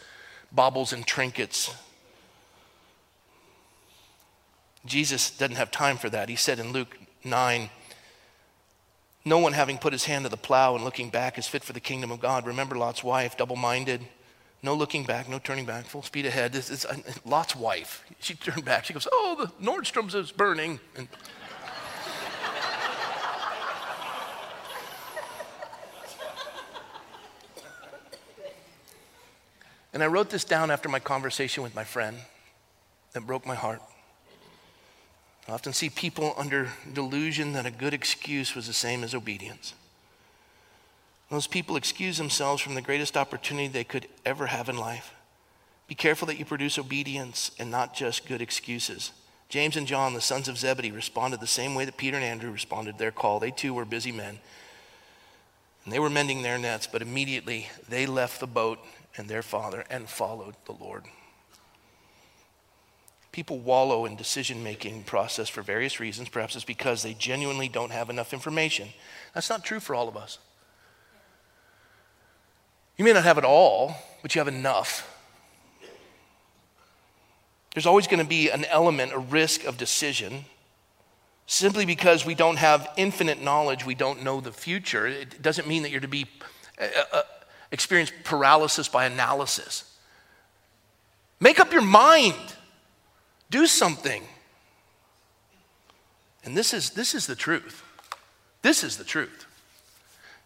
baubles 0.52 0.92
and 0.92 1.06
trinkets. 1.06 1.74
Jesus 4.86 5.30
doesn't 5.30 5.56
have 5.56 5.72
time 5.72 5.98
for 5.98 6.10
that. 6.10 6.30
He 6.30 6.36
said 6.36 6.60
in 6.60 6.74
Luke 6.74 6.98
9, 7.24 7.70
No 9.26 9.38
one 9.38 9.54
having 9.54 9.78
put 9.78 9.94
his 9.94 10.06
hand 10.06 10.26
to 10.26 10.30
the 10.30 10.38
plow 10.38 10.76
and 10.76 10.84
looking 10.84 11.10
back 11.10 11.38
is 11.38 11.48
fit 11.48 11.64
for 11.64 11.74
the 11.74 11.80
kingdom 11.80 12.12
of 12.12 12.20
God. 12.20 12.46
Remember 12.46 12.76
Lot's 12.78 13.04
wife, 13.04 13.38
double 13.38 13.56
minded. 13.56 14.02
No 14.62 14.74
looking 14.74 15.04
back, 15.04 15.28
no 15.28 15.40
turning 15.40 15.66
back, 15.66 15.86
full 15.86 16.04
speed 16.04 16.26
ahead. 16.26 16.54
This 16.54 16.70
is 16.70 16.86
uh, 16.86 16.98
Lot's 17.26 17.56
wife. 17.56 18.04
She 18.20 18.34
turned 18.34 18.66
back. 18.66 18.86
She 18.86 18.94
goes, 18.94 19.08
Oh, 19.12 19.36
the 19.38 19.66
Nordstrom's 19.66 20.16
is 20.16 20.32
burning. 20.32 20.80
And 20.96 21.08
And 29.94 30.02
I 30.02 30.08
wrote 30.08 30.32
this 30.32 30.44
down 30.44 30.72
after 30.72 30.90
my 30.90 31.00
conversation 31.00 31.62
with 31.62 31.76
my 31.76 31.84
friend 31.84 32.18
that 33.14 33.22
broke 33.22 33.46
my 33.46 33.54
heart. 33.54 33.80
I 35.48 35.52
often 35.52 35.74
see 35.74 35.90
people 35.90 36.34
under 36.38 36.70
delusion 36.94 37.54
that 37.54 37.66
a 37.66 37.72
good 37.72 37.94
excuse 37.94 38.56
was 38.56 38.68
the 38.68 38.74
same 38.74 39.04
as 39.04 39.14
obedience. 39.14 39.74
Those 41.30 41.48
people 41.48 41.76
excuse 41.76 42.18
themselves 42.18 42.62
from 42.62 42.76
the 42.76 42.82
greatest 42.82 43.18
opportunity 43.18 43.68
they 43.68 43.84
could 43.84 44.08
ever 44.26 44.48
have 44.48 44.70
in 44.70 44.78
life. 44.78 45.14
Be 45.88 45.96
careful 45.96 46.28
that 46.28 46.40
you 46.40 46.46
produce 46.46 46.78
obedience 46.78 47.52
and 47.60 47.70
not 47.70 47.94
just 47.94 48.28
good 48.28 48.42
excuses. 48.42 49.12
James 49.50 49.76
and 49.76 49.86
John, 49.86 50.14
the 50.14 50.22
sons 50.22 50.48
of 50.48 50.58
Zebedee, 50.58 50.92
responded 50.92 51.40
the 51.40 51.48
same 51.48 51.76
way 51.76 51.86
that 51.86 51.98
Peter 51.98 52.16
and 52.16 52.26
Andrew 52.26 52.52
responded 52.52 52.94
to 52.94 52.98
their 52.98 53.12
call. 53.12 53.40
They 53.40 53.52
too 53.52 53.74
were 53.74 53.86
busy 53.86 54.12
men. 54.12 54.40
And 55.84 55.94
they 55.94 56.00
were 56.00 56.10
mending 56.10 56.42
their 56.42 56.58
nets, 56.58 56.88
but 56.88 57.02
immediately 57.02 57.68
they 57.90 58.06
left 58.06 58.40
the 58.40 58.48
boat 58.48 58.80
and 59.18 59.28
their 59.28 59.44
father 59.44 59.84
and 59.90 60.08
followed 60.08 60.56
the 60.66 60.72
Lord. 60.72 61.04
People 63.34 63.58
wallow 63.58 64.06
in 64.06 64.16
decision 64.16 64.64
making 64.64 65.04
process 65.04 65.50
for 65.50 65.64
various 65.64 66.00
reasons. 66.00 66.30
Perhaps 66.30 66.56
it's 66.56 66.64
because 66.64 67.02
they 67.02 67.16
genuinely 67.16 67.68
don't 67.68 67.92
have 67.92 68.12
enough 68.12 68.32
information. 68.32 68.90
That's 69.34 69.50
not 69.50 69.66
true 69.66 69.80
for 69.80 69.96
all 69.96 70.08
of 70.08 70.16
us. 70.16 70.38
You 72.96 73.04
may 73.04 73.12
not 73.12 73.24
have 73.24 73.40
it 73.40 73.44
all, 73.44 73.96
but 74.22 74.36
you 74.36 74.40
have 74.40 74.48
enough. 74.48 75.10
There's 77.74 77.88
always 77.88 78.06
going 78.06 78.20
to 78.22 78.30
be 78.30 78.52
an 78.52 78.66
element, 78.66 79.14
a 79.14 79.18
risk 79.18 79.66
of 79.66 79.78
decision. 79.78 80.46
Simply 81.48 81.88
because 81.88 82.28
we 82.28 82.36
don't 82.36 82.58
have 82.58 82.88
infinite 82.98 83.42
knowledge, 83.42 83.84
we 83.84 83.96
don't 83.96 84.24
know 84.24 84.42
the 84.42 84.52
future. 84.52 85.08
It 85.08 85.42
doesn't 85.42 85.68
mean 85.68 85.82
that 85.82 85.90
you're 85.90 86.02
to 86.02 86.08
be 86.08 86.28
uh, 86.80 86.86
uh, 87.12 87.22
experience 87.72 88.12
paralysis 88.24 88.88
by 88.88 89.06
analysis. 89.06 89.92
Make 91.40 91.60
up 91.60 91.74
your 91.74 91.82
mind. 91.82 92.36
Do 93.54 93.68
something. 93.68 94.24
And 96.44 96.58
this 96.58 96.74
is, 96.74 96.90
this 96.90 97.14
is 97.14 97.28
the 97.28 97.36
truth. 97.36 97.84
This 98.64 98.84
is 98.84 98.98
the 98.98 99.04
truth. 99.04 99.46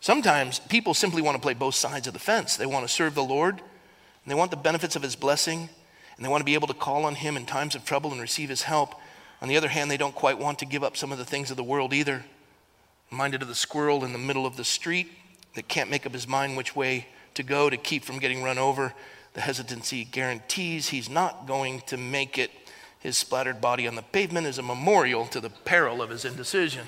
Sometimes 0.01 0.59
people 0.59 0.93
simply 0.93 1.21
want 1.21 1.35
to 1.35 1.41
play 1.41 1.53
both 1.53 1.75
sides 1.75 2.07
of 2.07 2.13
the 2.13 2.19
fence. 2.19 2.57
They 2.57 2.65
want 2.65 2.85
to 2.85 2.93
serve 2.93 3.15
the 3.15 3.23
Lord, 3.23 3.59
and 3.59 3.61
they 4.25 4.35
want 4.35 4.51
the 4.51 4.57
benefits 4.57 4.97
of 4.97 5.03
His 5.03 5.15
blessing, 5.15 5.69
and 6.17 6.25
they 6.25 6.27
want 6.27 6.41
to 6.41 6.45
be 6.45 6.53
able 6.53 6.67
to 6.67 6.73
call 6.73 7.05
on 7.05 7.15
Him 7.15 7.37
in 7.37 7.45
times 7.45 7.75
of 7.75 7.85
trouble 7.85 8.11
and 8.11 8.19
receive 8.19 8.49
His 8.49 8.63
help. 8.63 8.93
On 9.41 9.47
the 9.47 9.55
other 9.55 9.69
hand, 9.69 9.89
they 9.89 9.95
don't 9.95 10.13
quite 10.13 10.37
want 10.37 10.59
to 10.59 10.65
give 10.65 10.83
up 10.83 10.97
some 10.97 11.13
of 11.13 11.17
the 11.17 11.23
things 11.23 11.49
of 11.49 11.55
the 11.55 11.63
world 11.63 11.93
either. 11.93 12.25
Reminded 13.09 13.41
of 13.41 13.47
the 13.47 13.55
squirrel 13.55 14.03
in 14.03 14.11
the 14.11 14.19
middle 14.19 14.45
of 14.45 14.57
the 14.57 14.65
street 14.65 15.09
that 15.55 15.69
can't 15.69 15.89
make 15.89 16.05
up 16.05 16.11
his 16.11 16.27
mind 16.27 16.57
which 16.57 16.75
way 16.75 17.07
to 17.35 17.43
go 17.43 17.69
to 17.69 17.77
keep 17.77 18.03
from 18.03 18.19
getting 18.19 18.43
run 18.43 18.57
over. 18.57 18.93
The 19.31 19.39
hesitancy 19.39 20.03
guarantees 20.03 20.89
he's 20.89 21.09
not 21.09 21.47
going 21.47 21.79
to 21.87 21.95
make 21.95 22.37
it. 22.37 22.51
His 22.99 23.17
splattered 23.17 23.61
body 23.61 23.87
on 23.87 23.95
the 23.95 24.01
pavement 24.01 24.47
is 24.47 24.57
a 24.57 24.63
memorial 24.63 25.25
to 25.27 25.39
the 25.39 25.49
peril 25.49 26.01
of 26.01 26.09
his 26.09 26.25
indecision. 26.25 26.87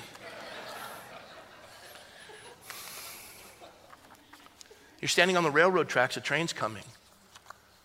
You're 5.00 5.08
standing 5.08 5.36
on 5.36 5.44
the 5.44 5.50
railroad 5.50 5.88
tracks, 5.88 6.16
a 6.16 6.20
train's 6.20 6.52
coming. 6.52 6.84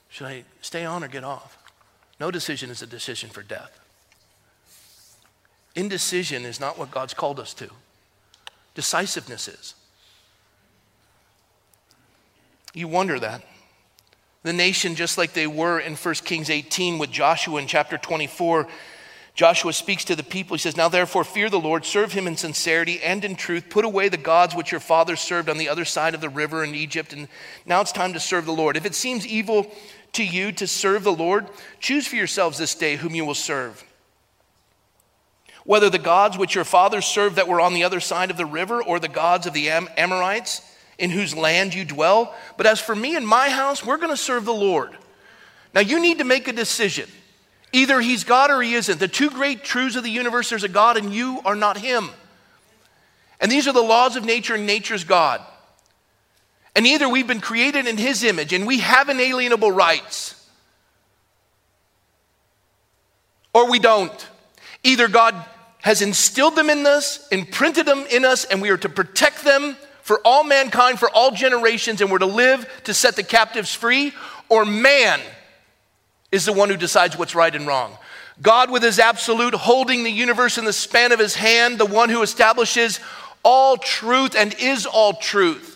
Should 0.09 0.28
I 0.28 0.43
stay 0.61 0.86
on 0.86 1.03
or 1.03 1.07
get 1.07 1.23
off? 1.23 1.57
No 2.19 2.32
decision 2.32 2.69
is 2.69 2.82
a 2.82 2.88
decision 2.88 3.30
for 3.30 3.43
death. 3.43 3.80
Indecision 5.76 6.45
is 6.45 6.59
not 6.59 6.78
what 6.78 6.91
God's 6.91 7.13
called 7.13 7.39
us 7.39 7.53
to, 7.55 7.69
decisiveness 8.73 9.47
is. 9.47 9.76
You 12.73 12.88
wonder 12.88 13.19
that. 13.19 13.41
The 14.46 14.54
nation, 14.54 14.93
just 14.93 15.18
like 15.18 15.34
they 15.34 15.48
were 15.48 15.80
in 15.80 15.96
1 15.96 16.14
Kings 16.24 16.52
18 16.52 17.00
with 17.00 17.10
Joshua 17.10 17.60
in 17.60 17.66
chapter 17.66 17.98
24, 17.98 18.68
Joshua 19.34 19.74
speaks 19.74 20.06
to 20.06 20.16
the 20.16 20.22
people. 20.22 20.54
He 20.54 20.60
says, 20.60 20.78
Now 20.78 20.88
therefore, 20.88 21.24
fear 21.24 21.50
the 21.50 21.60
Lord, 21.60 21.84
serve 21.84 22.12
him 22.12 22.28
in 22.28 22.38
sincerity 22.38 23.02
and 23.02 23.26
in 23.26 23.36
truth. 23.36 23.72
Put 23.72 23.86
away 23.86 24.08
the 24.08 24.18
gods 24.18 24.54
which 24.54 24.70
your 24.70 24.80
fathers 24.80 25.20
served 25.20 25.50
on 25.50 25.58
the 25.58 25.68
other 25.68 25.84
side 25.84 26.14
of 26.14 26.22
the 26.22 26.30
river 26.30 26.64
in 26.64 26.76
Egypt. 26.76 27.12
And 27.12 27.28
now 27.66 27.82
it's 27.82 27.91
time 27.91 28.14
to 28.14 28.20
serve 28.20 28.46
the 28.46 28.52
Lord. 28.52 28.78
If 28.78 28.86
it 28.86 28.93
seems 28.93 29.26
evil 29.26 29.66
to 30.14 30.24
you 30.24 30.52
to 30.52 30.68
serve 30.68 31.04
the 31.04 31.12
Lord, 31.12 31.48
choose 31.80 32.06
for 32.06 32.16
yourselves 32.16 32.60
this 32.60 32.76
day 32.76 32.98
whom 32.98 33.16
you 33.16 33.26
will 33.26 33.34
serve. 33.34 33.84
Whether 35.64 35.89
the 35.89 35.98
gods 35.98 36.38
which 36.38 36.54
your 36.54 36.66
fathers 36.66 37.08
served 37.08 37.38
that 37.38 37.48
were 37.48 37.62
on 37.62 37.74
the 37.74 37.84
other 37.84 38.00
side 38.00 38.30
of 38.30 38.38
the 38.38 38.46
river, 38.46 38.84
or 38.84 39.00
the 39.00 39.08
gods 39.08 39.48
of 39.48 39.54
the 39.54 39.72
Am- 39.72 39.89
Amorites 39.98 40.62
in 40.98 41.10
whose 41.10 41.36
land 41.36 41.74
you 41.74 41.86
dwell. 41.86 42.34
But 42.58 42.66
as 42.66 42.80
for 42.80 42.96
me 42.96 43.16
and 43.16 43.28
my 43.28 43.50
house, 43.50 43.86
we're 43.86 43.98
going 43.98 44.10
to 44.10 44.18
serve 44.18 44.46
the 44.46 44.54
Lord. 44.54 44.98
Now 45.74 45.82
you 45.82 46.00
need 46.00 46.20
to 46.20 46.24
make 46.24 46.48
a 46.48 46.54
decision. 46.54 47.10
Either 47.74 48.00
he's 48.00 48.24
God 48.24 48.52
or 48.52 48.62
he 48.62 48.74
isn't. 48.76 49.00
The 49.00 49.08
two 49.08 49.30
great 49.30 49.64
truths 49.64 49.98
of 49.98 50.04
the 50.04 50.10
universe 50.10 50.50
there's 50.50 50.64
a 50.64 50.70
God 50.70 50.96
and 50.96 51.14
you 51.14 51.41
are 51.43 51.56
not 51.56 51.78
him. 51.78 52.10
And 53.41 53.52
these 53.52 53.68
are 53.68 53.74
the 53.74 53.82
laws 53.82 54.16
of 54.16 54.24
nature, 54.24 54.56
and 54.56 54.66
nature's 54.66 55.04
God. 55.04 55.41
And 56.76 56.88
either 56.88 57.08
we've 57.08 57.28
been 57.28 57.41
created 57.41 57.86
in 57.86 57.98
his 57.98 58.24
image 58.24 58.54
and 58.54 58.66
we 58.66 58.80
have 58.80 59.10
inalienable 59.10 59.72
rights, 59.72 60.50
or 63.54 63.70
we 63.70 63.80
don't. 63.80 64.28
Either 64.84 65.08
God 65.08 65.36
has 65.82 66.02
instilled 66.02 66.56
them 66.56 66.70
in 66.70 66.86
us, 66.86 67.28
imprinted 67.30 67.86
them 67.86 68.06
in 68.10 68.26
us, 68.26 68.46
and 68.46 68.62
we 68.62 68.70
are 68.70 68.78
to 68.78 68.89
protect 68.89 69.43
them 69.43 69.78
for 70.06 70.22
all 70.24 70.43
mankind, 70.43 70.99
for 70.99 71.10
all 71.10 71.32
generations, 71.32 71.99
and 71.99 72.12
we're 72.12 72.20
to 72.20 72.28
live 72.28 72.70
to 72.84 72.93
set 72.93 73.16
the 73.16 73.24
captives 73.24 73.74
free, 73.74 74.14
or 74.49 74.64
man 74.64 75.20
is 76.32 76.45
the 76.45 76.53
one 76.53 76.70
who 76.70 76.78
decides 76.78 77.18
what's 77.18 77.34
right 77.34 77.56
and 77.56 77.66
wrong. 77.66 77.97
God, 78.39 78.70
with 78.70 78.84
his 78.84 78.99
absolute, 78.99 79.56
holding 79.56 80.03
the 80.03 80.12
universe 80.12 80.60
in 80.60 80.66
the 80.66 80.74
span 80.74 81.12
of 81.12 81.18
his 81.18 81.34
hand, 81.34 81.80
the 81.80 81.88
one 81.88 82.10
who 82.10 82.22
establishes 82.22 82.99
all 83.41 83.78
truth 83.78 84.36
and 84.36 84.53
is 84.60 84.86
all 84.86 85.14
truth. 85.14 85.76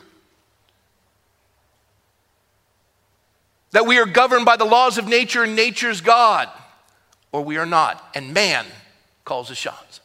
That 3.72 3.88
we 3.88 3.98
are 3.98 4.06
governed 4.06 4.46
by 4.46 4.58
the 4.58 4.64
laws 4.64 5.00
of 5.00 5.08
nature 5.08 5.44
and 5.44 5.56
nature's 5.56 6.02
God, 6.02 6.50
or 7.32 7.42
we 7.42 7.58
are 7.58 7.66
not. 7.66 8.08
And 8.14 8.32
man 8.32 8.68
calls 9.26 9.48
the 9.48 9.56
shots. 9.56 10.02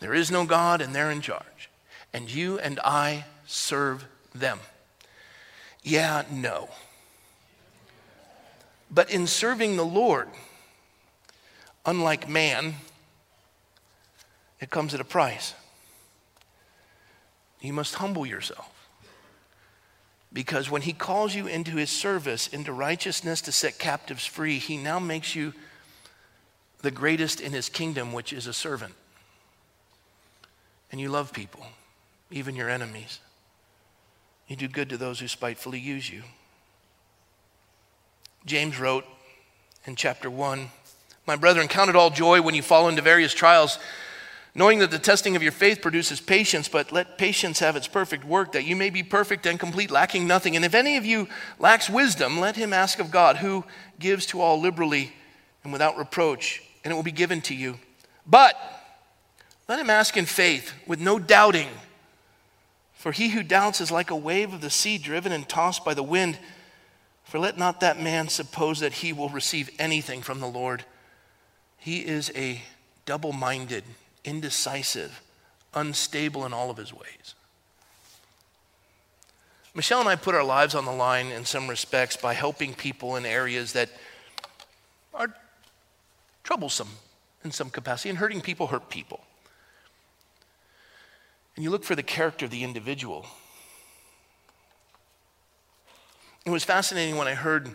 There 0.00 0.14
is 0.14 0.32
no 0.32 0.46
God, 0.46 0.80
and 0.80 0.92
they're 0.92 1.12
in 1.12 1.20
charge. 1.20 1.70
And 2.12 2.28
you 2.28 2.58
and 2.58 2.80
I 2.82 3.24
serve 3.46 4.04
them. 4.34 4.58
Yeah, 5.82 6.24
no. 6.30 6.68
But 8.90 9.10
in 9.10 9.26
serving 9.26 9.76
the 9.76 9.84
Lord, 9.84 10.28
unlike 11.84 12.28
man, 12.28 12.74
it 14.60 14.70
comes 14.70 14.94
at 14.94 15.00
a 15.00 15.04
price. 15.04 15.54
You 17.60 17.72
must 17.72 17.96
humble 17.96 18.26
yourself. 18.26 18.72
Because 20.32 20.70
when 20.70 20.82
he 20.82 20.92
calls 20.92 21.34
you 21.34 21.46
into 21.46 21.76
his 21.76 21.90
service, 21.90 22.48
into 22.48 22.72
righteousness 22.72 23.40
to 23.42 23.52
set 23.52 23.78
captives 23.78 24.26
free, 24.26 24.58
he 24.58 24.76
now 24.76 24.98
makes 24.98 25.34
you 25.34 25.54
the 26.82 26.90
greatest 26.90 27.40
in 27.40 27.52
his 27.52 27.68
kingdom, 27.68 28.12
which 28.12 28.32
is 28.32 28.46
a 28.46 28.52
servant. 28.52 28.94
And 30.92 31.00
you 31.00 31.08
love 31.08 31.32
people, 31.32 31.66
even 32.30 32.54
your 32.54 32.68
enemies. 32.68 33.20
You 34.48 34.56
do 34.56 34.68
good 34.68 34.90
to 34.90 34.96
those 34.96 35.20
who 35.20 35.28
spitefully 35.28 35.80
use 35.80 36.08
you. 36.08 36.22
James 38.44 38.78
wrote 38.78 39.04
in 39.86 39.96
chapter 39.96 40.30
1 40.30 40.70
My 41.26 41.36
brethren, 41.36 41.66
count 41.66 41.90
it 41.90 41.96
all 41.96 42.10
joy 42.10 42.40
when 42.40 42.54
you 42.54 42.62
fall 42.62 42.88
into 42.88 43.02
various 43.02 43.34
trials, 43.34 43.78
knowing 44.54 44.78
that 44.78 44.92
the 44.92 45.00
testing 45.00 45.34
of 45.34 45.42
your 45.42 45.52
faith 45.52 45.82
produces 45.82 46.20
patience, 46.20 46.68
but 46.68 46.92
let 46.92 47.18
patience 47.18 47.58
have 47.58 47.74
its 47.74 47.88
perfect 47.88 48.24
work, 48.24 48.52
that 48.52 48.64
you 48.64 48.76
may 48.76 48.88
be 48.88 49.02
perfect 49.02 49.46
and 49.46 49.58
complete, 49.58 49.90
lacking 49.90 50.26
nothing. 50.28 50.54
And 50.54 50.64
if 50.64 50.74
any 50.74 50.96
of 50.96 51.04
you 51.04 51.28
lacks 51.58 51.90
wisdom, 51.90 52.38
let 52.38 52.54
him 52.54 52.72
ask 52.72 53.00
of 53.00 53.10
God, 53.10 53.38
who 53.38 53.64
gives 53.98 54.26
to 54.26 54.40
all 54.40 54.60
liberally 54.60 55.12
and 55.64 55.72
without 55.72 55.98
reproach, 55.98 56.62
and 56.84 56.92
it 56.92 56.94
will 56.94 57.02
be 57.02 57.10
given 57.10 57.40
to 57.42 57.54
you. 57.54 57.78
But 58.24 58.56
let 59.68 59.80
him 59.80 59.90
ask 59.90 60.16
in 60.16 60.26
faith, 60.26 60.72
with 60.86 61.00
no 61.00 61.18
doubting. 61.18 61.68
For 63.06 63.12
he 63.12 63.28
who 63.28 63.44
doubts 63.44 63.80
is 63.80 63.92
like 63.92 64.10
a 64.10 64.16
wave 64.16 64.52
of 64.52 64.60
the 64.60 64.68
sea 64.68 64.98
driven 64.98 65.30
and 65.30 65.48
tossed 65.48 65.84
by 65.84 65.94
the 65.94 66.02
wind. 66.02 66.40
For 67.22 67.38
let 67.38 67.56
not 67.56 67.78
that 67.78 68.00
man 68.00 68.26
suppose 68.26 68.80
that 68.80 68.94
he 68.94 69.12
will 69.12 69.28
receive 69.28 69.70
anything 69.78 70.22
from 70.22 70.40
the 70.40 70.48
Lord. 70.48 70.84
He 71.78 72.00
is 72.00 72.32
a 72.34 72.62
double 73.04 73.32
minded, 73.32 73.84
indecisive, 74.24 75.22
unstable 75.72 76.44
in 76.46 76.52
all 76.52 76.68
of 76.68 76.78
his 76.78 76.92
ways. 76.92 77.36
Michelle 79.72 80.00
and 80.00 80.08
I 80.08 80.16
put 80.16 80.34
our 80.34 80.42
lives 80.42 80.74
on 80.74 80.84
the 80.84 80.90
line 80.90 81.28
in 81.28 81.44
some 81.44 81.68
respects 81.68 82.16
by 82.16 82.34
helping 82.34 82.74
people 82.74 83.14
in 83.14 83.24
areas 83.24 83.72
that 83.74 83.88
are 85.14 85.32
troublesome 86.42 86.90
in 87.44 87.52
some 87.52 87.70
capacity, 87.70 88.08
and 88.08 88.18
hurting 88.18 88.40
people 88.40 88.66
hurt 88.66 88.90
people. 88.90 89.20
And 91.56 91.64
you 91.64 91.70
look 91.70 91.84
for 91.84 91.94
the 91.94 92.02
character 92.02 92.44
of 92.44 92.50
the 92.50 92.62
individual. 92.62 93.26
It 96.44 96.50
was 96.50 96.64
fascinating 96.64 97.16
when 97.16 97.26
I 97.26 97.34
heard 97.34 97.70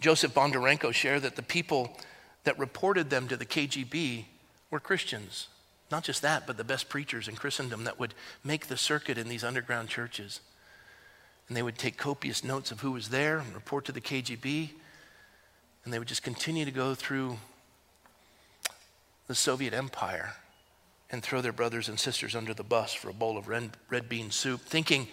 Joseph 0.00 0.32
Bondarenko 0.32 0.92
share 0.92 1.18
that 1.20 1.36
the 1.36 1.42
people 1.42 1.98
that 2.44 2.58
reported 2.58 3.10
them 3.10 3.26
to 3.28 3.36
the 3.36 3.44
KGB 3.44 4.24
were 4.70 4.80
Christians. 4.80 5.48
Not 5.90 6.04
just 6.04 6.22
that, 6.22 6.46
but 6.46 6.56
the 6.56 6.64
best 6.64 6.88
preachers 6.88 7.28
in 7.28 7.34
Christendom 7.34 7.84
that 7.84 7.98
would 7.98 8.14
make 8.44 8.68
the 8.68 8.76
circuit 8.76 9.18
in 9.18 9.28
these 9.28 9.44
underground 9.44 9.88
churches. 9.88 10.40
And 11.48 11.56
they 11.56 11.62
would 11.62 11.78
take 11.78 11.98
copious 11.98 12.44
notes 12.44 12.70
of 12.70 12.80
who 12.80 12.92
was 12.92 13.08
there 13.08 13.38
and 13.38 13.54
report 13.54 13.84
to 13.86 13.92
the 13.92 14.00
KGB. 14.00 14.70
And 15.84 15.92
they 15.92 15.98
would 15.98 16.08
just 16.08 16.22
continue 16.22 16.64
to 16.64 16.70
go 16.70 16.94
through 16.94 17.38
the 19.26 19.34
Soviet 19.34 19.74
Empire 19.74 20.34
and 21.14 21.22
throw 21.22 21.40
their 21.40 21.52
brothers 21.52 21.88
and 21.88 21.98
sisters 21.98 22.34
under 22.34 22.52
the 22.52 22.64
bus 22.64 22.92
for 22.92 23.08
a 23.08 23.14
bowl 23.14 23.38
of 23.38 23.46
red, 23.46 23.70
red 23.88 24.08
bean 24.08 24.32
soup, 24.32 24.60
thinking 24.60 25.06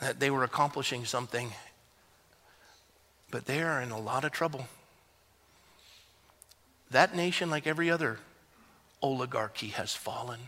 that 0.00 0.20
they 0.20 0.30
were 0.30 0.44
accomplishing 0.44 1.06
something, 1.06 1.50
but 3.30 3.46
they 3.46 3.62
are 3.62 3.80
in 3.80 3.90
a 3.90 3.98
lot 3.98 4.24
of 4.24 4.32
trouble. 4.32 4.68
That 6.90 7.16
nation, 7.16 7.48
like 7.48 7.66
every 7.66 7.90
other 7.90 8.18
oligarchy, 9.00 9.68
has 9.68 9.94
fallen. 9.94 10.40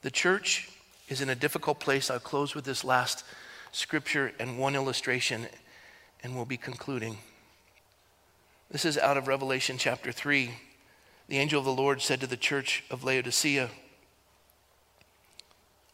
The 0.00 0.10
church 0.10 0.70
is 1.10 1.20
in 1.20 1.28
a 1.28 1.34
difficult 1.34 1.78
place. 1.78 2.10
I'll 2.10 2.18
close 2.18 2.54
with 2.54 2.64
this 2.64 2.84
last 2.84 3.24
scripture 3.72 4.32
and 4.38 4.58
one 4.58 4.74
illustration, 4.74 5.46
and 6.22 6.34
we'll 6.34 6.46
be 6.46 6.56
concluding. 6.56 7.18
This 8.74 8.84
is 8.84 8.98
out 8.98 9.16
of 9.16 9.28
Revelation 9.28 9.78
chapter 9.78 10.10
3. 10.10 10.50
The 11.28 11.38
angel 11.38 11.60
of 11.60 11.64
the 11.64 11.70
Lord 11.70 12.02
said 12.02 12.20
to 12.22 12.26
the 12.26 12.36
church 12.36 12.82
of 12.90 13.04
Laodicea, 13.04 13.70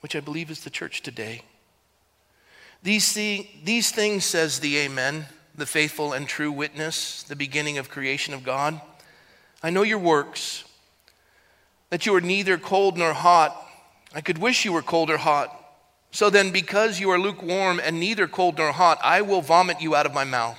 which 0.01 0.17
I 0.17 0.21
believe 0.21 0.51
is 0.51 0.65
the 0.65 0.71
church 0.71 1.03
today. 1.03 1.43
These, 2.83 3.13
these 3.13 3.91
things, 3.91 4.25
says 4.25 4.61
the 4.61 4.79
Amen, 4.79 5.27
the 5.55 5.67
faithful 5.67 6.15
and 6.15 6.27
true 6.27 6.51
witness, 6.51 7.23
the 7.23 7.37
beginning 7.37 7.77
of 7.77 7.91
creation 7.91 8.33
of 8.33 8.45
God. 8.45 8.81
I 9.63 9.69
know 9.69 9.83
your 9.83 9.99
works, 9.99 10.65
that 11.91 12.07
you 12.07 12.15
are 12.15 12.23
neither 12.23 12.57
cold 12.57 12.97
nor 12.97 13.13
hot. 13.13 13.55
I 14.15 14.23
could 14.23 14.39
wish 14.39 14.65
you 14.65 14.73
were 14.73 14.81
cold 14.81 15.11
or 15.11 15.19
hot. 15.19 15.55
So 16.13 16.31
then, 16.31 16.51
because 16.51 16.99
you 16.99 17.11
are 17.11 17.19
lukewarm 17.19 17.79
and 17.79 18.01
neither 18.01 18.27
cold 18.27 18.57
nor 18.57 18.73
hot, 18.73 18.99
I 19.05 19.21
will 19.21 19.43
vomit 19.43 19.83
you 19.83 19.95
out 19.95 20.07
of 20.07 20.15
my 20.15 20.25
mouth. 20.25 20.59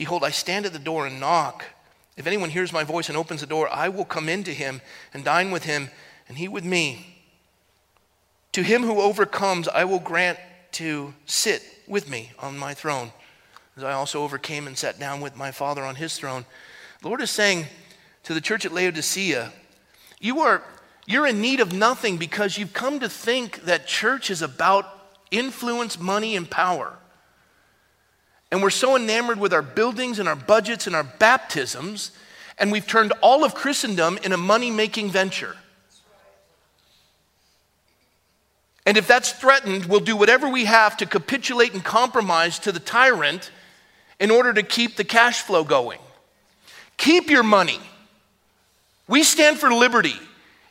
Behold, 0.00 0.24
I 0.24 0.30
stand 0.30 0.64
at 0.64 0.72
the 0.72 0.78
door 0.78 1.06
and 1.06 1.20
knock. 1.20 1.62
If 2.16 2.26
anyone 2.26 2.48
hears 2.48 2.72
my 2.72 2.84
voice 2.84 3.10
and 3.10 3.18
opens 3.18 3.42
the 3.42 3.46
door, 3.46 3.68
I 3.70 3.90
will 3.90 4.06
come 4.06 4.30
into 4.30 4.50
him 4.50 4.80
and 5.12 5.26
dine 5.26 5.50
with 5.50 5.64
him, 5.64 5.90
and 6.26 6.38
he 6.38 6.48
with 6.48 6.64
me. 6.64 7.18
To 8.52 8.62
him 8.62 8.82
who 8.82 9.02
overcomes, 9.02 9.68
I 9.68 9.84
will 9.84 9.98
grant 9.98 10.38
to 10.72 11.12
sit 11.26 11.62
with 11.86 12.08
me 12.08 12.32
on 12.38 12.56
my 12.56 12.72
throne, 12.72 13.12
as 13.76 13.84
I 13.84 13.92
also 13.92 14.22
overcame 14.22 14.66
and 14.66 14.78
sat 14.78 14.98
down 14.98 15.20
with 15.20 15.36
my 15.36 15.50
Father 15.50 15.82
on 15.82 15.96
his 15.96 16.16
throne. 16.16 16.46
The 17.02 17.08
Lord 17.08 17.20
is 17.20 17.30
saying 17.30 17.66
to 18.22 18.32
the 18.32 18.40
church 18.40 18.64
at 18.64 18.72
Laodicea, 18.72 19.52
you 20.18 20.40
are 20.40 20.62
you're 21.04 21.26
in 21.26 21.42
need 21.42 21.60
of 21.60 21.74
nothing 21.74 22.16
because 22.16 22.56
you've 22.56 22.72
come 22.72 23.00
to 23.00 23.08
think 23.10 23.64
that 23.64 23.86
church 23.86 24.30
is 24.30 24.40
about 24.40 24.86
influence, 25.30 26.00
money, 26.00 26.36
and 26.36 26.50
power. 26.50 26.96
And 28.50 28.62
we're 28.62 28.70
so 28.70 28.96
enamored 28.96 29.38
with 29.38 29.52
our 29.52 29.62
buildings 29.62 30.18
and 30.18 30.28
our 30.28 30.36
budgets 30.36 30.86
and 30.86 30.96
our 30.96 31.04
baptisms, 31.04 32.10
and 32.58 32.72
we've 32.72 32.86
turned 32.86 33.12
all 33.20 33.44
of 33.44 33.54
Christendom 33.54 34.18
in 34.24 34.32
a 34.32 34.36
money 34.36 34.70
making 34.70 35.10
venture. 35.10 35.56
And 38.86 38.96
if 38.96 39.06
that's 39.06 39.32
threatened, 39.32 39.86
we'll 39.86 40.00
do 40.00 40.16
whatever 40.16 40.48
we 40.48 40.64
have 40.64 40.96
to 40.96 41.06
capitulate 41.06 41.74
and 41.74 41.84
compromise 41.84 42.58
to 42.60 42.72
the 42.72 42.80
tyrant 42.80 43.50
in 44.18 44.30
order 44.30 44.52
to 44.52 44.62
keep 44.62 44.96
the 44.96 45.04
cash 45.04 45.42
flow 45.42 45.62
going. 45.62 46.00
Keep 46.96 47.30
your 47.30 47.42
money. 47.42 47.78
We 49.06 49.22
stand 49.22 49.58
for 49.58 49.72
liberty. 49.72 50.16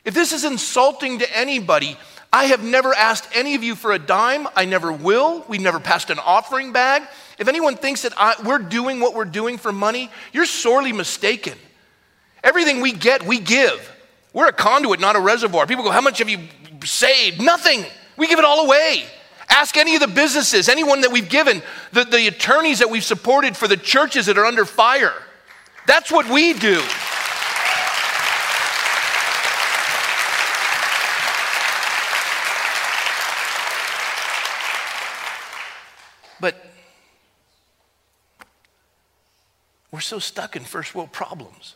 If 0.04 0.14
this 0.14 0.32
is 0.32 0.44
insulting 0.44 1.18
to 1.18 1.36
anybody, 1.36 1.96
I 2.32 2.44
have 2.44 2.62
never 2.62 2.94
asked 2.94 3.28
any 3.34 3.54
of 3.54 3.62
you 3.62 3.74
for 3.74 3.92
a 3.92 3.98
dime. 3.98 4.46
I 4.54 4.64
never 4.64 4.92
will. 4.92 5.44
We've 5.48 5.60
never 5.60 5.80
passed 5.80 6.10
an 6.10 6.18
offering 6.18 6.72
bag. 6.72 7.02
If 7.40 7.48
anyone 7.48 7.76
thinks 7.76 8.02
that 8.02 8.12
I, 8.18 8.34
we're 8.44 8.58
doing 8.58 9.00
what 9.00 9.14
we're 9.14 9.24
doing 9.24 9.56
for 9.56 9.72
money, 9.72 10.10
you're 10.32 10.44
sorely 10.44 10.92
mistaken. 10.92 11.56
Everything 12.44 12.82
we 12.82 12.92
get, 12.92 13.26
we 13.26 13.40
give. 13.40 13.90
We're 14.34 14.48
a 14.48 14.52
conduit, 14.52 15.00
not 15.00 15.16
a 15.16 15.20
reservoir. 15.20 15.66
People 15.66 15.82
go, 15.82 15.90
How 15.90 16.02
much 16.02 16.18
have 16.18 16.28
you 16.28 16.38
saved? 16.84 17.40
Nothing. 17.40 17.84
We 18.18 18.28
give 18.28 18.38
it 18.38 18.44
all 18.44 18.66
away. 18.66 19.04
Ask 19.48 19.78
any 19.78 19.94
of 19.94 20.00
the 20.00 20.06
businesses, 20.06 20.68
anyone 20.68 21.00
that 21.00 21.10
we've 21.10 21.28
given, 21.28 21.62
the, 21.92 22.04
the 22.04 22.28
attorneys 22.28 22.78
that 22.78 22.90
we've 22.90 23.02
supported 23.02 23.56
for 23.56 23.66
the 23.66 23.76
churches 23.76 24.26
that 24.26 24.38
are 24.38 24.44
under 24.44 24.64
fire. 24.64 25.14
That's 25.86 26.12
what 26.12 26.28
we 26.28 26.52
do. 26.52 26.80
We're 39.90 40.00
so 40.00 40.18
stuck 40.18 40.56
in 40.56 40.62
first 40.62 40.94
world 40.94 41.12
problems. 41.12 41.74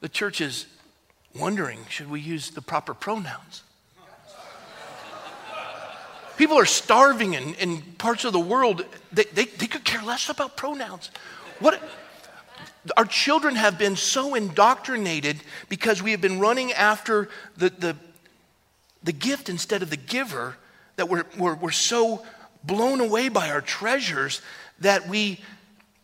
The 0.00 0.08
church 0.08 0.40
is 0.40 0.66
wondering 1.34 1.78
should 1.88 2.10
we 2.10 2.20
use 2.20 2.50
the 2.50 2.62
proper 2.62 2.94
pronouns? 2.94 3.62
People 6.36 6.58
are 6.58 6.66
starving 6.66 7.34
in, 7.34 7.54
in 7.54 7.82
parts 7.98 8.24
of 8.24 8.32
the 8.32 8.40
world. 8.40 8.86
They, 9.12 9.24
they, 9.24 9.44
they 9.44 9.66
could 9.66 9.84
care 9.84 10.02
less 10.02 10.30
about 10.30 10.56
pronouns. 10.56 11.10
What, 11.58 11.82
our 12.96 13.04
children 13.04 13.56
have 13.56 13.78
been 13.78 13.94
so 13.94 14.34
indoctrinated 14.34 15.36
because 15.68 16.02
we 16.02 16.12
have 16.12 16.22
been 16.22 16.40
running 16.40 16.72
after 16.72 17.28
the, 17.58 17.68
the, 17.68 17.96
the 19.02 19.12
gift 19.12 19.50
instead 19.50 19.82
of 19.82 19.90
the 19.90 19.98
giver 19.98 20.56
that 20.96 21.10
we're, 21.10 21.26
we're, 21.36 21.56
we're 21.56 21.70
so 21.70 22.24
blown 22.64 23.00
away 23.00 23.28
by 23.28 23.50
our 23.50 23.60
treasures 23.60 24.40
that 24.80 25.08
we, 25.08 25.40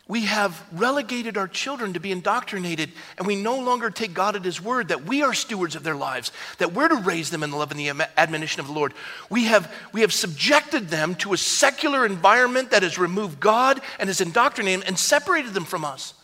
we 0.09 0.22
have 0.22 0.64
relegated 0.72 1.36
our 1.36 1.48
children 1.48 1.94
to 1.94 2.00
be 2.00 2.12
indoctrinated 2.12 2.92
and 3.18 3.26
we 3.26 3.34
no 3.34 3.59
longer 3.59 3.90
take 3.90 4.14
God 4.14 4.36
at 4.36 4.44
His 4.44 4.62
word 4.62 4.88
that 4.88 5.04
we 5.04 5.22
are 5.22 5.34
stewards 5.34 5.74
of 5.74 5.82
their 5.82 5.96
lives, 5.96 6.30
that 6.59 6.72
we're 6.72 6.88
to 6.88 6.94
raise 6.94 7.30
them 7.30 7.42
in 7.42 7.50
the 7.50 7.57
love 7.57 7.72
and 7.72 7.80
the 7.80 7.90
admonition 8.16 8.61
of 8.61 8.68
the 8.68 8.72
Lord. 8.72 8.94
We 9.30 9.44
have, 9.44 9.72
we 9.92 10.02
have 10.02 10.12
subjected 10.12 10.88
them 10.88 11.16
to 11.16 11.32
a 11.32 11.36
secular 11.36 12.07
environment 12.07 12.70
that 12.70 12.84
has 12.84 12.98
removed 12.98 13.40
God 13.40 13.80
and 13.98 14.09
has 14.09 14.20
indoctrinated 14.20 14.82
them 14.82 14.88
and 14.88 14.98
separated 14.98 15.54
them 15.54 15.64
from 15.64 15.84
us. 15.84 16.14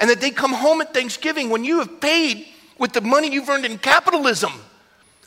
And 0.00 0.08
that 0.08 0.22
they 0.22 0.30
come 0.30 0.54
home 0.54 0.80
at 0.80 0.94
Thanksgiving 0.94 1.50
when 1.50 1.64
you 1.64 1.80
have 1.80 2.00
paid 2.00 2.46
with 2.78 2.94
the 2.94 3.02
money 3.02 3.30
you've 3.30 3.48
earned 3.48 3.66
in 3.66 3.76
capitalism 3.76 4.52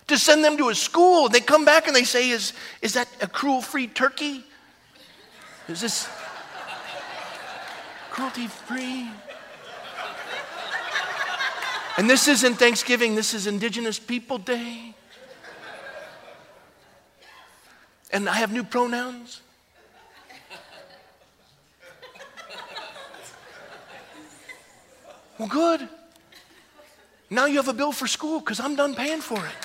to 0.08 0.18
send 0.18 0.44
them 0.44 0.58
to 0.58 0.70
a 0.70 0.76
school. 0.76 1.28
And 1.28 1.36
they 1.36 1.40
come 1.40 1.66
back 1.66 1.86
and 1.86 1.96
they 1.96 2.04
say, 2.04 2.32
Is, 2.32 2.54
is 2.82 2.94
that 2.94 3.08
a 3.22 3.28
cruel 3.28 3.62
free 3.62 3.88
turkey? 3.88 4.44
Is 5.68 5.82
this 5.82 6.10
cruelty 8.16 8.48
free? 8.48 9.10
And 11.98 12.10
this 12.10 12.30
isn't 12.30 12.56
Thanksgiving, 12.56 13.14
this 13.14 13.34
is 13.34 13.46
Indigenous 13.46 14.00
People 14.00 14.38
Day. 14.38 14.96
And 18.12 18.30
I 18.30 18.36
have 18.36 18.54
new 18.54 18.64
pronouns. 18.64 19.42
Well, 25.38 25.50
good. 25.50 25.90
Now 27.30 27.48
you 27.48 27.58
have 27.58 27.68
a 27.68 27.74
bill 27.74 27.92
for 27.92 28.08
school 28.08 28.40
because 28.40 28.62
I'm 28.62 28.78
done 28.78 28.96
paying 28.96 29.20
for 29.20 29.46
it. 29.46 29.65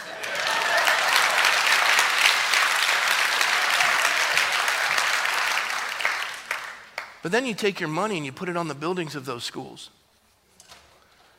But 7.23 7.33
then 7.33 7.45
you 7.47 7.55
take 7.55 7.81
your 7.81 7.89
money 7.89 8.17
and 8.17 8.25
you 8.25 8.33
put 8.33 8.49
it 8.49 8.57
on 8.57 8.69
the 8.69 8.75
buildings 8.75 9.15
of 9.15 9.27
those 9.27 9.45
schools. 9.45 9.91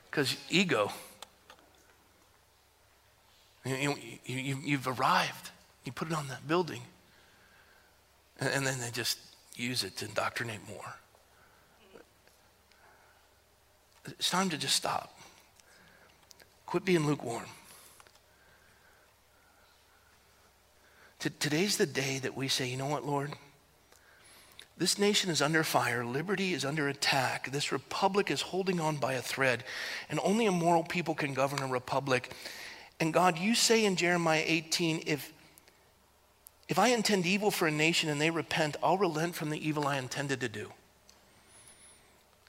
Because 0.09 0.35
ego. 0.49 0.91
You, 3.65 3.89
have 3.89 4.65
you, 4.65 4.79
arrived. 4.85 5.51
You 5.83 5.91
put 5.91 6.09
it 6.09 6.13
on 6.13 6.27
that 6.27 6.47
building. 6.47 6.81
And, 8.39 8.49
and 8.49 8.67
then 8.67 8.79
they 8.79 8.91
just 8.91 9.19
use 9.55 9.83
it 9.83 9.97
to 9.97 10.05
indoctrinate 10.05 10.59
more. 10.67 10.95
It's 14.05 14.29
time 14.29 14.49
to 14.49 14.57
just 14.57 14.75
stop. 14.75 15.17
Quit 16.65 16.85
being 16.85 17.05
lukewarm. 17.05 17.45
Today's 21.19 21.77
the 21.77 21.85
day 21.85 22.17
that 22.19 22.35
we 22.35 22.47
say, 22.47 22.67
you 22.67 22.77
know 22.77 22.87
what, 22.87 23.05
Lord? 23.05 23.31
This 24.81 24.97
nation 24.97 25.29
is 25.29 25.43
under 25.43 25.63
fire. 25.63 26.03
Liberty 26.03 26.55
is 26.55 26.65
under 26.65 26.87
attack. 26.87 27.51
This 27.51 27.71
republic 27.71 28.31
is 28.31 28.41
holding 28.41 28.79
on 28.79 28.95
by 28.95 29.13
a 29.13 29.21
thread. 29.21 29.63
And 30.09 30.19
only 30.23 30.47
a 30.47 30.51
moral 30.51 30.81
people 30.81 31.13
can 31.13 31.35
govern 31.35 31.61
a 31.61 31.67
republic. 31.67 32.33
And 32.99 33.13
God, 33.13 33.37
you 33.37 33.53
say 33.53 33.85
in 33.85 33.95
Jeremiah 33.95 34.43
18, 34.43 35.03
if, 35.05 35.31
if 36.67 36.79
I 36.79 36.87
intend 36.87 37.27
evil 37.27 37.51
for 37.51 37.67
a 37.67 37.71
nation 37.71 38.09
and 38.09 38.19
they 38.19 38.31
repent, 38.31 38.75
I'll 38.81 38.97
relent 38.97 39.35
from 39.35 39.51
the 39.51 39.67
evil 39.67 39.85
I 39.85 39.99
intended 39.99 40.39
to 40.39 40.49
do. 40.49 40.71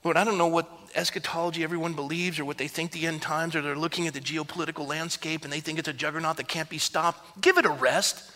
Lord, 0.03 0.17
I 0.17 0.25
don't 0.25 0.39
know 0.39 0.47
what 0.47 0.71
eschatology 0.95 1.63
everyone 1.63 1.93
believes 1.93 2.41
or 2.41 2.47
what 2.47 2.57
they 2.57 2.67
think 2.67 2.93
the 2.93 3.07
end 3.07 3.21
times, 3.21 3.55
or 3.55 3.61
they're 3.61 3.77
looking 3.77 4.07
at 4.07 4.15
the 4.15 4.21
geopolitical 4.21 4.89
landscape 4.89 5.45
and 5.45 5.53
they 5.53 5.61
think 5.61 5.79
it's 5.79 5.87
a 5.87 5.93
juggernaut 5.93 6.39
that 6.39 6.49
can't 6.49 6.71
be 6.71 6.79
stopped. 6.79 7.43
Give 7.43 7.59
it 7.59 7.67
a 7.67 7.71
rest. 7.71 8.33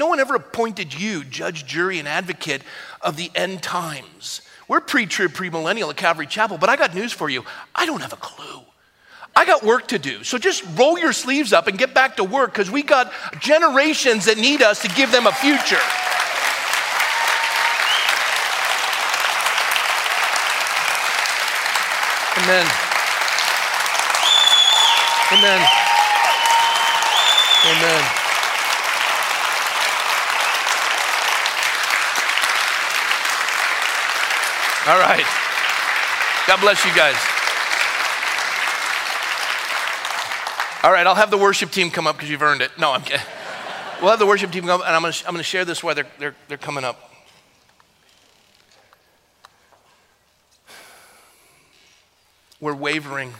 No 0.00 0.06
one 0.06 0.18
ever 0.18 0.34
appointed 0.34 0.98
you 0.98 1.24
judge, 1.24 1.66
jury, 1.66 1.98
and 1.98 2.08
advocate 2.08 2.62
of 3.02 3.18
the 3.18 3.30
end 3.34 3.62
times. 3.62 4.40
We're 4.66 4.80
pre 4.80 5.04
trib, 5.04 5.32
premillennial 5.32 5.90
at 5.90 5.98
Calvary 5.98 6.26
Chapel, 6.26 6.56
but 6.56 6.70
I 6.70 6.76
got 6.76 6.94
news 6.94 7.12
for 7.12 7.28
you. 7.28 7.44
I 7.74 7.84
don't 7.84 8.00
have 8.00 8.14
a 8.14 8.16
clue. 8.16 8.62
I 9.36 9.44
got 9.44 9.62
work 9.62 9.88
to 9.88 9.98
do. 9.98 10.24
So 10.24 10.38
just 10.38 10.64
roll 10.74 10.98
your 10.98 11.12
sleeves 11.12 11.52
up 11.52 11.66
and 11.66 11.76
get 11.76 11.92
back 11.92 12.16
to 12.16 12.24
work 12.24 12.54
because 12.54 12.70
we 12.70 12.82
got 12.82 13.12
generations 13.40 14.24
that 14.24 14.38
need 14.38 14.62
us 14.62 14.80
to 14.80 14.88
give 14.88 15.12
them 15.12 15.26
a 15.26 15.32
future. 15.32 15.76
Amen. 22.38 22.66
Amen. 25.30 25.68
Amen. 27.66 28.19
All 34.86 34.98
right. 34.98 35.26
God 36.46 36.60
bless 36.60 36.84
you 36.84 36.94
guys. 36.94 37.16
All 40.82 40.90
right, 40.90 41.06
I'll 41.06 41.14
have 41.14 41.30
the 41.30 41.36
worship 41.36 41.70
team 41.70 41.90
come 41.90 42.06
up 42.06 42.16
because 42.16 42.30
you've 42.30 42.40
earned 42.40 42.62
it. 42.62 42.70
No, 42.78 42.92
I'm 42.92 43.02
kidding. 43.02 43.26
We'll 44.00 44.08
have 44.08 44.18
the 44.18 44.24
worship 44.24 44.50
team 44.50 44.62
come 44.62 44.80
up, 44.80 44.86
and 44.86 44.96
I'm 44.96 45.02
going 45.02 45.12
to, 45.12 45.28
I'm 45.28 45.36
to 45.36 45.42
share 45.42 45.66
this 45.66 45.84
while 45.84 45.94
they're, 45.94 46.06
they're, 46.18 46.34
they're 46.48 46.56
coming 46.56 46.84
up. 46.84 47.12
We're 52.58 52.74
wavering. 52.74 53.34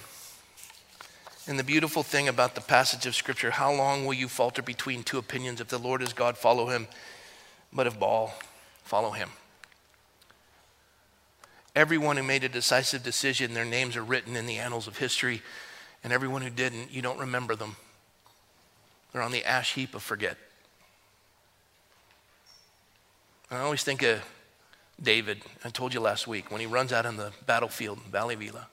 And 1.46 1.58
the 1.58 1.64
beautiful 1.64 2.02
thing 2.02 2.28
about 2.28 2.54
the 2.54 2.60
passage 2.60 3.06
of 3.06 3.14
Scripture 3.14 3.50
how 3.50 3.72
long 3.72 4.04
will 4.04 4.14
you 4.14 4.28
falter 4.28 4.60
between 4.60 5.02
two 5.02 5.16
opinions? 5.16 5.62
If 5.62 5.68
the 5.68 5.78
Lord 5.78 6.02
is 6.02 6.12
God, 6.12 6.36
follow 6.36 6.66
him. 6.66 6.86
But 7.72 7.86
if 7.86 7.98
Baal, 7.98 8.34
follow 8.84 9.12
him. 9.12 9.30
Everyone 11.74 12.16
who 12.16 12.22
made 12.22 12.44
a 12.44 12.48
decisive 12.48 13.02
decision, 13.02 13.54
their 13.54 13.64
names 13.64 13.96
are 13.96 14.02
written 14.02 14.36
in 14.36 14.46
the 14.46 14.58
annals 14.58 14.86
of 14.86 14.98
history. 14.98 15.42
And 16.02 16.12
everyone 16.12 16.42
who 16.42 16.50
didn't, 16.50 16.90
you 16.90 17.02
don't 17.02 17.18
remember 17.18 17.54
them. 17.54 17.76
They're 19.12 19.22
on 19.22 19.32
the 19.32 19.44
ash 19.44 19.74
heap 19.74 19.94
of 19.94 20.02
forget. 20.02 20.36
I 23.50 23.58
always 23.58 23.82
think 23.82 24.02
of 24.02 24.22
David, 25.02 25.42
I 25.64 25.70
told 25.70 25.94
you 25.94 26.00
last 26.00 26.28
week, 26.28 26.50
when 26.50 26.60
he 26.60 26.66
runs 26.66 26.92
out 26.92 27.06
on 27.06 27.16
the 27.16 27.32
battlefield 27.46 27.98
in 28.04 28.10
Valley 28.12 28.34
of 28.34 28.42
Elah. 28.42 28.68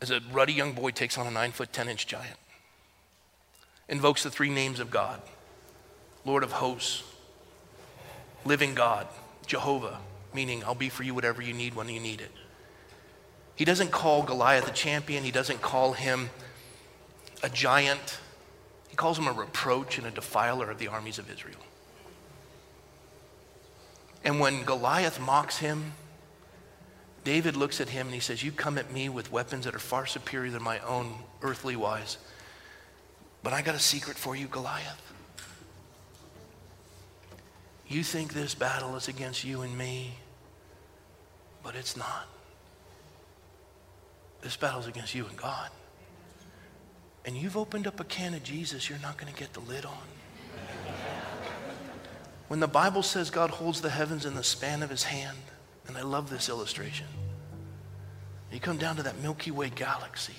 As 0.00 0.10
a 0.10 0.20
ruddy 0.32 0.52
young 0.52 0.72
boy 0.72 0.90
takes 0.90 1.16
on 1.16 1.26
a 1.26 1.30
nine 1.30 1.52
foot, 1.52 1.72
10 1.72 1.88
inch 1.88 2.06
giant, 2.06 2.36
invokes 3.88 4.22
the 4.22 4.30
three 4.30 4.50
names 4.50 4.80
of 4.80 4.90
God 4.90 5.20
Lord 6.26 6.42
of 6.42 6.52
hosts, 6.52 7.02
living 8.44 8.74
God, 8.74 9.06
Jehovah, 9.46 9.98
meaning 10.34 10.64
I'll 10.64 10.74
be 10.74 10.88
for 10.88 11.02
you 11.02 11.14
whatever 11.14 11.42
you 11.42 11.52
need 11.52 11.74
when 11.74 11.88
you 11.88 12.00
need 12.00 12.20
it. 12.20 12.30
He 13.56 13.64
doesn't 13.64 13.92
call 13.92 14.22
Goliath 14.22 14.68
a 14.68 14.72
champion, 14.72 15.24
he 15.24 15.30
doesn't 15.30 15.62
call 15.62 15.92
him 15.92 16.30
a 17.42 17.48
giant. 17.48 18.18
He 18.88 18.96
calls 18.96 19.18
him 19.18 19.26
a 19.26 19.32
reproach 19.32 19.98
and 19.98 20.06
a 20.06 20.10
defiler 20.10 20.70
of 20.70 20.78
the 20.78 20.88
armies 20.88 21.18
of 21.18 21.30
Israel. 21.30 21.58
And 24.24 24.40
when 24.40 24.64
Goliath 24.64 25.20
mocks 25.20 25.58
him, 25.58 25.92
David 27.24 27.56
looks 27.56 27.80
at 27.80 27.88
him 27.88 28.06
and 28.06 28.14
he 28.14 28.20
says, 28.20 28.42
You 28.42 28.52
come 28.52 28.78
at 28.78 28.92
me 28.92 29.08
with 29.08 29.32
weapons 29.32 29.64
that 29.64 29.74
are 29.74 29.80
far 29.80 30.06
superior 30.06 30.50
than 30.50 30.62
my 30.62 30.78
own 30.80 31.14
earthly 31.42 31.76
wise. 31.76 32.18
But 33.42 33.52
I 33.52 33.62
got 33.62 33.74
a 33.74 33.80
secret 33.80 34.16
for 34.16 34.34
you, 34.34 34.46
Goliath. 34.46 35.12
You 37.86 38.02
think 38.02 38.32
this 38.32 38.54
battle 38.54 38.96
is 38.96 39.08
against 39.08 39.44
you 39.44 39.62
and 39.62 39.76
me, 39.76 40.14
but 41.64 41.74
it's 41.74 41.96
not. 41.96 42.28
This 44.42 44.56
battle 44.56 44.80
is 44.80 44.86
against 44.86 45.14
you 45.14 45.26
and 45.26 45.36
God. 45.36 45.70
And 47.24 47.34
you've 47.36 47.56
opened 47.56 47.86
up 47.86 47.98
a 47.98 48.04
can 48.04 48.34
of 48.34 48.42
Jesus 48.44 48.90
you're 48.90 48.98
not 48.98 49.16
going 49.16 49.32
to 49.32 49.38
get 49.38 49.54
the 49.54 49.60
lid 49.60 49.86
on. 49.86 50.02
When 52.48 52.60
the 52.60 52.68
Bible 52.68 53.02
says 53.02 53.30
God 53.30 53.50
holds 53.50 53.80
the 53.80 53.88
heavens 53.88 54.26
in 54.26 54.34
the 54.34 54.44
span 54.44 54.82
of 54.82 54.90
his 54.90 55.04
hand, 55.04 55.38
and 55.88 55.96
I 55.96 56.02
love 56.02 56.28
this 56.28 56.50
illustration, 56.50 57.06
you 58.52 58.60
come 58.60 58.76
down 58.76 58.96
to 58.96 59.02
that 59.02 59.20
Milky 59.20 59.50
Way 59.50 59.70
galaxy, 59.70 60.34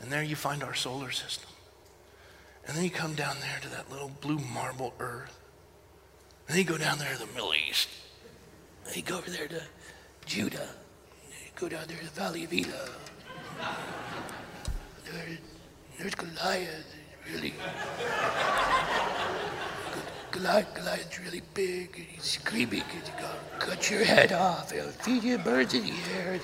and 0.00 0.10
there 0.10 0.22
you 0.22 0.34
find 0.34 0.64
our 0.64 0.74
solar 0.74 1.10
system. 1.10 1.48
And 2.66 2.76
then 2.76 2.84
you 2.84 2.90
come 2.90 3.14
down 3.14 3.36
there 3.40 3.58
to 3.60 3.68
that 3.68 3.90
little 3.90 4.10
blue 4.20 4.38
marble 4.38 4.94
earth. 4.98 5.38
And 6.46 6.56
then 6.56 6.64
you 6.64 6.68
go 6.68 6.78
down 6.78 6.98
there 6.98 7.12
to 7.12 7.18
the 7.18 7.32
Middle 7.32 7.54
East. 7.68 7.88
And 8.86 8.96
you 8.96 9.02
go 9.02 9.18
over 9.18 9.30
there 9.30 9.48
to 9.48 9.62
Judah. 10.26 10.58
And 10.58 11.40
you 11.44 11.50
go 11.56 11.68
down 11.68 11.84
there 11.88 11.98
to 11.98 12.04
the 12.04 12.10
Valley 12.10 12.44
of 12.44 12.52
Elah. 12.52 12.88
There, 15.04 15.38
there's 15.98 16.14
Goliath, 16.14 16.94
really. 17.32 17.54
Goliath, 20.30 20.74
Goliath's 20.74 21.20
really 21.20 21.42
big, 21.54 21.94
and 21.96 22.06
he's 22.06 22.22
screaming, 22.22 22.82
and 22.94 23.06
you 23.06 23.12
go, 23.18 23.28
cut 23.58 23.90
your 23.90 24.04
head 24.04 24.32
off, 24.32 24.72
and 24.72 24.90
feed 24.92 25.22
you 25.22 25.38
birds 25.38 25.74
in 25.74 25.84
the 25.84 25.94
air. 26.16 26.32
And, 26.32 26.42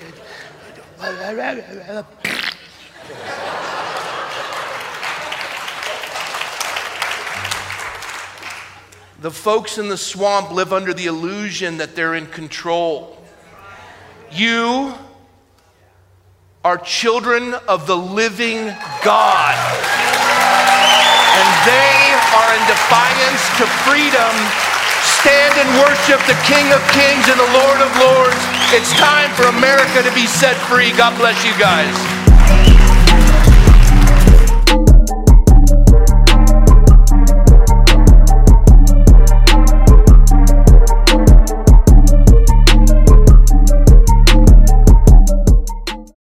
The 9.21 9.31
folks 9.31 9.77
in 9.77 9.89
the 9.89 9.97
swamp 9.97 10.51
live 10.51 10.71
under 10.71 10.93
the 10.93 11.07
illusion 11.07 11.77
that 11.77 11.93
they're 11.93 12.15
in 12.15 12.27
control. 12.27 13.18
You 14.31 14.93
are 16.63 16.77
children 16.77 17.55
of 17.67 17.87
the 17.87 17.95
living 17.95 18.69
God. 19.01 19.55
And 21.33 21.49
they 21.65 21.97
are 22.35 22.51
in 22.53 22.63
defiance 22.69 23.43
to 23.57 23.65
freedom. 23.87 24.33
Stand 25.01 25.55
and 25.57 25.69
worship 25.81 26.21
the 26.27 26.37
King 26.45 26.69
of 26.75 26.81
Kings 26.93 27.25
and 27.25 27.39
the 27.39 27.51
Lord 27.57 27.79
of 27.81 27.89
Lords. 27.97 28.37
It's 28.69 28.93
time 28.99 29.33
for 29.33 29.47
America 29.49 30.03
to 30.03 30.13
be 30.13 30.27
set 30.27 30.55
free. 30.67 30.91
God 30.91 31.17
bless 31.17 31.43
you 31.43 31.57
guys. 31.57 32.18